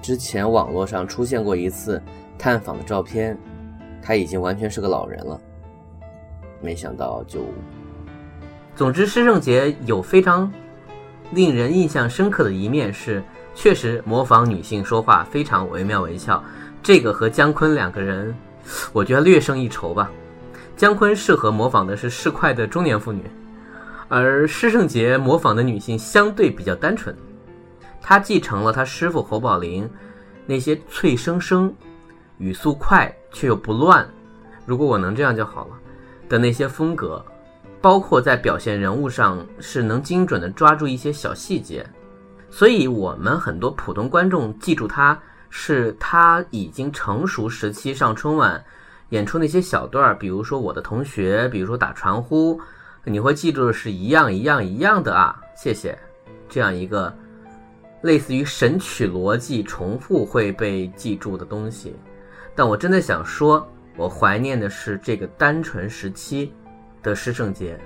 [0.00, 2.02] 之前网络上出现过一次
[2.38, 3.36] 探访的照片，
[4.00, 5.38] 他已经完全是个老人了。
[6.62, 7.44] 没想到就。
[8.74, 10.50] 总之，施圣杰有非常
[11.30, 13.22] 令人印象深刻的一面，是
[13.54, 16.42] 确实模仿女性说话非常惟妙惟肖。
[16.82, 18.34] 这个和姜昆两个人，
[18.92, 20.10] 我觉得略胜一筹吧。
[20.76, 23.22] 姜昆适合模仿的是市侩的中年妇女，
[24.08, 27.14] 而施圣杰模仿的女性相对比较单纯。
[28.00, 29.88] 他继承了他师傅侯宝林
[30.46, 31.74] 那些脆生生、
[32.38, 34.08] 语速快却又不乱，
[34.64, 35.72] 如果我能这样就好了
[36.28, 37.22] 的那些风格。
[37.80, 41.86] 包括在表现人物上是能精准的抓住一些小细节，
[42.50, 45.16] 所以我们很多普通观众记住他
[45.48, 48.62] 是他已经成熟时期上春晚
[49.10, 52.60] 演出那些小段儿，比如说我的同学，比如说打传呼，
[53.04, 55.96] 你会记住的是一样一样一样的啊，谢谢，
[56.48, 57.16] 这样一个
[58.02, 61.94] 类似于神曲逻辑重复会被记住的东西。
[62.54, 66.52] 但我真的想说，我怀念的是这个单纯时期。
[67.02, 67.78] 的施圣杰，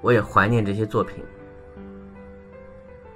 [0.00, 1.24] 我也怀念这些作品，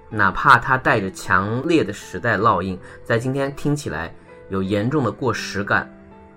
[0.09, 4.15] 哪怕它带着强烈的时代烙印，在今天听起来
[4.49, 5.91] 有严重的过时感，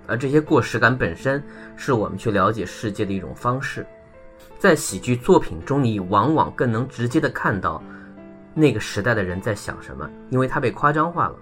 [0.08, 1.42] 而这些过时感本身
[1.76, 3.86] 是我们去了解世界的一种方式。
[4.58, 7.82] 在喜剧作品中，你往往更能直接的看到
[8.54, 11.36] 那个时代的人在想什么，因为它被夸张化了，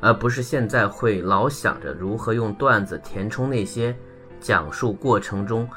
[0.00, 3.94] 而不是现在会老想着如何用段子填充那些
[4.40, 5.68] 讲述过程中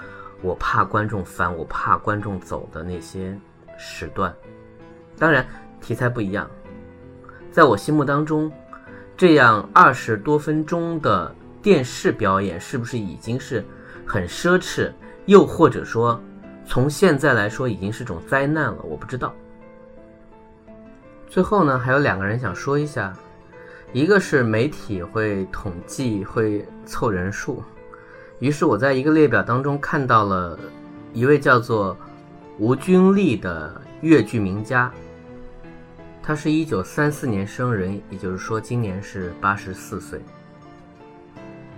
[0.41, 3.37] 我怕观众烦、我怕观众走的那些
[3.77, 4.33] 时段。
[5.17, 5.45] 当然，
[5.79, 6.49] 题材不一样，
[7.51, 8.51] 在我心目当中，
[9.15, 13.63] 这样二十多分钟的电视表演是不是已经是
[14.05, 14.91] 很奢侈？
[15.25, 16.19] 又或者说，
[16.65, 18.81] 从现在来说已经是种灾难了？
[18.83, 19.33] 我不知道。
[21.29, 23.13] 最后呢，还有两个人想说一下，
[23.93, 27.63] 一个是媒体会统计会凑人数，
[28.43, 30.59] 于是我在一个列表当中看到了
[31.13, 31.95] 一位叫做
[32.59, 34.91] 吴君丽的越剧名家，
[36.21, 40.19] 他是一九三四年生人，也就是说今年是八十四岁，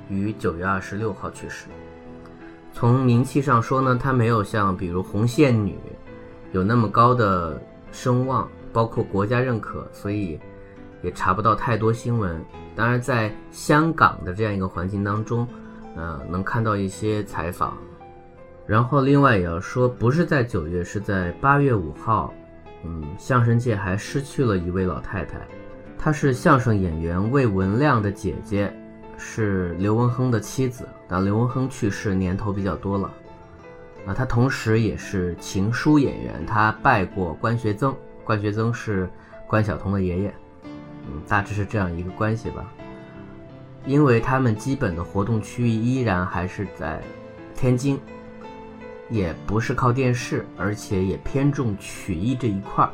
[0.09, 1.67] 于九月二十六号去世。
[2.73, 5.77] 从名气上说呢，他没有像比如红线女
[6.51, 7.61] 有那么高的
[7.91, 8.49] 声望。
[8.73, 10.37] 包括国家认可，所以
[11.01, 12.43] 也查不到太多新闻。
[12.75, 15.47] 当然，在香港的这样一个环境当中，
[15.95, 17.77] 呃，能看到一些采访。
[18.67, 22.33] 然后，另外也要说，不是在九月，是在八月五号，
[22.83, 25.39] 嗯，相声界还失去了一位老太太，
[25.99, 28.73] 她是相声演员魏文亮的姐姐，
[29.17, 30.87] 是刘文亨的妻子。
[31.07, 33.11] 但刘文亨去世年头比较多了，
[34.07, 37.95] 啊，她同时也是情书演员，她拜过关学增。
[38.23, 39.07] 关学增是
[39.45, 40.33] 关晓彤的爷爷，
[41.07, 42.65] 嗯，大致是这样一个关系吧。
[43.85, 47.01] 因为他们基本的活动区域依然还是在
[47.55, 47.99] 天津，
[49.09, 52.91] 也不是靠电视，而且也偏重曲艺这一块儿，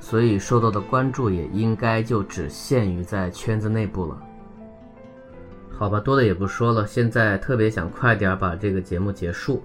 [0.00, 4.20] 所以受到的关注也应该就只限于在圈子内部了。
[5.70, 9.62] 好吧，多的也不说了，现在特别想快点把这个节目结束。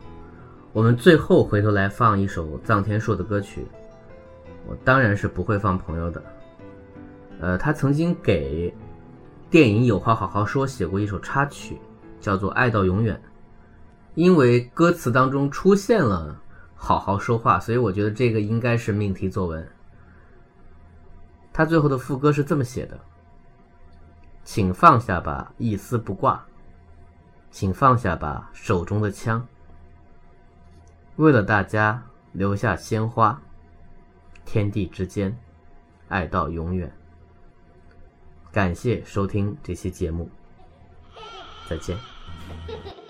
[0.72, 3.66] 我们最后回头来放一首臧天朔的歌曲。
[4.68, 6.24] 我当然是不会放朋友的。
[7.40, 8.74] 呃，他曾经给
[9.50, 11.80] 电影《有话好好说》写过一首插曲，
[12.22, 13.16] 叫做《爱到永远》。
[14.14, 16.40] 因为歌词当中出现了
[16.76, 19.68] “好好说话”，所以我觉得这个应该是命题作文。
[21.52, 23.00] 他最后的副歌是这么写的
[24.46, 26.40] ：“请放下吧，一丝不挂；
[27.50, 29.48] 请放下吧，手中的枪。
[31.16, 32.04] 为了大家，
[32.34, 33.42] 留下鲜花。”
[34.46, 35.36] 天地之间，
[36.08, 36.92] 爱到永远。
[38.52, 40.30] 感谢收听这期节目，
[41.70, 41.98] 再见。